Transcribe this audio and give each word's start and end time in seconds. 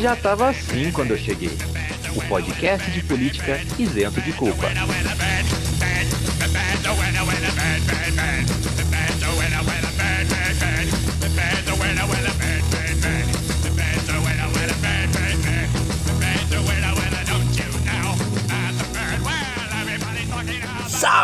Já 0.00 0.16
tava 0.16 0.50
assim 0.50 0.90
quando 0.90 1.12
eu 1.12 1.18
cheguei. 1.18 1.56
O 2.14 2.20
podcast 2.22 2.90
de 2.90 3.02
política 3.02 3.60
isento 3.78 4.20
de 4.20 4.32
culpa. 4.32 4.68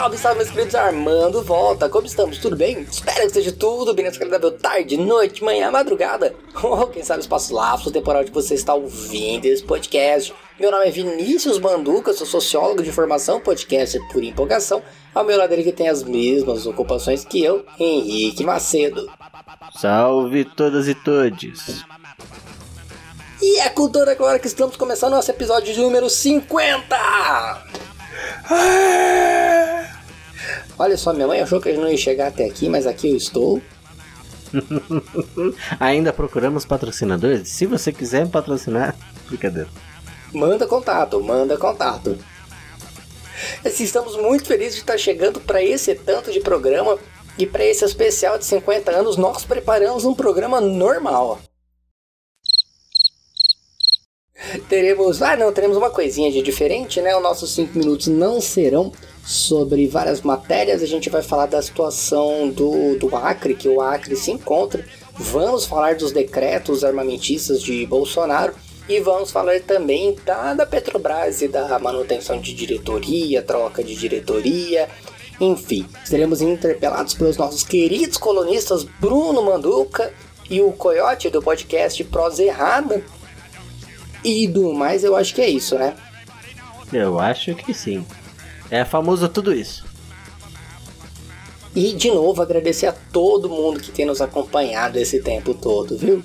Salve, 0.08 0.18
salve, 0.18 0.38
meus 0.38 0.50
queridos 0.50 0.74
Armando 0.74 1.42
Volta, 1.42 1.86
como 1.86 2.06
estamos? 2.06 2.38
Tudo 2.38 2.56
bem? 2.56 2.80
Espero 2.80 3.20
que 3.20 3.26
esteja 3.26 3.52
tudo 3.52 3.92
bem 3.92 4.06
nessa 4.06 4.16
agradável 4.16 4.52
tarde, 4.52 4.96
noite, 4.96 5.44
manhã, 5.44 5.70
madrugada. 5.70 6.34
Ou 6.62 6.86
quem 6.86 7.04
sabe 7.04 7.20
espaço 7.20 7.52
lapso 7.54 7.90
temporal 7.90 8.24
de 8.24 8.30
que 8.30 8.34
você 8.34 8.54
está 8.54 8.72
ouvindo 8.72 9.44
esse 9.44 9.62
podcast. 9.62 10.32
Meu 10.58 10.70
nome 10.70 10.86
é 10.86 10.90
Vinícius 10.90 11.58
Manduca, 11.58 12.14
sou 12.14 12.26
sociólogo 12.26 12.82
de 12.82 12.90
formação, 12.90 13.38
podcast 13.38 13.98
por 14.10 14.24
empolgação. 14.24 14.82
Ao 15.14 15.24
meu 15.24 15.36
lado 15.36 15.52
ele 15.52 15.62
que 15.62 15.72
tem 15.72 15.90
as 15.90 16.02
mesmas 16.02 16.66
ocupações 16.66 17.22
que 17.22 17.44
eu, 17.44 17.66
Henrique 17.78 18.44
Macedo. 18.44 19.10
Salve 19.78 20.46
todas 20.46 20.88
e 20.88 20.94
todes. 20.94 21.84
E 23.42 23.58
é 23.60 23.68
com 23.68 23.90
toda 23.90 24.10
agora 24.10 24.38
que 24.38 24.46
estamos 24.46 24.74
começando 24.74 25.12
nosso 25.12 25.30
episódio 25.30 25.74
de 25.74 25.80
número 25.80 26.08
50 26.08 26.96
Olha 30.78 30.96
só, 30.96 31.12
minha 31.12 31.26
mãe 31.26 31.40
achou 31.40 31.60
que 31.60 31.68
a 31.68 31.72
gente 31.72 31.80
não 31.80 31.90
ia 31.90 31.96
chegar 31.96 32.28
até 32.28 32.44
aqui, 32.44 32.68
mas 32.68 32.86
aqui 32.86 33.10
eu 33.10 33.16
estou. 33.16 33.60
Ainda 35.78 36.12
procuramos 36.12 36.64
patrocinadores? 36.64 37.48
Se 37.48 37.66
você 37.66 37.92
quiser 37.92 38.24
me 38.24 38.30
patrocinar, 38.30 38.96
brincadeira. 39.28 39.68
Manda 40.32 40.66
contato, 40.66 41.22
manda 41.22 41.56
contato. 41.56 42.18
Assim, 43.64 43.84
estamos 43.84 44.16
muito 44.16 44.46
felizes 44.46 44.74
de 44.74 44.80
estar 44.80 44.98
chegando 44.98 45.40
para 45.40 45.62
esse 45.62 45.94
tanto 45.94 46.30
de 46.32 46.40
programa 46.40 46.98
e 47.38 47.46
para 47.46 47.64
esse 47.64 47.84
especial 47.84 48.36
de 48.36 48.44
50 48.44 48.90
anos 48.90 49.16
nós 49.16 49.44
preparamos 49.44 50.04
um 50.04 50.14
programa 50.14 50.60
normal. 50.60 51.38
Teremos, 54.68 55.20
ah 55.22 55.36
não, 55.36 55.52
teremos 55.52 55.76
uma 55.76 55.90
coisinha 55.90 56.30
de 56.30 56.42
diferente, 56.42 57.00
né? 57.00 57.14
Os 57.16 57.22
nossos 57.22 57.54
5 57.54 57.78
minutos 57.78 58.06
não 58.06 58.40
serão 58.40 58.92
sobre 59.28 59.86
várias 59.86 60.22
matérias. 60.22 60.82
A 60.82 60.86
gente 60.86 61.10
vai 61.10 61.20
falar 61.20 61.44
da 61.44 61.60
situação 61.60 62.48
do, 62.48 62.96
do 62.98 63.14
Acre, 63.14 63.54
que 63.54 63.68
o 63.68 63.82
Acre 63.82 64.16
se 64.16 64.30
encontra. 64.30 64.86
Vamos 65.12 65.66
falar 65.66 65.96
dos 65.96 66.12
decretos 66.12 66.82
armamentistas 66.82 67.62
de 67.62 67.84
Bolsonaro. 67.84 68.54
E 68.88 69.00
vamos 69.00 69.30
falar 69.30 69.60
também 69.60 70.16
da, 70.24 70.54
da 70.54 70.64
Petrobras 70.64 71.42
e 71.42 71.48
da 71.48 71.78
manutenção 71.78 72.40
de 72.40 72.54
diretoria, 72.54 73.42
troca 73.42 73.84
de 73.84 73.94
diretoria. 73.94 74.88
Enfim, 75.38 75.86
seremos 76.06 76.40
interpelados 76.40 77.12
pelos 77.12 77.36
nossos 77.36 77.62
queridos 77.62 78.16
colonistas 78.16 78.82
Bruno 78.82 79.42
Manduca 79.42 80.10
e 80.48 80.62
o 80.62 80.72
Coyote 80.72 81.28
do 81.28 81.42
podcast 81.42 82.02
Prosa 82.04 82.42
Errada. 82.42 83.04
E 84.24 84.48
do 84.48 84.72
mais, 84.72 85.04
eu 85.04 85.14
acho 85.14 85.34
que 85.34 85.42
é 85.42 85.50
isso, 85.50 85.74
né? 85.74 85.94
Eu 86.90 87.20
acho 87.20 87.54
que 87.54 87.74
sim. 87.74 88.06
É 88.70 88.84
famoso 88.84 89.28
tudo 89.28 89.52
isso. 89.54 89.84
E 91.74 91.92
de 91.94 92.08
novo 92.08 92.42
agradecer 92.42 92.86
a 92.86 92.92
todo 92.92 93.48
mundo 93.48 93.80
que 93.80 93.90
tem 93.90 94.04
nos 94.04 94.20
acompanhado 94.20 94.98
esse 94.98 95.20
tempo 95.20 95.54
todo, 95.54 95.96
viu? 95.96 96.22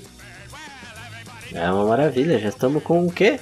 É 1.54 1.70
uma 1.70 1.86
maravilha, 1.86 2.40
já 2.40 2.50
estamos 2.50 2.82
com 2.82 3.06
o 3.06 3.12
quê? 3.12 3.40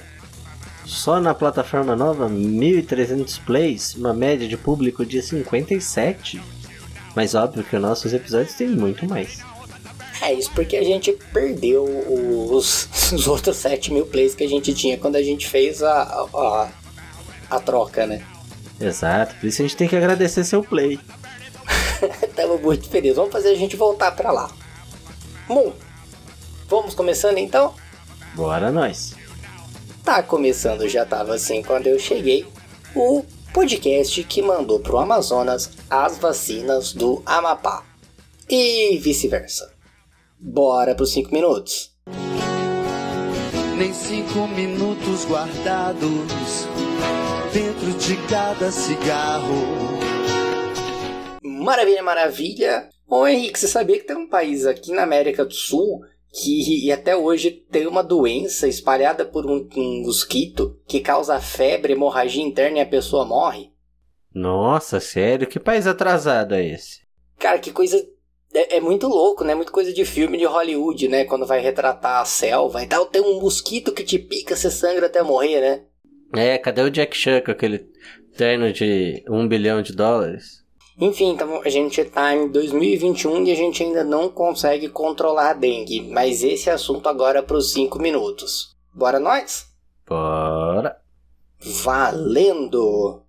Só 0.84 1.20
na 1.20 1.32
plataforma 1.32 1.96
nova, 1.96 2.28
1.300 2.28 3.40
plays, 3.46 3.94
uma 3.94 4.12
média 4.12 4.46
de 4.46 4.56
público 4.56 5.06
de 5.06 5.22
57. 5.22 6.42
Mas 7.14 7.34
óbvio 7.34 7.64
que 7.64 7.76
os 7.76 7.82
nossos 7.82 8.12
episódios 8.12 8.54
têm 8.54 8.68
muito 8.68 9.08
mais. 9.08 9.40
É 10.20 10.32
isso 10.32 10.50
porque 10.54 10.76
a 10.76 10.84
gente 10.84 11.12
perdeu 11.32 11.84
os, 11.84 12.88
os 13.12 13.26
outros 13.26 13.56
7 13.56 13.92
mil 13.92 14.06
plays 14.06 14.34
que 14.34 14.44
a 14.44 14.48
gente 14.48 14.74
tinha 14.74 14.98
quando 14.98 15.16
a 15.16 15.22
gente 15.22 15.48
fez 15.48 15.82
a, 15.82 16.02
a, 16.34 16.68
a 17.50 17.60
troca, 17.60 18.06
né? 18.06 18.22
Exato, 18.82 19.34
por 19.36 19.46
isso 19.46 19.62
a 19.62 19.64
gente 19.64 19.76
tem 19.76 19.88
que 19.88 19.96
agradecer 19.96 20.44
seu 20.44 20.62
play. 20.62 20.98
Tava 22.34 22.56
muito 22.58 22.88
feliz. 22.88 23.14
Vamos 23.14 23.32
fazer 23.32 23.50
a 23.50 23.54
gente 23.54 23.76
voltar 23.76 24.12
para 24.12 24.32
lá. 24.32 24.50
Bom, 25.46 25.72
vamos 26.68 26.94
começando 26.94 27.38
então? 27.38 27.74
Bora 28.34 28.70
nós. 28.70 29.14
Tá 30.04 30.22
começando, 30.22 30.88
já 30.88 31.04
tava 31.04 31.34
assim 31.34 31.62
quando 31.62 31.86
eu 31.86 31.98
cheguei. 31.98 32.46
O 32.94 33.24
podcast 33.52 34.22
que 34.24 34.42
mandou 34.42 34.80
pro 34.80 34.98
Amazonas 34.98 35.70
as 35.88 36.18
vacinas 36.18 36.92
do 36.92 37.22
Amapá. 37.24 37.84
E 38.48 38.98
vice-versa. 38.98 39.72
Bora 40.38 40.94
pros 40.94 41.12
5 41.12 41.32
minutos. 41.32 41.92
Nem 43.76 43.94
cinco 43.94 44.46
minutos 44.48 45.24
guardados 45.24 46.66
dentro 47.52 47.92
de 47.98 48.16
cada 48.28 48.72
cigarro. 48.72 50.00
Maravilha, 51.42 52.02
maravilha. 52.02 52.88
Ô 53.06 53.26
Henrique, 53.26 53.58
você 53.58 53.68
sabia 53.68 53.98
que 53.98 54.06
tem 54.06 54.16
um 54.16 54.28
país 54.28 54.66
aqui 54.66 54.90
na 54.90 55.02
América 55.02 55.44
do 55.44 55.52
Sul 55.52 56.00
que 56.32 56.90
até 56.90 57.14
hoje 57.14 57.50
tem 57.50 57.86
uma 57.86 58.02
doença 58.02 58.66
espalhada 58.66 59.26
por 59.26 59.44
um, 59.44 59.68
um 59.76 60.02
mosquito 60.02 60.80
que 60.88 61.00
causa 61.00 61.38
febre, 61.40 61.92
hemorragia 61.92 62.42
interna 62.42 62.78
e 62.78 62.80
a 62.80 62.86
pessoa 62.86 63.26
morre? 63.26 63.70
Nossa, 64.34 64.98
sério? 64.98 65.46
Que 65.46 65.60
país 65.60 65.86
atrasado 65.86 66.54
é 66.54 66.66
esse? 66.66 67.02
Cara, 67.38 67.58
que 67.58 67.70
coisa. 67.70 68.02
É, 68.54 68.78
é 68.78 68.80
muito 68.80 69.06
louco, 69.06 69.44
né? 69.44 69.54
Muito 69.54 69.72
coisa 69.72 69.92
de 69.92 70.06
filme 70.06 70.38
de 70.38 70.46
Hollywood, 70.46 71.06
né? 71.06 71.26
Quando 71.26 71.46
vai 71.46 71.60
retratar 71.60 72.22
a 72.22 72.24
selva 72.24 72.82
e 72.82 72.86
tal, 72.86 73.04
tem 73.04 73.20
um 73.20 73.38
mosquito 73.38 73.92
que 73.92 74.02
te 74.02 74.18
pica, 74.18 74.56
você 74.56 74.70
sangra 74.70 75.06
até 75.06 75.22
morrer, 75.22 75.60
né? 75.60 75.82
É, 76.34 76.56
cadê 76.56 76.82
o 76.82 76.90
Jack 76.90 77.16
Chan 77.16 77.42
com 77.42 77.50
aquele 77.50 77.86
terno 78.36 78.72
de 78.72 79.22
um 79.28 79.46
bilhão 79.46 79.82
de 79.82 79.92
dólares? 79.92 80.62
Enfim, 80.98 81.30
então 81.30 81.62
a 81.62 81.68
gente 81.68 82.04
tá 82.04 82.34
em 82.34 82.48
2021 82.48 83.46
e 83.46 83.52
a 83.52 83.54
gente 83.54 83.82
ainda 83.82 84.04
não 84.04 84.28
consegue 84.28 84.88
controlar 84.88 85.50
a 85.50 85.54
dengue, 85.54 86.02
mas 86.10 86.42
esse 86.42 86.70
assunto 86.70 87.08
agora 87.08 87.40
é 87.40 87.42
pros 87.42 87.72
5 87.72 87.98
minutos. 87.98 88.76
Bora 88.94 89.18
nós? 89.18 89.66
Bora! 90.06 90.96
Valendo! 91.58 93.22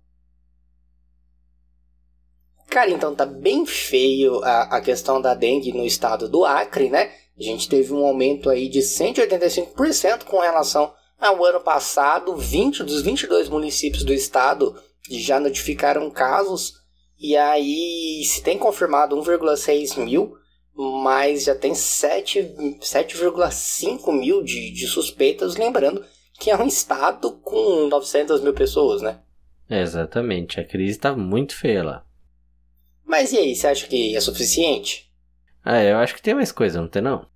Cara, 2.68 2.90
então 2.90 3.14
tá 3.14 3.24
bem 3.24 3.64
feio 3.64 4.42
a, 4.42 4.76
a 4.76 4.80
questão 4.80 5.20
da 5.20 5.34
dengue 5.34 5.72
no 5.72 5.84
estado 5.84 6.28
do 6.28 6.44
Acre, 6.44 6.90
né? 6.90 7.12
A 7.38 7.42
gente 7.42 7.68
teve 7.68 7.92
um 7.92 8.04
aumento 8.04 8.50
aí 8.50 8.68
de 8.68 8.80
185% 8.80 10.24
com 10.24 10.40
relação 10.40 10.92
ao 11.24 11.44
ano 11.44 11.60
passado. 11.60 12.36
20 12.36 12.84
dos 12.84 13.02
22 13.02 13.48
municípios 13.48 14.04
do 14.04 14.12
estado 14.12 14.76
já 15.10 15.40
notificaram 15.40 16.08
casos. 16.10 16.74
E 17.18 17.36
aí 17.36 18.22
se 18.24 18.40
tem 18.42 18.56
confirmado 18.58 19.16
1,6 19.16 19.98
mil, 19.98 20.36
mas 20.74 21.44
já 21.44 21.54
tem 21.54 21.72
7,5 21.72 24.12
mil 24.12 24.42
de, 24.42 24.70
de 24.70 24.86
suspeitas. 24.86 25.56
Lembrando 25.56 26.04
que 26.38 26.50
é 26.50 26.56
um 26.56 26.66
estado 26.66 27.32
com 27.42 27.88
900 27.88 28.40
mil 28.40 28.52
pessoas, 28.52 29.00
né? 29.00 29.20
Exatamente, 29.70 30.58
a 30.60 30.64
crise 30.64 30.98
tá 30.98 31.16
muito 31.16 31.56
feia 31.56 31.82
lá. 31.82 32.04
Mas 33.04 33.32
e 33.32 33.38
aí, 33.38 33.54
você 33.54 33.66
acha 33.66 33.86
que 33.86 34.16
é 34.16 34.20
suficiente? 34.20 35.10
Ah, 35.64 35.82
eu 35.82 35.96
acho 35.96 36.14
que 36.14 36.22
tem 36.22 36.34
mais 36.34 36.52
coisa, 36.52 36.78
não 36.80 36.88
tem 36.88 37.00
não? 37.00 37.26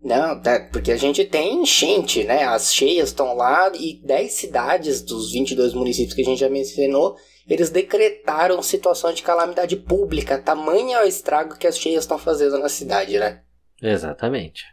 Não, 0.00 0.40
tá, 0.40 0.68
porque 0.72 0.92
a 0.92 0.96
gente 0.96 1.24
tem 1.24 1.62
enchente, 1.62 2.22
né? 2.22 2.44
As 2.44 2.72
cheias 2.72 3.08
estão 3.08 3.34
lá 3.34 3.72
e 3.74 4.00
10 4.04 4.32
cidades 4.32 5.02
dos 5.02 5.32
22 5.32 5.74
municípios 5.74 6.14
que 6.14 6.22
a 6.22 6.24
gente 6.24 6.38
já 6.38 6.48
mencionou, 6.48 7.16
eles 7.48 7.70
decretaram 7.70 8.62
situação 8.62 9.12
de 9.12 9.22
calamidade 9.22 9.76
pública. 9.76 10.38
Tamanho 10.38 10.92
é 10.92 11.04
o 11.04 11.08
estrago 11.08 11.58
que 11.58 11.66
as 11.66 11.78
cheias 11.78 12.04
estão 12.04 12.18
fazendo 12.18 12.58
na 12.58 12.68
cidade, 12.68 13.18
né? 13.18 13.42
Exatamente. 13.82 14.64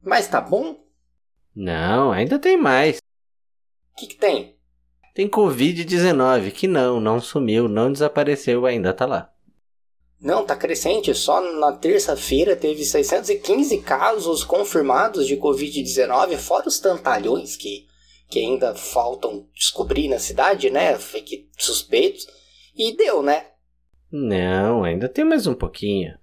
Mas 0.00 0.28
tá 0.28 0.40
bom? 0.40 0.84
Não, 1.54 2.12
ainda 2.12 2.38
tem 2.38 2.56
mais. 2.56 2.98
O 2.98 3.96
que, 3.96 4.08
que 4.08 4.16
tem? 4.16 4.56
Tem 5.14 5.28
Covid-19, 5.28 6.50
que 6.52 6.66
não, 6.66 7.00
não 7.00 7.20
sumiu, 7.20 7.68
não 7.68 7.90
desapareceu, 7.90 8.66
ainda 8.66 8.92
tá 8.92 9.06
lá. 9.06 9.33
Não, 10.24 10.42
tá 10.42 10.56
crescente. 10.56 11.14
Só 11.14 11.38
na 11.38 11.70
terça-feira 11.70 12.56
teve 12.56 12.82
615 12.82 13.82
casos 13.82 14.42
confirmados 14.42 15.26
de 15.26 15.36
Covid-19, 15.36 16.38
fora 16.38 16.66
os 16.66 16.78
tantalhões 16.78 17.56
que, 17.56 17.86
que 18.30 18.38
ainda 18.38 18.74
faltam 18.74 19.46
descobrir 19.54 20.08
na 20.08 20.18
cidade, 20.18 20.70
né? 20.70 20.96
Que 20.96 21.50
suspeitos. 21.58 22.26
E 22.74 22.96
deu, 22.96 23.22
né? 23.22 23.48
Não, 24.10 24.82
ainda 24.82 25.10
tem 25.10 25.26
mais 25.26 25.46
um 25.46 25.54
pouquinho. 25.54 26.18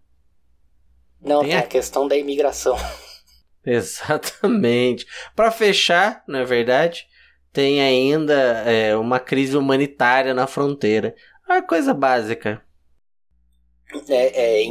Não, 1.21 1.41
tem, 1.41 1.49
tem 1.49 1.57
a... 1.59 1.61
a 1.61 1.67
questão 1.67 2.07
da 2.07 2.17
imigração. 2.17 2.75
Exatamente. 3.63 5.05
Para 5.35 5.51
fechar, 5.51 6.23
na 6.27 6.39
é 6.39 6.45
verdade, 6.45 7.05
tem 7.53 7.79
ainda 7.79 8.33
é, 8.65 8.95
uma 8.97 9.19
crise 9.19 9.55
humanitária 9.55 10.33
na 10.33 10.47
fronteira. 10.47 11.15
Uma 11.47 11.61
coisa 11.61 11.93
básica. 11.93 12.63
É, 14.09 14.63
é, 14.63 14.67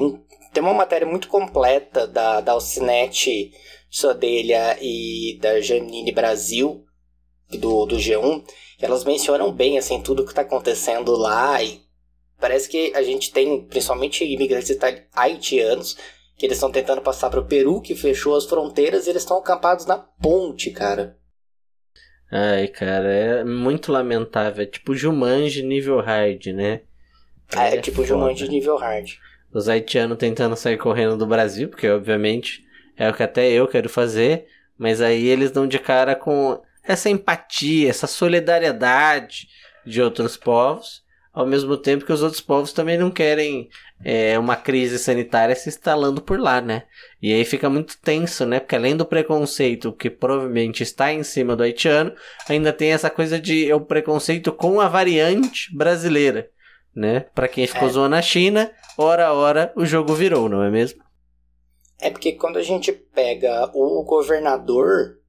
tem 0.52 0.62
uma 0.62 0.75
matéria 0.75 1.06
muito 1.06 1.28
completa 1.28 2.06
da, 2.06 2.40
da 2.40 2.52
Alcinete 2.52 3.52
Sodelha 3.88 4.78
e 4.81 5.38
da 5.40 5.61
Janine 5.61 6.12
Brasil, 6.12 6.84
do, 7.50 7.87
do 7.87 7.96
G1, 7.96 8.44
elas 8.81 9.05
mencionam 9.05 9.52
bem 9.52 9.76
assim 9.78 10.00
tudo 10.00 10.25
que 10.25 10.31
está 10.31 10.43
acontecendo 10.43 11.12
lá 11.17 11.62
e 11.62 11.82
parece 12.38 12.69
que 12.69 12.93
a 12.94 13.02
gente 13.02 13.32
tem 13.32 13.67
principalmente 13.67 14.25
imigrantes 14.25 14.76
haitianos 15.12 15.96
que 16.37 16.46
eles 16.46 16.56
estão 16.56 16.70
tentando 16.70 17.02
passar 17.02 17.28
para 17.28 17.40
o 17.40 17.46
Peru 17.46 17.81
que 17.82 17.94
fechou 17.94 18.34
as 18.34 18.46
fronteiras 18.46 19.06
e 19.06 19.11
eles 19.11 19.22
estão 19.22 19.37
acampados 19.37 19.84
na 19.84 19.99
ponte, 19.99 20.70
cara. 20.70 21.19
Ai, 22.32 22.69
cara, 22.69 23.12
é 23.12 23.44
muito 23.44 23.90
lamentável. 23.90 24.62
É 24.62 24.67
tipo 24.67 24.94
Jumanji 24.94 25.62
nível 25.62 26.00
hard, 26.00 26.46
né? 26.46 26.82
É, 27.56 27.76
é 27.76 27.81
tipo. 27.81 28.05
Jumanji 28.05 28.49
nível 28.49 28.76
hard. 28.76 29.11
Os 29.52 29.69
haitianos 29.69 30.19
tentando 30.19 30.56
sair 30.56 30.79
correndo 30.79 31.17
do 31.17 31.26
Brasil, 31.26 31.69
porque 31.69 31.88
obviamente 31.88 32.64
é 32.97 33.08
o 33.08 33.14
que 33.14 33.23
até 33.23 33.50
eu 33.50 33.67
quero 33.67 33.88
fazer, 33.88 34.47
mas 34.79 35.00
aí 35.00 35.26
eles 35.26 35.50
dão 35.50 35.67
de 35.67 35.79
cara 35.79 36.14
com 36.14 36.61
essa 36.85 37.11
empatia, 37.11 37.91
essa 37.91 38.06
solidariedade 38.06 39.49
de 39.85 40.00
outros 40.00 40.37
povos, 40.37 41.02
ao 41.32 41.47
mesmo 41.47 41.76
tempo 41.76 42.05
que 42.05 42.12
os 42.12 42.23
outros 42.23 42.41
povos 42.41 42.73
também 42.73 42.99
não 42.99 43.11
querem 43.11 43.69
é, 44.05 44.38
uma 44.38 44.56
crise 44.56 44.99
sanitária 44.99 45.55
se 45.55 45.69
instalando 45.69 46.20
por 46.20 46.38
lá, 46.38 46.61
né? 46.61 46.85
E 47.23 47.32
aí 47.32 47.44
fica 47.44 47.69
muito 47.70 47.99
tenso, 48.00 48.44
né? 48.44 48.61
Porque 48.61 48.75
além 48.75 48.96
do 48.96 49.05
preconceito 49.05 49.93
que 49.93 50.11
provavelmente 50.11 50.82
está 50.82 51.12
em 51.12 51.23
cima 51.23 51.55
do 51.55 51.62
haitiano, 51.62 52.12
ainda 52.49 52.73
tem 52.73 52.93
essa 52.93 53.11
coisa 53.11 53.38
de 53.38 53.70
é 53.70 53.75
o 53.75 53.81
preconceito 53.81 54.53
com 54.53 54.81
a 54.81 54.88
variante 54.88 55.75
brasileira, 55.75 56.49
né? 56.95 57.21
Para 57.21 57.49
quem 57.49 57.67
ficou 57.67 57.89
é. 57.89 57.93
zoando 57.93 58.17
a 58.17 58.23
China, 58.23 58.73
hora 58.97 59.27
a 59.27 59.33
hora 59.33 59.73
o 59.77 59.85
jogo 59.85 60.15
virou, 60.15 60.49
não 60.49 60.63
é 60.63 60.71
mesmo? 60.71 61.03
É 61.99 62.11
porque 62.11 62.33
quando 62.33 62.57
a 62.57 62.63
gente 62.63 62.93
pega 62.93 63.71
o 63.75 64.03
governador, 64.05 65.21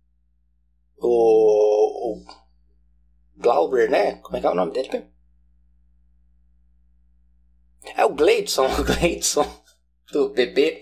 o, 0.97 2.13
o 2.13 2.25
Glauber, 3.35 3.89
né? 3.89 4.15
Como 4.15 4.37
é 4.37 4.39
que 4.39 4.47
é 4.47 4.49
o 4.49 4.55
nome 4.55 4.71
dele? 4.71 5.05
É 7.95 8.05
o 8.05 8.13
Gleidson, 8.13 8.67
o 8.79 8.83
Gleidson 8.83 9.45
do 10.11 10.29
PP. 10.29 10.81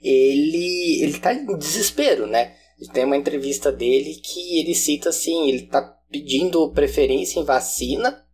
Ele, 0.00 1.02
ele 1.02 1.18
tá 1.18 1.32
em 1.32 1.56
desespero, 1.56 2.26
né? 2.26 2.56
Tem 2.92 3.04
uma 3.04 3.16
entrevista 3.16 3.72
dele 3.72 4.14
que 4.16 4.60
ele 4.60 4.74
cita 4.74 5.08
assim, 5.08 5.48
ele 5.48 5.66
tá 5.66 5.82
pedindo 6.10 6.70
preferência 6.72 7.40
em 7.40 7.44
vacina 7.44 8.24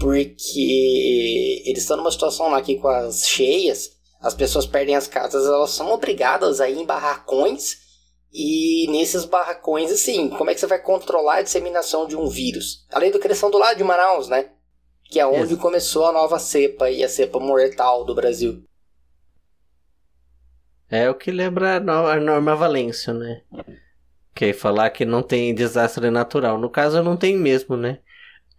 porque 0.00 1.62
eles 1.66 1.82
estão 1.82 1.98
numa 1.98 2.10
situação 2.10 2.48
lá 2.48 2.62
que 2.62 2.76
com 2.76 2.88
as 2.88 3.28
cheias, 3.28 3.90
as 4.20 4.34
pessoas 4.34 4.66
perdem 4.66 4.96
as 4.96 5.06
casas, 5.06 5.46
elas 5.46 5.70
são 5.70 5.92
obrigadas 5.92 6.60
a 6.60 6.68
ir 6.68 6.78
em 6.78 6.86
barracões 6.86 7.76
e 8.32 8.88
nesses 8.90 9.24
barracões, 9.24 9.90
assim, 9.90 10.30
como 10.30 10.50
é 10.50 10.54
que 10.54 10.60
você 10.60 10.66
vai 10.66 10.80
controlar 10.80 11.36
a 11.36 11.42
disseminação 11.42 12.06
de 12.06 12.16
um 12.16 12.28
vírus? 12.28 12.86
Além 12.90 13.10
do 13.10 13.18
que 13.18 13.26
eles 13.26 13.38
são 13.38 13.50
do 13.50 13.58
lado 13.58 13.76
de 13.76 13.84
Manaus, 13.84 14.28
né? 14.28 14.50
Que 15.04 15.20
é 15.20 15.26
onde 15.26 15.52
Exato. 15.52 15.60
começou 15.60 16.06
a 16.06 16.12
nova 16.12 16.38
cepa 16.38 16.88
e 16.88 17.04
a 17.04 17.08
cepa 17.08 17.38
mortal 17.38 18.04
do 18.04 18.14
Brasil. 18.14 18.62
É 20.88 21.10
o 21.10 21.14
que 21.14 21.30
lembra 21.30 21.76
a 21.76 22.20
Norma 22.20 22.56
Valência, 22.56 23.12
né? 23.12 23.42
Que 24.34 24.46
é 24.46 24.52
falar 24.52 24.90
que 24.90 25.04
não 25.04 25.22
tem 25.22 25.54
desastre 25.54 26.10
natural. 26.10 26.58
No 26.58 26.70
caso, 26.70 27.02
não 27.02 27.16
tem 27.16 27.36
mesmo, 27.36 27.76
né? 27.76 27.98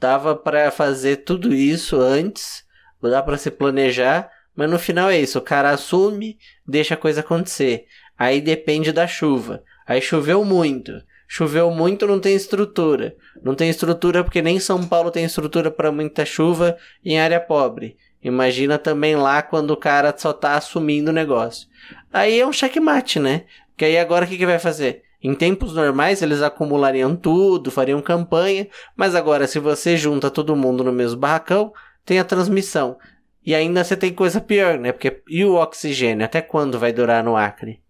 Dava 0.01 0.35
para 0.35 0.71
fazer 0.71 1.17
tudo 1.17 1.53
isso 1.53 2.01
antes, 2.01 2.63
dá 2.99 3.21
para 3.21 3.37
se 3.37 3.51
planejar, 3.51 4.31
mas 4.55 4.67
no 4.67 4.79
final 4.79 5.11
é 5.11 5.19
isso. 5.19 5.37
O 5.37 5.43
cara 5.43 5.69
assume, 5.69 6.39
deixa 6.67 6.95
a 6.95 6.97
coisa 6.97 7.19
acontecer. 7.19 7.85
Aí 8.17 8.41
depende 8.41 8.91
da 8.91 9.05
chuva. 9.05 9.63
Aí 9.85 10.01
choveu 10.01 10.43
muito. 10.43 10.91
Choveu 11.27 11.69
muito, 11.69 12.07
não 12.07 12.19
tem 12.19 12.35
estrutura. 12.35 13.15
Não 13.43 13.53
tem 13.53 13.69
estrutura 13.69 14.23
porque 14.23 14.41
nem 14.41 14.59
São 14.59 14.87
Paulo 14.87 15.11
tem 15.11 15.23
estrutura 15.23 15.69
para 15.69 15.91
muita 15.91 16.25
chuva 16.25 16.75
em 17.05 17.19
área 17.19 17.39
pobre. 17.39 17.95
Imagina 18.23 18.79
também 18.79 19.15
lá 19.15 19.43
quando 19.43 19.69
o 19.69 19.77
cara 19.77 20.11
só 20.17 20.33
tá 20.33 20.55
assumindo 20.55 21.11
o 21.11 21.13
negócio. 21.13 21.67
Aí 22.11 22.39
é 22.39 22.47
um 22.47 22.51
checkmate, 22.51 23.19
né? 23.19 23.45
Porque 23.69 23.85
aí 23.85 23.99
agora 23.99 24.25
o 24.25 24.27
que, 24.27 24.35
que 24.39 24.47
vai 24.47 24.57
fazer? 24.57 25.03
Em 25.23 25.35
tempos 25.35 25.73
normais 25.73 26.21
eles 26.21 26.41
acumulariam 26.41 27.15
tudo, 27.15 27.69
fariam 27.69 28.01
campanha, 28.01 28.67
mas 28.95 29.13
agora 29.13 29.47
se 29.47 29.59
você 29.59 29.95
junta 29.95 30.31
todo 30.31 30.55
mundo 30.55 30.83
no 30.83 30.91
mesmo 30.91 31.19
barracão, 31.19 31.71
tem 32.03 32.19
a 32.19 32.25
transmissão. 32.25 32.97
E 33.45 33.55
ainda 33.55 33.83
você 33.83 33.95
tem 33.95 34.13
coisa 34.13 34.41
pior, 34.41 34.77
né? 34.77 34.91
Porque 34.91 35.21
e 35.27 35.45
o 35.45 35.55
oxigênio? 35.55 36.25
Até 36.25 36.41
quando 36.41 36.79
vai 36.79 36.91
durar 36.91 37.23
no 37.23 37.35
Acre? 37.35 37.81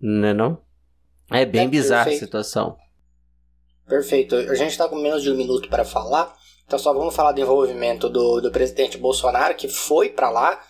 Não 0.00 0.28
é 0.28 0.34
não? 0.34 0.58
É 1.30 1.44
bem 1.44 1.66
é, 1.66 1.68
bizarra 1.68 2.10
a 2.10 2.14
situação. 2.14 2.76
Perfeito. 3.86 4.34
A 4.34 4.54
gente 4.54 4.70
está 4.70 4.88
com 4.88 4.96
menos 4.96 5.22
de 5.22 5.30
um 5.30 5.36
minuto 5.36 5.68
para 5.68 5.84
falar, 5.84 6.34
então 6.66 6.78
só 6.78 6.92
vamos 6.92 7.14
falar 7.14 7.32
do 7.32 7.40
envolvimento 7.40 8.08
do, 8.08 8.40
do 8.40 8.50
presidente 8.50 8.98
Bolsonaro, 8.98 9.54
que 9.54 9.68
foi 9.68 10.08
para 10.08 10.30
lá, 10.30 10.60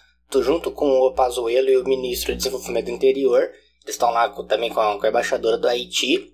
junto 0.40 0.70
com 0.70 0.88
o 0.88 1.12
Pazuello 1.12 1.68
e 1.68 1.76
o 1.76 1.84
ministro 1.84 2.32
de 2.32 2.38
Desenvolvimento 2.38 2.86
do 2.86 2.90
Interior. 2.92 3.50
Eles 3.84 3.94
estão 3.94 4.10
lá 4.10 4.28
também 4.44 4.72
com 4.72 4.80
a, 4.80 4.98
com 4.98 5.06
a 5.06 5.08
embaixadora 5.08 5.58
do 5.58 5.68
Haiti. 5.68 6.32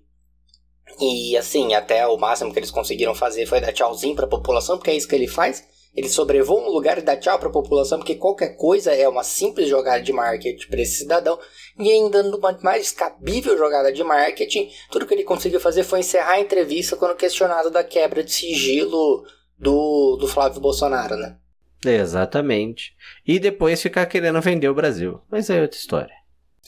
E 1.00 1.36
assim, 1.36 1.74
até 1.74 2.06
o 2.06 2.16
máximo 2.16 2.52
que 2.52 2.58
eles 2.58 2.70
conseguiram 2.70 3.14
fazer 3.14 3.46
foi 3.46 3.60
dar 3.60 3.72
tchauzinho 3.72 4.16
para 4.16 4.24
a 4.24 4.28
população, 4.28 4.76
porque 4.76 4.90
é 4.90 4.96
isso 4.96 5.08
que 5.08 5.14
ele 5.14 5.28
faz. 5.28 5.62
Ele 5.94 6.08
sobrevoa 6.08 6.60
um 6.60 6.70
lugar 6.70 6.98
e 6.98 7.02
dá 7.02 7.16
tchau 7.16 7.38
para 7.38 7.48
a 7.48 7.52
população, 7.52 7.98
porque 7.98 8.14
qualquer 8.14 8.56
coisa 8.56 8.92
é 8.92 9.08
uma 9.08 9.24
simples 9.24 9.68
jogada 9.68 10.02
de 10.02 10.12
marketing 10.12 10.68
para 10.68 10.80
esse 10.80 10.98
cidadão. 10.98 11.38
E 11.78 11.90
ainda 11.90 12.22
numa 12.22 12.56
mais 12.62 12.92
cabível 12.92 13.56
jogada 13.56 13.92
de 13.92 14.04
marketing, 14.04 14.70
tudo 14.90 15.06
que 15.06 15.14
ele 15.14 15.24
conseguiu 15.24 15.58
fazer 15.58 15.82
foi 15.82 16.00
encerrar 16.00 16.34
a 16.34 16.40
entrevista 16.40 16.96
quando 16.96 17.16
questionado 17.16 17.70
da 17.70 17.82
quebra 17.82 18.22
de 18.22 18.32
sigilo 18.32 19.24
do, 19.58 20.16
do 20.16 20.28
Flávio 20.28 20.60
Bolsonaro, 20.60 21.16
né? 21.16 21.36
Exatamente. 21.84 22.92
E 23.26 23.38
depois 23.38 23.82
ficar 23.82 24.06
querendo 24.06 24.40
vender 24.40 24.68
o 24.68 24.74
Brasil. 24.74 25.20
Mas 25.30 25.48
é 25.48 25.60
outra 25.60 25.78
história. 25.78 26.17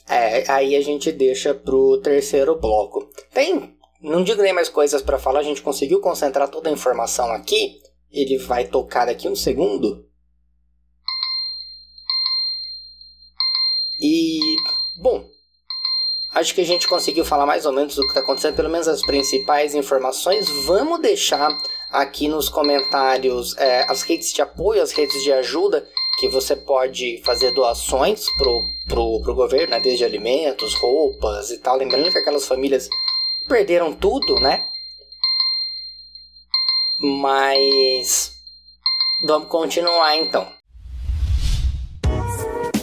É, 0.08 0.50
aí 0.50 0.74
a 0.74 0.80
gente 0.80 1.12
deixa 1.12 1.54
pro 1.54 1.98
terceiro 1.98 2.58
bloco. 2.58 3.08
Tem, 3.32 3.76
não 4.00 4.24
digo 4.24 4.42
nem 4.42 4.52
mais 4.52 4.68
coisas 4.68 5.02
para 5.02 5.18
falar, 5.18 5.40
a 5.40 5.44
gente 5.44 5.62
conseguiu 5.62 6.00
concentrar 6.00 6.48
toda 6.48 6.68
a 6.68 6.72
informação 6.72 7.30
aqui. 7.30 7.80
Ele 8.10 8.38
vai 8.38 8.66
tocar 8.66 9.08
aqui 9.08 9.28
um 9.28 9.36
segundo. 9.36 10.04
E, 14.00 14.40
bom, 15.02 15.24
acho 16.34 16.54
que 16.54 16.62
a 16.62 16.66
gente 16.66 16.88
conseguiu 16.88 17.24
falar 17.24 17.44
mais 17.44 17.66
ou 17.66 17.72
menos 17.72 17.94
do 17.94 18.02
que 18.02 18.08
está 18.08 18.20
acontecendo, 18.20 18.56
pelo 18.56 18.70
menos 18.70 18.88
as 18.88 19.02
principais 19.02 19.74
informações. 19.74 20.48
Vamos 20.64 21.00
deixar 21.00 21.50
aqui 21.92 22.26
nos 22.26 22.48
comentários 22.48 23.56
é, 23.58 23.82
as 23.88 24.02
redes 24.02 24.32
de 24.32 24.40
apoio, 24.40 24.82
as 24.82 24.92
redes 24.92 25.22
de 25.22 25.32
ajuda, 25.32 25.86
que 26.20 26.28
você 26.28 26.54
pode 26.54 27.22
fazer 27.24 27.50
doações 27.52 28.26
pro, 28.36 28.62
pro, 28.86 29.22
pro 29.22 29.34
governo, 29.34 29.70
né? 29.70 29.80
desde 29.80 30.04
alimentos, 30.04 30.74
roupas 30.74 31.50
e 31.50 31.56
tal. 31.56 31.78
Lembrando 31.78 32.12
que 32.12 32.18
aquelas 32.18 32.46
famílias 32.46 32.90
perderam 33.48 33.94
tudo, 33.94 34.38
né? 34.38 34.68
Mas 37.00 38.34
vamos 39.24 39.48
continuar 39.48 40.14
então. 40.16 40.59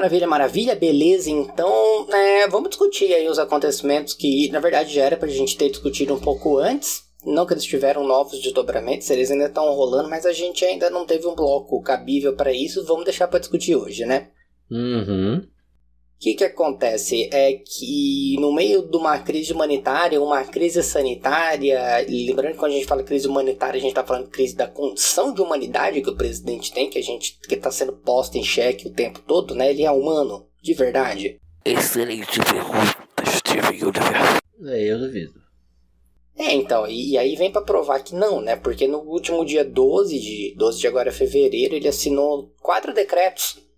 Maravilha, 0.00 0.26
maravilha, 0.26 0.74
beleza. 0.74 1.30
Então, 1.30 2.06
é, 2.10 2.48
vamos 2.48 2.70
discutir 2.70 3.12
aí 3.12 3.28
os 3.28 3.38
acontecimentos 3.38 4.14
que, 4.14 4.48
na 4.50 4.58
verdade, 4.58 4.94
já 4.94 5.04
era 5.04 5.16
pra 5.16 5.28
gente 5.28 5.58
ter 5.58 5.68
discutido 5.68 6.14
um 6.14 6.18
pouco 6.18 6.56
antes. 6.56 7.02
Não 7.22 7.44
que 7.44 7.52
eles 7.52 7.64
tiveram 7.64 8.06
novos 8.06 8.40
desdobramentos, 8.40 9.10
eles 9.10 9.30
ainda 9.30 9.44
estão 9.44 9.74
rolando, 9.74 10.08
mas 10.08 10.24
a 10.24 10.32
gente 10.32 10.64
ainda 10.64 10.88
não 10.88 11.04
teve 11.04 11.26
um 11.26 11.34
bloco 11.34 11.82
cabível 11.82 12.34
para 12.34 12.50
isso. 12.50 12.82
Vamos 12.86 13.04
deixar 13.04 13.28
para 13.28 13.40
discutir 13.40 13.76
hoje, 13.76 14.06
né? 14.06 14.28
Uhum. 14.70 15.42
Que, 16.20 16.34
que 16.34 16.44
acontece? 16.44 17.30
É 17.32 17.54
que 17.54 18.36
no 18.38 18.52
meio 18.52 18.82
de 18.82 18.94
uma 18.94 19.18
crise 19.18 19.54
humanitária, 19.54 20.20
uma 20.20 20.44
crise 20.44 20.82
sanitária, 20.82 22.04
lembrando 22.06 22.52
que 22.52 22.58
quando 22.58 22.72
a 22.72 22.74
gente 22.74 22.86
fala 22.86 23.02
crise 23.02 23.26
humanitária, 23.26 23.78
a 23.78 23.80
gente 23.80 23.92
está 23.92 24.04
falando 24.04 24.28
crise 24.28 24.54
da 24.54 24.68
condição 24.68 25.32
de 25.32 25.40
humanidade 25.40 26.02
que 26.02 26.10
o 26.10 26.16
presidente 26.16 26.74
tem, 26.74 26.90
que 26.90 26.98
a 26.98 27.02
gente 27.02 27.38
que 27.48 27.54
está 27.54 27.70
sendo 27.70 27.94
posta 27.94 28.36
em 28.36 28.44
xeque 28.44 28.86
o 28.86 28.92
tempo 28.92 29.20
todo, 29.26 29.54
né? 29.54 29.70
Ele 29.70 29.82
é 29.82 29.90
humano, 29.90 30.46
de 30.62 30.74
verdade. 30.74 31.40
Excelente 31.64 32.38
pergunta, 32.38 33.24
Steven 33.26 33.82
Universo. 33.82 34.40
É, 34.66 34.92
eu 34.92 34.98
duvido. 34.98 35.40
É, 36.36 36.52
então, 36.54 36.86
e, 36.86 37.12
e 37.12 37.18
aí 37.18 37.34
vem 37.34 37.50
para 37.50 37.62
provar 37.62 38.00
que 38.00 38.14
não, 38.14 38.42
né? 38.42 38.56
Porque 38.56 38.86
no 38.86 38.98
último 38.98 39.42
dia 39.42 39.64
12 39.64 40.18
de 40.18 40.54
12 40.54 40.80
de 40.80 40.86
agora 40.86 41.10
fevereiro, 41.10 41.74
ele 41.74 41.88
assinou 41.88 42.52
quatro 42.60 42.92
decretos 42.92 43.69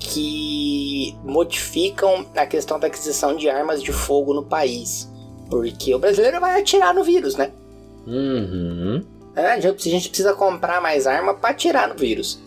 que 0.00 1.14
modificam 1.22 2.26
a 2.34 2.46
questão 2.46 2.80
da 2.80 2.86
aquisição 2.88 3.36
de 3.36 3.48
armas 3.48 3.82
de 3.82 3.92
fogo 3.92 4.32
no 4.34 4.42
país. 4.42 5.08
Porque 5.48 5.94
o 5.94 5.98
brasileiro 5.98 6.40
vai 6.40 6.58
atirar 6.60 6.94
no 6.94 7.04
vírus, 7.04 7.36
né? 7.36 7.50
Uhum. 8.06 9.04
É, 9.36 9.52
a 9.52 9.60
gente 9.60 10.08
precisa 10.08 10.32
comprar 10.32 10.80
mais 10.80 11.06
arma 11.06 11.34
para 11.34 11.50
atirar 11.50 11.88
no 11.88 11.94
vírus. 11.94 12.40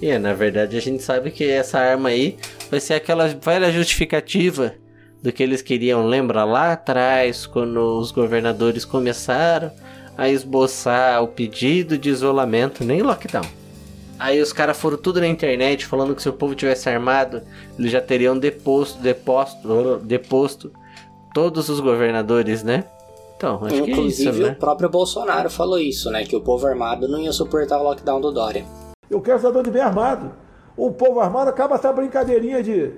E 0.00 0.08
é, 0.08 0.18
na 0.18 0.32
verdade 0.32 0.76
a 0.76 0.80
gente 0.80 1.02
sabe 1.02 1.30
que 1.30 1.48
essa 1.48 1.78
arma 1.78 2.08
aí 2.08 2.36
vai 2.70 2.80
ser 2.80 2.94
aquela 2.94 3.28
velha 3.28 3.70
justificativa 3.70 4.74
do 5.22 5.32
que 5.32 5.42
eles 5.42 5.60
queriam. 5.60 6.06
Lembra 6.06 6.44
lá 6.44 6.72
atrás, 6.72 7.46
quando 7.46 7.98
os 7.98 8.10
governadores 8.10 8.84
começaram 8.84 9.70
a 10.16 10.28
esboçar 10.28 11.22
o 11.22 11.28
pedido 11.28 11.98
de 11.98 12.08
isolamento, 12.08 12.84
nem 12.84 13.02
lockdown. 13.02 13.57
Aí 14.18 14.40
os 14.40 14.52
caras 14.52 14.76
foram 14.76 14.96
tudo 14.96 15.20
na 15.20 15.28
internet 15.28 15.86
falando 15.86 16.14
que 16.14 16.22
se 16.22 16.28
o 16.28 16.32
povo 16.32 16.54
tivesse 16.54 16.88
armado, 16.88 17.42
eles 17.78 17.92
já 17.92 18.00
teriam 18.00 18.36
deposto, 18.36 19.00
deposto, 19.00 20.00
deposto 20.02 20.72
todos 21.32 21.68
os 21.68 21.78
governadores, 21.78 22.62
né? 22.62 22.84
Então, 23.36 23.64
acho 23.64 23.76
Inclusive, 23.76 23.92
que 23.94 24.00
é 24.00 24.30
isso, 24.32 24.42
né? 24.42 24.50
o 24.50 24.56
próprio 24.56 24.88
Bolsonaro 24.88 25.48
falou 25.48 25.78
isso, 25.78 26.10
né? 26.10 26.24
Que 26.24 26.34
o 26.34 26.40
povo 26.40 26.66
armado 26.66 27.06
não 27.06 27.20
ia 27.20 27.32
suportar 27.32 27.78
o 27.78 27.84
lockdown 27.84 28.20
do 28.20 28.32
Dória. 28.32 28.64
Eu 29.08 29.20
quero 29.20 29.38
cidadão 29.38 29.62
bem 29.62 29.80
armado. 29.80 30.32
O 30.76 30.90
povo 30.90 31.20
armado 31.20 31.48
acaba 31.48 31.76
essa 31.76 31.92
brincadeirinha 31.92 32.62
de 32.62 32.90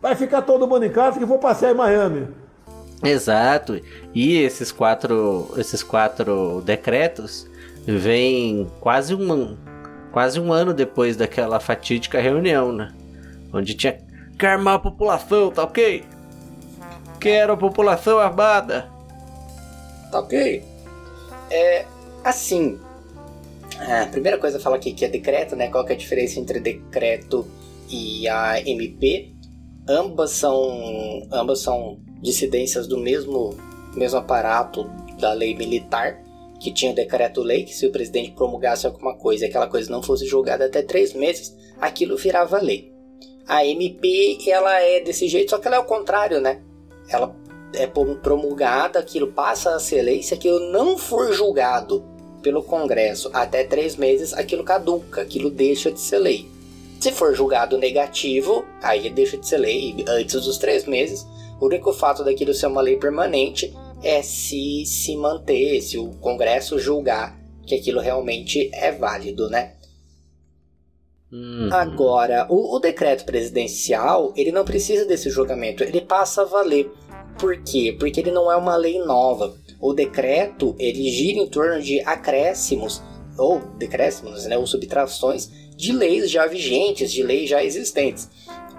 vai 0.00 0.14
ficar 0.14 0.42
todo 0.42 0.66
mundo 0.66 0.84
em 0.84 0.90
casa 0.90 1.18
que 1.18 1.24
vou 1.24 1.38
passear 1.38 1.72
em 1.72 1.76
Miami. 1.76 2.28
Exato. 3.02 3.80
E 4.14 4.36
esses 4.38 4.70
quatro, 4.70 5.48
esses 5.56 5.82
quatro 5.82 6.60
decretos 6.62 7.48
vêm 7.86 8.70
quase 8.80 9.14
um, 9.14 9.56
quase 10.12 10.40
um 10.40 10.52
ano 10.52 10.74
depois 10.74 11.16
daquela 11.16 11.60
fatídica 11.60 12.20
reunião, 12.20 12.72
né? 12.72 12.92
Onde 13.52 13.74
tinha 13.74 13.98
que 14.38 14.46
armar 14.46 14.74
a 14.74 14.78
população, 14.78 15.50
tá 15.50 15.64
ok? 15.64 16.04
Quero 17.20 17.52
a 17.52 17.56
população 17.56 18.18
armada. 18.18 18.90
Tá 20.10 20.20
ok? 20.20 20.64
É. 21.50 21.84
Assim. 22.24 22.78
A 23.78 24.06
primeira 24.06 24.38
coisa 24.38 24.60
fala 24.60 24.76
aqui 24.76 24.92
que 24.92 25.04
é 25.04 25.08
decreto, 25.08 25.56
né? 25.56 25.68
Qual 25.68 25.84
que 25.84 25.92
é 25.92 25.94
a 25.94 25.98
diferença 25.98 26.38
entre 26.38 26.60
decreto 26.60 27.46
e 27.88 28.28
a 28.28 28.60
MP? 28.60 29.32
Ambas 29.88 30.32
são. 30.32 31.26
Ambas 31.32 31.60
são 31.60 31.98
dissidências 32.20 32.86
do 32.86 32.98
mesmo, 32.98 33.56
mesmo 33.94 34.18
aparato 34.18 34.84
da 35.18 35.32
lei 35.32 35.54
militar, 35.54 36.18
que 36.60 36.70
tinha 36.70 36.92
decreto-lei, 36.92 37.64
que 37.64 37.74
se 37.74 37.86
o 37.86 37.90
presidente 37.90 38.32
promulgasse 38.32 38.86
alguma 38.86 39.16
coisa 39.16 39.44
e 39.44 39.48
aquela 39.48 39.66
coisa 39.66 39.90
não 39.90 40.02
fosse 40.02 40.26
julgada 40.26 40.66
até 40.66 40.82
três 40.82 41.14
meses, 41.14 41.56
aquilo 41.80 42.16
virava 42.16 42.60
lei. 42.60 42.92
A 43.48 43.64
MP, 43.64 44.38
ela 44.46 44.80
é 44.80 45.00
desse 45.00 45.26
jeito, 45.26 45.50
só 45.50 45.58
que 45.58 45.66
ela 45.66 45.76
é 45.76 45.80
o 45.80 45.84
contrário, 45.84 46.40
né? 46.40 46.60
Ela 47.08 47.34
é 47.74 47.86
promulgada, 47.86 48.98
aquilo 48.98 49.32
passa 49.32 49.74
a 49.74 49.80
ser 49.80 50.02
lei, 50.02 50.22
se 50.22 50.34
aquilo 50.34 50.70
não 50.70 50.98
for 50.98 51.32
julgado 51.32 52.04
pelo 52.42 52.62
Congresso 52.62 53.30
até 53.32 53.64
três 53.64 53.96
meses, 53.96 54.34
aquilo 54.34 54.62
caduca, 54.62 55.22
aquilo 55.22 55.50
deixa 55.50 55.90
de 55.90 56.00
ser 56.00 56.18
lei. 56.18 56.46
Se 57.00 57.10
for 57.10 57.34
julgado 57.34 57.78
negativo, 57.78 58.64
aí 58.82 59.08
deixa 59.08 59.38
de 59.38 59.48
ser 59.48 59.58
lei 59.58 60.04
antes 60.06 60.44
dos 60.44 60.58
três 60.58 60.84
meses. 60.84 61.26
O 61.58 61.66
único 61.66 61.92
fato 61.92 62.22
daquilo 62.22 62.52
ser 62.52 62.66
uma 62.66 62.82
lei 62.82 62.96
permanente 62.96 63.74
é 64.02 64.22
se 64.22 64.84
se 64.86 65.16
manter, 65.16 65.80
se 65.80 65.98
o 65.98 66.10
Congresso 66.14 66.78
julgar 66.78 67.38
que 67.66 67.74
aquilo 67.74 68.00
realmente 68.00 68.68
é 68.72 68.90
válido, 68.90 69.48
né? 69.48 69.74
Uhum. 71.32 71.68
Agora, 71.72 72.46
o, 72.50 72.76
o, 72.76 72.80
decreto 72.80 73.24
presidencial, 73.24 74.32
ele 74.36 74.50
não 74.50 74.64
precisa 74.64 75.04
desse 75.04 75.30
julgamento, 75.30 75.84
ele 75.84 76.00
passa 76.00 76.42
a 76.42 76.44
valer. 76.44 76.90
Por 77.38 77.62
quê? 77.62 77.96
Porque 77.98 78.18
ele 78.18 78.32
não 78.32 78.50
é 78.50 78.56
uma 78.56 78.76
lei 78.76 78.98
nova. 78.98 79.56
O 79.80 79.92
decreto, 79.92 80.74
ele 80.78 81.08
gira 81.08 81.38
em 81.38 81.48
torno 81.48 81.80
de 81.80 82.00
acréscimos, 82.00 83.00
ou 83.38 83.60
decréscimos, 83.78 84.44
né, 84.46 84.58
ou 84.58 84.66
subtrações, 84.66 85.48
de 85.76 85.92
leis 85.92 86.28
já 86.28 86.46
vigentes, 86.46 87.12
de 87.12 87.22
leis 87.22 87.48
já 87.48 87.62
existentes. 87.62 88.28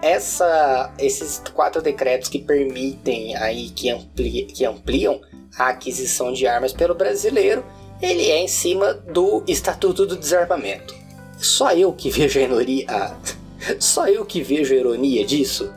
Essa, 0.01 0.93
esses 0.98 1.41
quatro 1.53 1.81
decretos 1.81 2.27
que 2.27 2.39
permitem 2.39 3.36
aí, 3.36 3.70
que, 3.70 3.89
ampli, 3.89 4.43
que 4.46 4.65
ampliam 4.65 5.22
a 5.58 5.67
aquisição 5.67 6.34
de 6.34 6.48
armas 6.48 6.74
pelo 6.74 6.96
brasileiro, 6.96 7.63
ele 8.01 8.29
é 8.29 8.39
em 8.39 8.48
cima 8.48 8.93
do 8.93 9.43
Estatuto 9.48 10.05
do 10.05 10.17
Desarmamento. 10.17 10.96
Só 11.38 11.72
eu 11.74 11.93
que 11.93 12.10
vejo 12.10 12.39
a 12.39 12.41
ironia. 12.41 12.86
Ah, 12.88 13.15
só 13.79 14.08
eu 14.08 14.25
que 14.25 14.41
vejo 14.41 14.74
a 14.74 14.77
ironia 14.77 15.24
disso. 15.25 15.72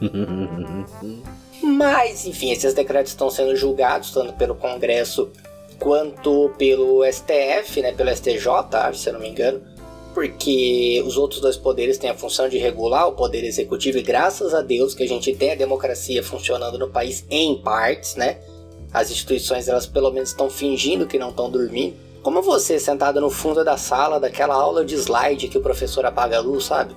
Mas, 1.62 2.26
enfim, 2.26 2.50
esses 2.50 2.74
decretos 2.74 3.12
estão 3.12 3.30
sendo 3.30 3.56
julgados 3.56 4.10
tanto 4.10 4.32
pelo 4.34 4.54
Congresso 4.54 5.30
quanto 5.78 6.50
pelo 6.58 7.04
STF, 7.04 7.82
né, 7.82 7.92
pelo 7.92 8.14
STJ, 8.14 8.46
se 8.94 9.08
eu 9.08 9.12
não 9.12 9.20
me 9.20 9.28
engano, 9.28 9.62
porque 10.18 11.00
os 11.06 11.16
outros 11.16 11.40
dois 11.40 11.56
poderes 11.56 11.96
têm 11.96 12.10
a 12.10 12.14
função 12.14 12.48
de 12.48 12.58
regular 12.58 13.06
o 13.06 13.12
poder 13.12 13.44
executivo 13.44 13.98
e 13.98 14.02
graças 14.02 14.52
a 14.52 14.60
Deus 14.60 14.92
que 14.92 15.04
a 15.04 15.06
gente 15.06 15.32
tem 15.32 15.52
a 15.52 15.54
democracia 15.54 16.24
funcionando 16.24 16.76
no 16.76 16.88
país 16.88 17.24
em 17.30 17.56
partes, 17.56 18.16
né? 18.16 18.38
As 18.92 19.12
instituições 19.12 19.68
elas 19.68 19.86
pelo 19.86 20.10
menos 20.10 20.30
estão 20.30 20.50
fingindo 20.50 21.06
que 21.06 21.20
não 21.20 21.30
estão 21.30 21.48
dormindo. 21.48 21.94
Como 22.20 22.42
você 22.42 22.80
sentado 22.80 23.20
no 23.20 23.30
fundo 23.30 23.64
da 23.64 23.76
sala 23.76 24.18
daquela 24.18 24.56
aula 24.56 24.84
de 24.84 24.96
slide 24.96 25.46
que 25.46 25.56
o 25.56 25.62
professor 25.62 26.04
apaga 26.04 26.38
a 26.38 26.40
luz, 26.40 26.64
sabe? 26.64 26.96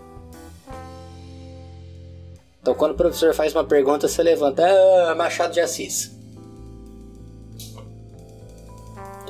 Então 2.59 2.73
quando 2.73 2.93
o 2.93 2.95
professor 2.95 3.35
faz 3.35 3.53
uma 3.53 3.63
pergunta, 3.63 4.07
você 4.07 4.23
levanta, 4.23 4.65
ah, 4.65 5.13
Machado 5.13 5.53
de 5.53 5.59
Assis. 5.59 6.11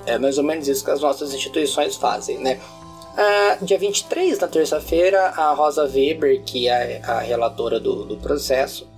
É 0.06 0.18
mais 0.18 0.38
ou 0.38 0.46
menos 0.46 0.66
isso 0.70 0.82
que 0.82 0.92
as 0.92 1.02
nossas 1.02 1.34
instituições 1.34 1.98
fazem, 1.98 2.38
né? 2.38 2.58
Ah, 3.18 3.58
dia 3.62 3.78
23, 3.78 4.40
na 4.40 4.48
terça-feira, 4.48 5.28
a 5.30 5.54
Rosa 5.54 5.84
Weber, 5.84 6.44
que 6.44 6.70
é 6.70 7.02
a 7.04 7.20
relatora 7.20 7.80
do, 7.80 8.06
do 8.06 8.18
processo, 8.18 8.90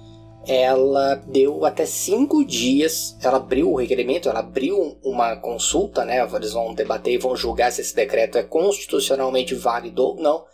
ela 0.46 1.15
deu 1.15 1.65
até 1.65 1.86
cinco 1.86 2.46
dias, 2.46 3.17
ela 3.24 3.38
abriu 3.38 3.72
o 3.72 3.75
requerimento, 3.75 4.29
ela 4.29 4.39
abriu 4.39 4.98
uma 5.03 5.36
consulta, 5.38 6.05
né? 6.05 6.20
Eles 6.34 6.51
vão 6.51 6.74
debater 6.74 7.13
e 7.13 7.17
vão 7.17 7.36
julgar 7.36 7.72
se 7.72 7.82
esse 7.82 7.96
decreto 7.96 8.38
é 8.38 8.43
constitucionalmente 8.43 9.55
válido 9.55 10.03
ou 10.03 10.15
não. 10.17 10.46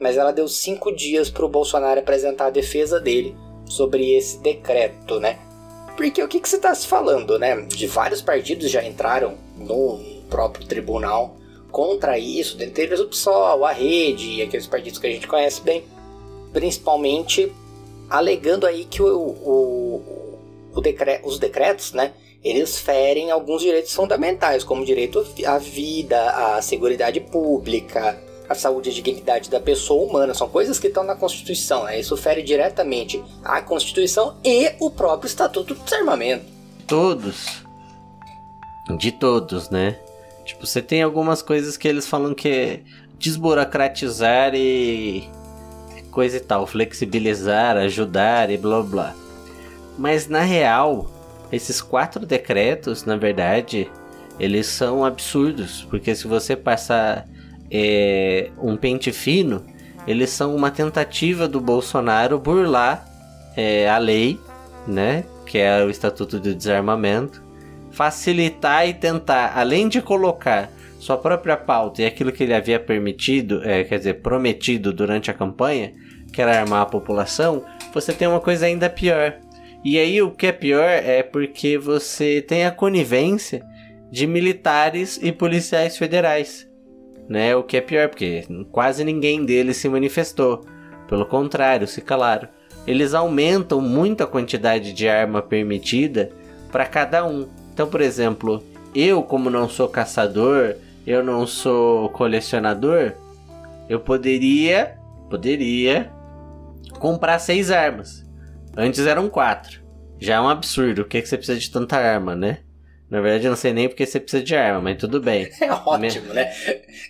Mas 0.00 0.16
ela 0.16 0.32
deu 0.32 0.48
cinco 0.48 0.90
dias 0.90 1.30
para 1.30 1.44
o 1.44 1.48
Bolsonaro 1.48 2.00
apresentar 2.00 2.46
a 2.46 2.50
defesa 2.50 2.98
dele 2.98 3.36
sobre 3.66 4.14
esse 4.14 4.38
decreto, 4.38 5.20
né? 5.20 5.38
Porque 5.96 6.22
o 6.22 6.26
que, 6.26 6.40
que 6.40 6.48
você 6.48 6.56
está 6.56 6.74
se 6.74 6.86
falando, 6.86 7.38
né? 7.38 7.60
De 7.60 7.86
vários 7.86 8.20
partidos 8.20 8.70
já 8.70 8.82
entraram 8.82 9.36
no 9.56 10.00
próprio 10.28 10.66
tribunal 10.66 11.36
contra 11.74 12.16
isso, 12.16 12.56
dentre 12.56 12.84
eles 12.84 13.00
o 13.00 13.08
PSOL, 13.08 13.64
a 13.64 13.72
Rede 13.72 14.30
e 14.30 14.42
aqueles 14.42 14.64
partidos 14.64 15.00
que 15.00 15.08
a 15.08 15.10
gente 15.10 15.26
conhece 15.26 15.60
bem, 15.60 15.82
principalmente 16.52 17.52
alegando 18.08 18.64
aí 18.64 18.84
que 18.84 19.02
o, 19.02 19.18
o, 19.18 20.38
o 20.72 20.80
decre 20.80 21.20
os 21.24 21.36
decretos, 21.36 21.92
né, 21.92 22.12
eles 22.44 22.78
ferem 22.78 23.32
alguns 23.32 23.60
direitos 23.60 23.92
fundamentais, 23.92 24.62
como 24.62 24.82
o 24.82 24.84
direito 24.84 25.26
à 25.44 25.58
vida, 25.58 26.30
à 26.30 26.62
segurança 26.62 27.20
pública, 27.20 28.22
à 28.48 28.54
saúde 28.54 28.90
e 28.90 28.92
dignidade 28.92 29.50
da 29.50 29.58
pessoa 29.58 30.08
humana. 30.08 30.32
São 30.32 30.48
coisas 30.48 30.78
que 30.78 30.86
estão 30.86 31.02
na 31.02 31.16
Constituição. 31.16 31.84
Né? 31.84 31.98
Isso 31.98 32.16
fere 32.16 32.44
diretamente 32.44 33.20
à 33.42 33.60
Constituição 33.60 34.36
e 34.44 34.70
o 34.78 34.92
próprio 34.92 35.26
Estatuto 35.26 35.74
do 35.74 35.82
Desarmamento. 35.82 36.44
Todos. 36.86 37.64
De 38.96 39.10
todos, 39.10 39.70
né? 39.70 39.98
Tipo, 40.44 40.66
você 40.66 40.82
tem 40.82 41.02
algumas 41.02 41.40
coisas 41.42 41.76
que 41.76 41.88
eles 41.88 42.06
falam 42.06 42.34
que 42.34 42.48
é 42.48 42.80
desburocratizar 43.18 44.54
e 44.54 45.28
coisa 46.10 46.36
e 46.36 46.40
tal, 46.40 46.66
flexibilizar, 46.66 47.76
ajudar 47.76 48.50
e 48.50 48.56
blá 48.56 48.82
blá. 48.82 49.14
Mas 49.98 50.28
na 50.28 50.40
real, 50.40 51.10
esses 51.50 51.80
quatro 51.80 52.24
decretos, 52.24 53.04
na 53.04 53.16
verdade, 53.16 53.90
eles 54.38 54.66
são 54.66 55.04
absurdos, 55.04 55.86
porque 55.90 56.14
se 56.14 56.26
você 56.26 56.54
passar 56.56 57.26
é, 57.70 58.50
um 58.60 58.76
pente 58.76 59.12
fino, 59.12 59.64
eles 60.06 60.30
são 60.30 60.54
uma 60.54 60.70
tentativa 60.70 61.48
do 61.48 61.60
Bolsonaro 61.60 62.38
burlar 62.38 63.04
é, 63.56 63.88
a 63.88 63.98
lei, 63.98 64.38
né? 64.86 65.24
Que 65.46 65.58
é 65.58 65.84
o 65.84 65.90
Estatuto 65.90 66.38
de 66.38 66.54
Desarmamento, 66.54 67.42
facilitar 67.94 68.88
e 68.88 68.92
tentar, 68.92 69.52
além 69.56 69.88
de 69.88 70.02
colocar 70.02 70.70
sua 70.98 71.16
própria 71.16 71.56
pauta 71.56 72.02
e 72.02 72.06
aquilo 72.06 72.32
que 72.32 72.42
ele 72.42 72.54
havia 72.54 72.80
permitido, 72.80 73.62
é, 73.62 73.84
quer 73.84 73.98
dizer, 73.98 74.14
prometido 74.14 74.92
durante 74.92 75.30
a 75.30 75.34
campanha, 75.34 75.92
que 76.32 76.42
era 76.42 76.58
armar 76.58 76.82
a 76.82 76.86
população, 76.86 77.64
você 77.92 78.12
tem 78.12 78.26
uma 78.26 78.40
coisa 78.40 78.66
ainda 78.66 78.90
pior. 78.90 79.38
E 79.84 79.98
aí 79.98 80.20
o 80.20 80.30
que 80.30 80.46
é 80.46 80.52
pior 80.52 80.88
é 80.88 81.22
porque 81.22 81.78
você 81.78 82.42
tem 82.42 82.64
a 82.64 82.70
conivência 82.70 83.64
de 84.10 84.26
militares 84.26 85.20
e 85.22 85.30
policiais 85.30 85.96
federais. 85.96 86.68
Né? 87.28 87.54
O 87.54 87.62
que 87.62 87.76
é 87.76 87.80
pior, 87.80 88.08
porque 88.08 88.44
quase 88.72 89.04
ninguém 89.04 89.44
deles 89.44 89.76
se 89.76 89.88
manifestou. 89.88 90.64
Pelo 91.06 91.26
contrário, 91.26 91.86
se 91.86 92.00
calaram. 92.00 92.48
Eles 92.86 93.14
aumentam 93.14 93.80
muito 93.80 94.22
a 94.22 94.26
quantidade 94.26 94.92
de 94.92 95.08
arma 95.08 95.40
permitida 95.40 96.30
para 96.72 96.86
cada 96.86 97.24
um. 97.24 97.48
Então, 97.74 97.88
por 97.88 98.00
exemplo, 98.00 98.62
eu, 98.94 99.20
como 99.20 99.50
não 99.50 99.68
sou 99.68 99.88
caçador, 99.88 100.76
eu 101.04 101.24
não 101.24 101.44
sou 101.44 102.08
colecionador, 102.10 103.12
eu 103.88 103.98
poderia, 103.98 104.96
poderia 105.28 106.08
comprar 107.00 107.40
seis 107.40 107.72
armas. 107.72 108.24
Antes 108.76 109.04
eram 109.04 109.28
quatro. 109.28 109.82
Já 110.20 110.36
é 110.36 110.40
um 110.40 110.48
absurdo. 110.48 111.02
O 111.02 111.04
que, 111.04 111.18
é 111.18 111.20
que 111.20 111.28
você 111.28 111.36
precisa 111.36 111.58
de 111.58 111.68
tanta 111.68 111.96
arma, 111.96 112.36
né? 112.36 112.60
Na 113.10 113.20
verdade, 113.20 113.44
eu 113.46 113.50
não 113.50 113.56
sei 113.56 113.72
nem 113.72 113.88
porque 113.88 114.06
você 114.06 114.20
precisa 114.20 114.42
de 114.42 114.54
arma, 114.54 114.80
mas 114.80 114.96
tudo 114.96 115.20
bem. 115.20 115.50
É 115.60 115.72
ótimo, 115.72 116.32
né? 116.32 116.52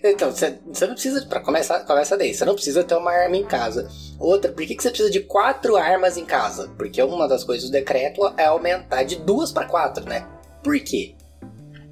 Então, 0.02 0.30
você, 0.30 0.58
não 0.86 0.94
precisa, 0.94 1.26
para 1.26 1.40
começar, 1.40 1.80
começa 1.80 2.16
daí, 2.16 2.32
você 2.32 2.44
não 2.46 2.54
precisa 2.54 2.82
ter 2.82 2.94
uma 2.94 3.12
arma 3.12 3.36
em 3.36 3.44
casa. 3.44 3.86
Outra, 4.18 4.50
por 4.50 4.64
que, 4.64 4.74
que 4.74 4.82
você 4.82 4.88
precisa 4.88 5.10
de 5.10 5.20
quatro 5.20 5.76
armas 5.76 6.16
em 6.16 6.24
casa? 6.24 6.70
Porque 6.78 7.02
uma 7.02 7.28
das 7.28 7.44
coisas 7.44 7.68
do 7.68 7.72
decreto 7.72 8.22
é 8.38 8.46
aumentar 8.46 9.02
de 9.02 9.16
duas 9.16 9.52
para 9.52 9.66
quatro, 9.66 10.04
né? 10.06 10.26
Por 10.64 10.80
quê? 10.80 11.14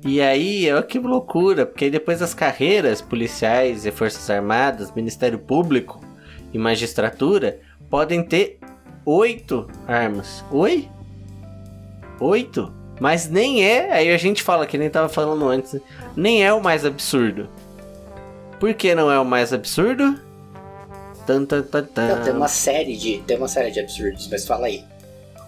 E 0.05 0.21
aí, 0.21 0.73
olha 0.73 0.83
que 0.83 0.99
loucura, 0.99 1.65
porque 1.65 1.89
depois 1.89 2.21
as 2.21 2.35
carreiras 2.35 3.01
policiais 3.01 3.87
e 3.87 3.93
forças 3.93 4.29
armadas, 4.29 4.91
Ministério 4.91 5.39
Público 5.39 6.01
e 6.53 6.59
magistratura 6.59 7.61
podem 7.89 8.25
ter 8.25 8.59
oito 9.07 9.69
armas. 9.87 10.45
Oi? 10.51 10.89
Oito? 12.19 12.73
Mas 12.99 13.29
nem 13.29 13.65
é, 13.65 13.93
aí 13.93 14.11
a 14.11 14.17
gente 14.17 14.43
fala 14.43 14.67
que 14.67 14.79
nem 14.79 14.91
tava 14.91 15.09
falando 15.09 15.47
antes, 15.47 15.81
nem 16.17 16.45
é 16.45 16.53
o 16.53 16.63
mais 16.63 16.85
absurdo. 16.85 17.49
Por 18.59 18.75
que 18.75 18.95
não 18.95 19.11
é 19.11 19.19
o 19.19 19.25
mais 19.25 19.53
absurdo? 19.53 20.19
Tan, 21.27 21.45
tan, 21.45 21.63
tan, 21.63 21.85
tan. 21.85 22.17
Não, 22.17 22.25
tem 22.25 22.33
uma 22.33 22.49
série 22.49 22.97
de, 22.97 23.19
tem 23.19 23.37
uma 23.37 23.49
série 23.49 23.71
de 23.71 23.81
absurdos, 23.81 24.29
mas 24.29 24.47
fala 24.47 24.67
aí. 24.67 24.85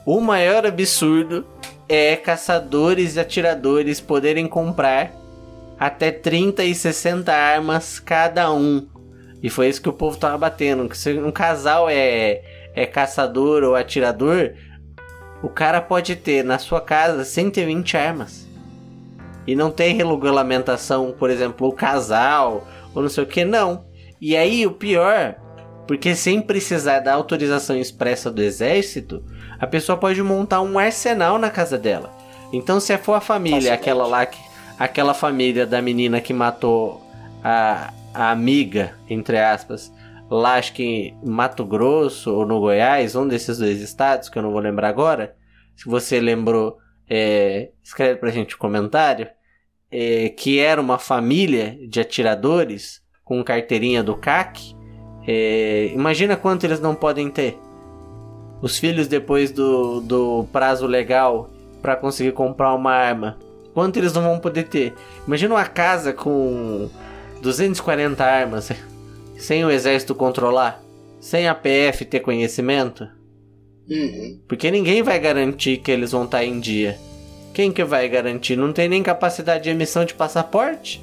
O 0.06 0.20
maior 0.20 0.66
absurdo 0.66 1.44
é 1.88 2.16
caçadores 2.16 3.16
e 3.16 3.20
atiradores 3.20 4.00
poderem 4.00 4.46
comprar 4.46 5.12
até 5.78 6.10
30 6.10 6.64
e 6.64 6.74
60 6.74 7.32
armas 7.32 7.98
cada 7.98 8.52
um. 8.52 8.86
E 9.42 9.50
foi 9.50 9.68
isso 9.68 9.82
que 9.82 9.88
o 9.88 9.92
povo 9.92 10.16
tava 10.16 10.38
batendo. 10.38 10.94
Se 10.94 11.12
um 11.18 11.30
casal 11.30 11.88
é, 11.88 12.42
é 12.74 12.86
caçador 12.86 13.62
ou 13.62 13.74
atirador, 13.74 14.54
o 15.42 15.48
cara 15.48 15.80
pode 15.80 16.16
ter 16.16 16.42
na 16.42 16.58
sua 16.58 16.80
casa 16.80 17.24
120 17.24 17.96
armas. 17.96 18.48
E 19.46 19.54
não 19.54 19.70
tem 19.70 19.94
regulamentação, 19.94 21.12
por 21.12 21.28
exemplo, 21.28 21.68
o 21.68 21.72
casal 21.72 22.66
ou 22.94 23.02
não 23.02 23.10
sei 23.10 23.24
o 23.24 23.26
que, 23.26 23.44
não. 23.44 23.84
E 24.20 24.36
aí 24.36 24.66
o 24.66 24.72
pior, 24.72 25.34
porque 25.86 26.14
sem 26.14 26.40
precisar 26.40 27.00
da 27.00 27.12
autorização 27.12 27.76
expressa 27.76 28.30
do 28.30 28.40
exército, 28.40 29.22
a 29.64 29.66
pessoa 29.66 29.96
pode 29.96 30.22
montar 30.22 30.60
um 30.60 30.78
arsenal 30.78 31.38
na 31.38 31.48
casa 31.48 31.78
dela. 31.78 32.14
Então, 32.52 32.78
se 32.78 32.96
for 32.98 33.14
a 33.14 33.20
família, 33.20 33.72
aquela 33.72 34.06
lá, 34.06 34.26
que, 34.26 34.38
aquela 34.78 35.14
família 35.14 35.66
da 35.66 35.80
menina 35.80 36.20
que 36.20 36.34
matou 36.34 37.02
a, 37.42 37.90
a 38.12 38.30
amiga, 38.30 38.94
entre 39.08 39.38
aspas, 39.38 39.90
lá 40.30 40.56
acho 40.56 40.74
que 40.74 40.82
em 40.84 41.18
Mato 41.24 41.64
Grosso 41.64 42.30
ou 42.30 42.44
no 42.44 42.60
Goiás, 42.60 43.16
um 43.16 43.26
desses 43.26 43.56
dois 43.56 43.80
estados, 43.80 44.28
que 44.28 44.38
eu 44.38 44.42
não 44.42 44.52
vou 44.52 44.60
lembrar 44.60 44.88
agora. 44.88 45.34
Se 45.74 45.86
você 45.86 46.20
lembrou, 46.20 46.76
é, 47.08 47.70
escreve 47.82 48.20
pra 48.20 48.30
gente 48.30 48.56
um 48.56 48.58
comentário. 48.58 49.28
É, 49.90 50.28
que 50.28 50.58
era 50.58 50.80
uma 50.80 50.98
família 50.98 51.78
de 51.88 52.00
atiradores 52.00 53.00
com 53.24 53.42
carteirinha 53.42 54.02
do 54.02 54.14
CAC. 54.14 54.74
É, 55.26 55.90
imagina 55.94 56.36
quanto 56.36 56.64
eles 56.64 56.80
não 56.80 56.94
podem 56.94 57.30
ter. 57.30 57.58
Os 58.64 58.78
filhos, 58.78 59.06
depois 59.06 59.50
do, 59.50 60.00
do 60.00 60.46
prazo 60.50 60.86
legal 60.86 61.50
para 61.82 61.94
conseguir 61.94 62.32
comprar 62.32 62.72
uma 62.72 62.92
arma, 62.92 63.36
quanto 63.74 63.98
eles 63.98 64.14
não 64.14 64.22
vão 64.22 64.38
poder 64.38 64.62
ter? 64.62 64.94
Imagina 65.26 65.54
uma 65.54 65.66
casa 65.66 66.14
com 66.14 66.88
240 67.42 68.24
armas 68.24 68.72
sem 69.36 69.62
o 69.66 69.70
exército 69.70 70.14
controlar, 70.14 70.82
sem 71.20 71.46
a 71.46 71.54
PF 71.54 72.06
ter 72.06 72.20
conhecimento? 72.20 73.06
Uhum. 73.86 74.40
Porque 74.48 74.70
ninguém 74.70 75.02
vai 75.02 75.18
garantir 75.18 75.76
que 75.76 75.90
eles 75.90 76.12
vão 76.12 76.24
estar 76.24 76.38
tá 76.38 76.44
em 76.46 76.58
dia. 76.58 76.98
Quem 77.52 77.70
que 77.70 77.84
vai 77.84 78.08
garantir? 78.08 78.56
Não 78.56 78.72
tem 78.72 78.88
nem 78.88 79.02
capacidade 79.02 79.64
de 79.64 79.68
emissão 79.68 80.06
de 80.06 80.14
passaporte? 80.14 81.02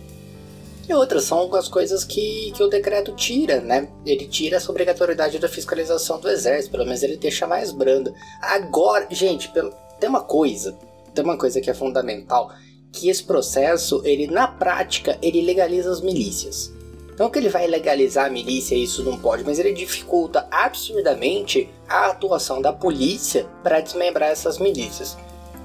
E 0.88 0.94
outras 0.94 1.24
são 1.24 1.54
as 1.56 1.68
coisas 1.68 2.04
que, 2.04 2.52
que 2.56 2.64
o 2.64 2.68
decreto 2.68 3.14
tira, 3.14 3.62
né? 3.62 3.88
Ele 4.06 4.28
tira 4.28 4.58
essa 4.58 4.72
obrigatoriedade 4.72 5.40
da 5.40 5.48
fiscalização 5.48 6.20
do 6.20 6.30
exército, 6.30 6.72
pelo 6.72 6.86
menos 6.86 7.04
ele 7.04 7.18
deixa 7.18 7.48
mais 7.48 7.72
brando. 7.72 8.14
Agora, 8.42 9.08
gente, 9.10 9.52
tem 10.00 10.10
uma 10.10 10.22
coisa, 10.22 10.78
tem 11.14 11.24
uma 11.24 11.38
coisa 11.38 11.62
que 11.62 11.70
é 11.70 11.74
fundamental, 11.74 12.52
que 12.92 13.10
esse 13.10 13.24
processo, 13.24 14.02
ele 14.04 14.28
na 14.28 14.48
prática, 14.48 15.18
ele 15.22 15.42
legaliza 15.42 15.92
as 15.92 16.02
milícias. 16.02 16.72
Não 17.18 17.30
que 17.30 17.38
ele 17.38 17.50
vai 17.50 17.68
legalizar 17.68 18.26
a 18.26 18.30
milícia, 18.30 18.76
isso 18.76 19.04
não 19.04 19.18
pode, 19.18 19.44
mas 19.44 19.60
ele 19.60 19.74
dificulta 19.74 20.48
absurdamente 20.50 21.70
a 21.88 22.08
atuação 22.08 22.62
da 22.62 22.74
polícia 22.74 23.46
para 23.62 23.80
desmembrar 23.80 24.32
essas 24.32 24.58
milícias. 24.58 25.16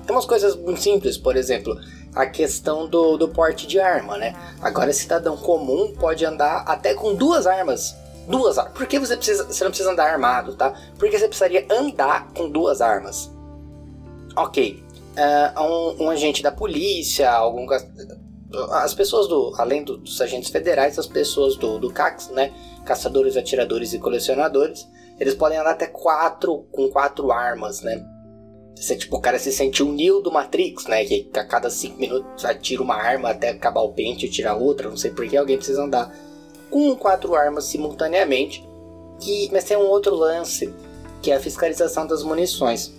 Tem 0.07 0.15
umas 0.15 0.27
coisas 0.27 0.55
muito 0.55 0.81
simples, 0.81 1.17
por 1.17 1.37
exemplo, 1.37 1.75
a 2.17 2.25
questão 2.25 2.89
do, 2.89 3.19
do 3.19 3.29
porte 3.29 3.67
de 3.67 3.79
arma, 3.79 4.17
né? 4.17 4.35
Agora, 4.63 4.91
cidadão 4.91 5.37
comum 5.37 5.93
pode 5.93 6.25
andar 6.25 6.65
até 6.67 6.95
com 6.95 7.15
duas 7.15 7.47
armas. 7.47 7.95
Duas 8.27 8.57
armas. 8.57 8.73
Por 8.73 8.87
que 8.87 8.99
você, 8.99 9.15
precisa, 9.15 9.45
você 9.45 9.63
não 9.63 9.71
precisa 9.71 9.93
andar 9.93 10.11
armado, 10.11 10.55
tá? 10.55 10.75
Porque 10.99 11.19
você 11.19 11.29
precisaria 11.29 11.67
andar 11.71 12.29
com 12.33 12.49
duas 12.49 12.81
armas. 12.81 13.31
Ok. 14.35 14.83
Uh, 15.15 15.63
um, 15.63 16.05
um 16.05 16.11
agente 16.11 16.43
da 16.43 16.51
polícia, 16.51 17.31
algum 17.31 17.67
as 18.73 18.95
pessoas 18.95 19.29
do, 19.29 19.55
além 19.59 19.85
do, 19.85 19.99
dos 19.99 20.21
agentes 20.21 20.51
federais, 20.51 20.99
as 20.99 21.07
pessoas 21.07 21.57
do, 21.57 21.79
do 21.79 21.91
CACS, 21.91 22.31
né, 22.31 22.53
caçadores, 22.85 23.37
atiradores 23.37 23.93
e 23.93 23.99
colecionadores, 23.99 24.89
eles 25.19 25.35
podem 25.35 25.59
andar 25.59 25.73
até 25.73 25.87
quatro, 25.87 26.67
com 26.71 26.89
quatro 26.89 27.31
armas, 27.31 27.83
né. 27.83 28.03
Você, 28.77 28.95
tipo, 28.95 29.17
o 29.17 29.21
cara 29.21 29.39
se 29.39 29.51
sente 29.51 29.83
o 29.83 29.91
Neo 29.91 30.21
do 30.21 30.31
Matrix, 30.31 30.87
né, 30.87 31.05
que 31.05 31.31
a 31.35 31.45
cada 31.45 31.71
cinco 31.71 31.99
minutos 31.99 32.45
atira 32.45 32.83
uma 32.83 32.95
arma 32.95 33.31
até 33.31 33.49
acabar 33.49 33.81
o 33.81 33.93
pente 33.93 34.27
e 34.27 34.31
tira 34.31 34.55
outra, 34.55 34.91
não 34.91 34.97
sei 34.99 35.11
por 35.11 35.27
que 35.27 35.37
alguém 35.37 35.57
precisa 35.57 35.83
andar 35.83 36.15
com 36.71 36.95
quatro 36.95 37.35
armas 37.35 37.65
simultaneamente, 37.65 38.69
que, 39.19 39.49
mas 39.51 39.65
tem 39.65 39.79
um 39.79 39.89
outro 39.89 40.15
lance, 40.15 40.73
que 41.23 41.31
é 41.31 41.37
a 41.37 41.41
fiscalização 41.41 42.07
das 42.07 42.23
munições. 42.23 42.93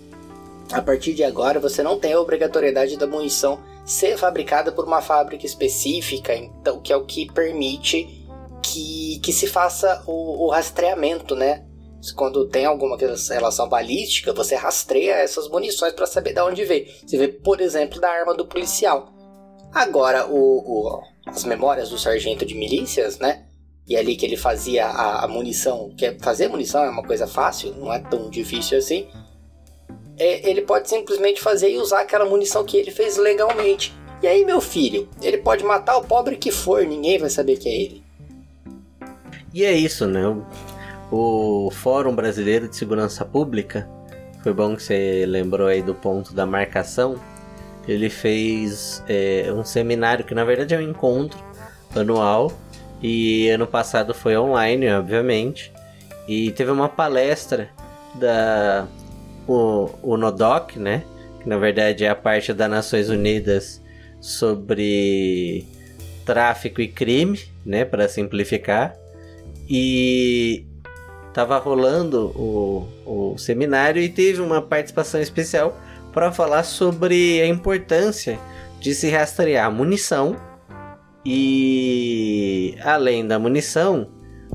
A 0.72 0.82
partir 0.82 1.14
de 1.14 1.22
agora, 1.22 1.60
você 1.60 1.82
não 1.82 1.98
tem 1.98 2.12
a 2.12 2.20
obrigatoriedade 2.20 2.96
da 2.96 3.06
munição 3.06 3.60
ser 3.86 4.18
fabricada 4.18 4.72
por 4.72 4.84
uma 4.84 5.00
fábrica 5.00 5.46
específica, 5.46 6.34
então 6.34 6.80
que 6.80 6.92
é 6.92 6.96
o 6.96 7.06
que 7.06 7.32
permite 7.32 8.26
que, 8.62 9.18
que 9.22 9.32
se 9.32 9.46
faça 9.46 10.02
o, 10.06 10.44
o 10.44 10.50
rastreamento, 10.50 11.34
né? 11.34 11.64
Quando 12.14 12.48
tem 12.48 12.64
alguma 12.64 12.96
relação 12.96 13.68
balística, 13.68 14.32
você 14.32 14.54
rastreia 14.54 15.14
essas 15.14 15.48
munições 15.48 15.92
para 15.92 16.06
saber 16.06 16.32
de 16.32 16.40
onde 16.40 16.64
veio. 16.64 16.86
Você 17.06 17.16
vê, 17.16 17.28
por 17.28 17.60
exemplo, 17.60 18.00
da 18.00 18.08
arma 18.08 18.34
do 18.34 18.46
policial. 18.46 19.12
Agora, 19.72 20.26
o, 20.26 20.34
o, 20.34 21.02
as 21.26 21.44
memórias 21.44 21.90
do 21.90 21.98
sargento 21.98 22.46
de 22.46 22.54
milícias, 22.54 23.18
né? 23.18 23.44
E 23.86 23.96
ali 23.96 24.16
que 24.16 24.24
ele 24.24 24.36
fazia 24.36 24.86
a, 24.86 25.24
a 25.24 25.28
munição, 25.28 25.92
que 25.96 26.06
é, 26.06 26.18
fazer 26.18 26.48
munição 26.48 26.84
é 26.84 26.90
uma 26.90 27.02
coisa 27.02 27.26
fácil, 27.26 27.74
não 27.74 27.92
é 27.92 27.98
tão 27.98 28.30
difícil 28.30 28.78
assim 28.78 29.08
é, 30.18 30.48
ele 30.48 30.62
pode 30.62 30.88
simplesmente 30.88 31.40
fazer 31.40 31.70
e 31.70 31.78
usar 31.78 32.00
aquela 32.00 32.24
munição 32.24 32.64
que 32.64 32.76
ele 32.76 32.90
fez 32.90 33.16
legalmente. 33.16 33.94
E 34.20 34.26
aí, 34.26 34.44
meu 34.44 34.60
filho, 34.60 35.08
ele 35.22 35.38
pode 35.38 35.64
matar 35.64 35.96
o 35.96 36.04
pobre 36.04 36.36
que 36.36 36.50
for, 36.50 36.84
ninguém 36.84 37.18
vai 37.18 37.30
saber 37.30 37.56
que 37.56 37.68
é 37.68 37.82
ele. 37.82 38.02
E 39.54 39.64
é 39.64 39.72
isso, 39.72 40.06
né? 40.06 40.22
O 41.10 41.70
Fórum 41.70 42.14
Brasileiro 42.14 42.68
de 42.68 42.76
Segurança 42.76 43.24
Pública, 43.24 43.88
foi 44.42 44.52
bom 44.52 44.76
que 44.76 44.82
você 44.82 45.24
lembrou 45.26 45.66
aí 45.66 45.82
do 45.82 45.94
ponto 45.94 46.34
da 46.34 46.44
marcação. 46.44 47.16
Ele 47.86 48.10
fez 48.10 49.02
é, 49.08 49.50
um 49.52 49.64
seminário 49.64 50.24
que 50.24 50.34
na 50.34 50.44
verdade 50.44 50.74
é 50.74 50.78
um 50.78 50.82
encontro 50.82 51.38
anual 51.96 52.52
e 53.02 53.48
ano 53.48 53.66
passado 53.66 54.12
foi 54.12 54.36
online, 54.36 54.90
obviamente. 54.90 55.72
e 56.28 56.50
teve 56.52 56.70
uma 56.70 56.88
palestra 56.88 57.70
da 58.14 58.86
o, 59.46 59.88
o 60.02 60.16
NODOC, 60.16 60.78
né? 60.78 61.02
Que 61.40 61.48
na 61.48 61.56
verdade 61.56 62.04
é 62.04 62.08
a 62.08 62.14
parte 62.14 62.52
das 62.52 62.70
Nações 62.70 63.08
Unidas 63.08 63.82
sobre 64.20 65.66
tráfico 66.26 66.82
e 66.82 66.88
crime, 66.88 67.40
né? 67.64 67.84
Para 67.84 68.08
simplificar. 68.08 68.94
E 69.68 70.66
tava 71.38 71.56
rolando 71.56 72.32
o, 72.34 72.88
o 73.06 73.38
seminário 73.38 74.02
e 74.02 74.08
teve 74.08 74.40
uma 74.40 74.60
participação 74.60 75.20
especial 75.20 75.80
para 76.12 76.32
falar 76.32 76.64
sobre 76.64 77.40
a 77.40 77.46
importância 77.46 78.40
de 78.80 78.92
se 78.92 79.08
rastrear 79.08 79.70
munição 79.70 80.36
e 81.24 82.76
além 82.82 83.24
da 83.24 83.38
munição, 83.38 84.08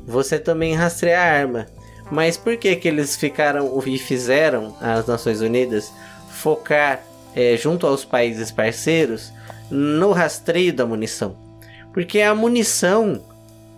você 0.04 0.38
também 0.38 0.74
rastreia 0.74 1.18
a 1.20 1.24
arma. 1.24 1.66
Mas 2.10 2.36
por 2.36 2.54
que 2.58 2.76
que 2.76 2.86
eles 2.86 3.16
ficaram 3.16 3.82
e 3.86 3.96
fizeram 3.96 4.76
as 4.78 5.06
Nações 5.06 5.40
Unidas 5.40 5.90
focar 6.32 7.02
é, 7.34 7.56
junto 7.56 7.86
aos 7.86 8.04
países 8.04 8.52
parceiros 8.52 9.32
no 9.70 10.12
rastreio 10.12 10.74
da 10.74 10.84
munição? 10.84 11.34
Porque 11.94 12.18
é 12.18 12.26
a 12.26 12.34
munição 12.34 13.24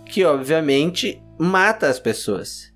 que 0.05 0.25
obviamente 0.25 1.23
mata 1.37 1.87
as 1.87 1.99
pessoas. 1.99 2.66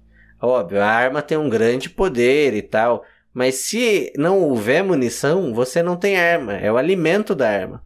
Óbvio, 0.41 0.81
a 0.81 0.87
arma 0.87 1.21
tem 1.21 1.37
um 1.37 1.49
grande 1.49 1.89
poder 1.89 2.53
e 2.55 2.61
tal, 2.61 3.03
mas 3.33 3.55
se 3.55 4.11
não 4.17 4.39
houver 4.39 4.83
munição, 4.83 5.53
você 5.53 5.83
não 5.83 5.95
tem 5.95 6.17
arma, 6.17 6.53
é 6.53 6.71
o 6.71 6.77
alimento 6.77 7.35
da 7.35 7.47
arma. 7.47 7.83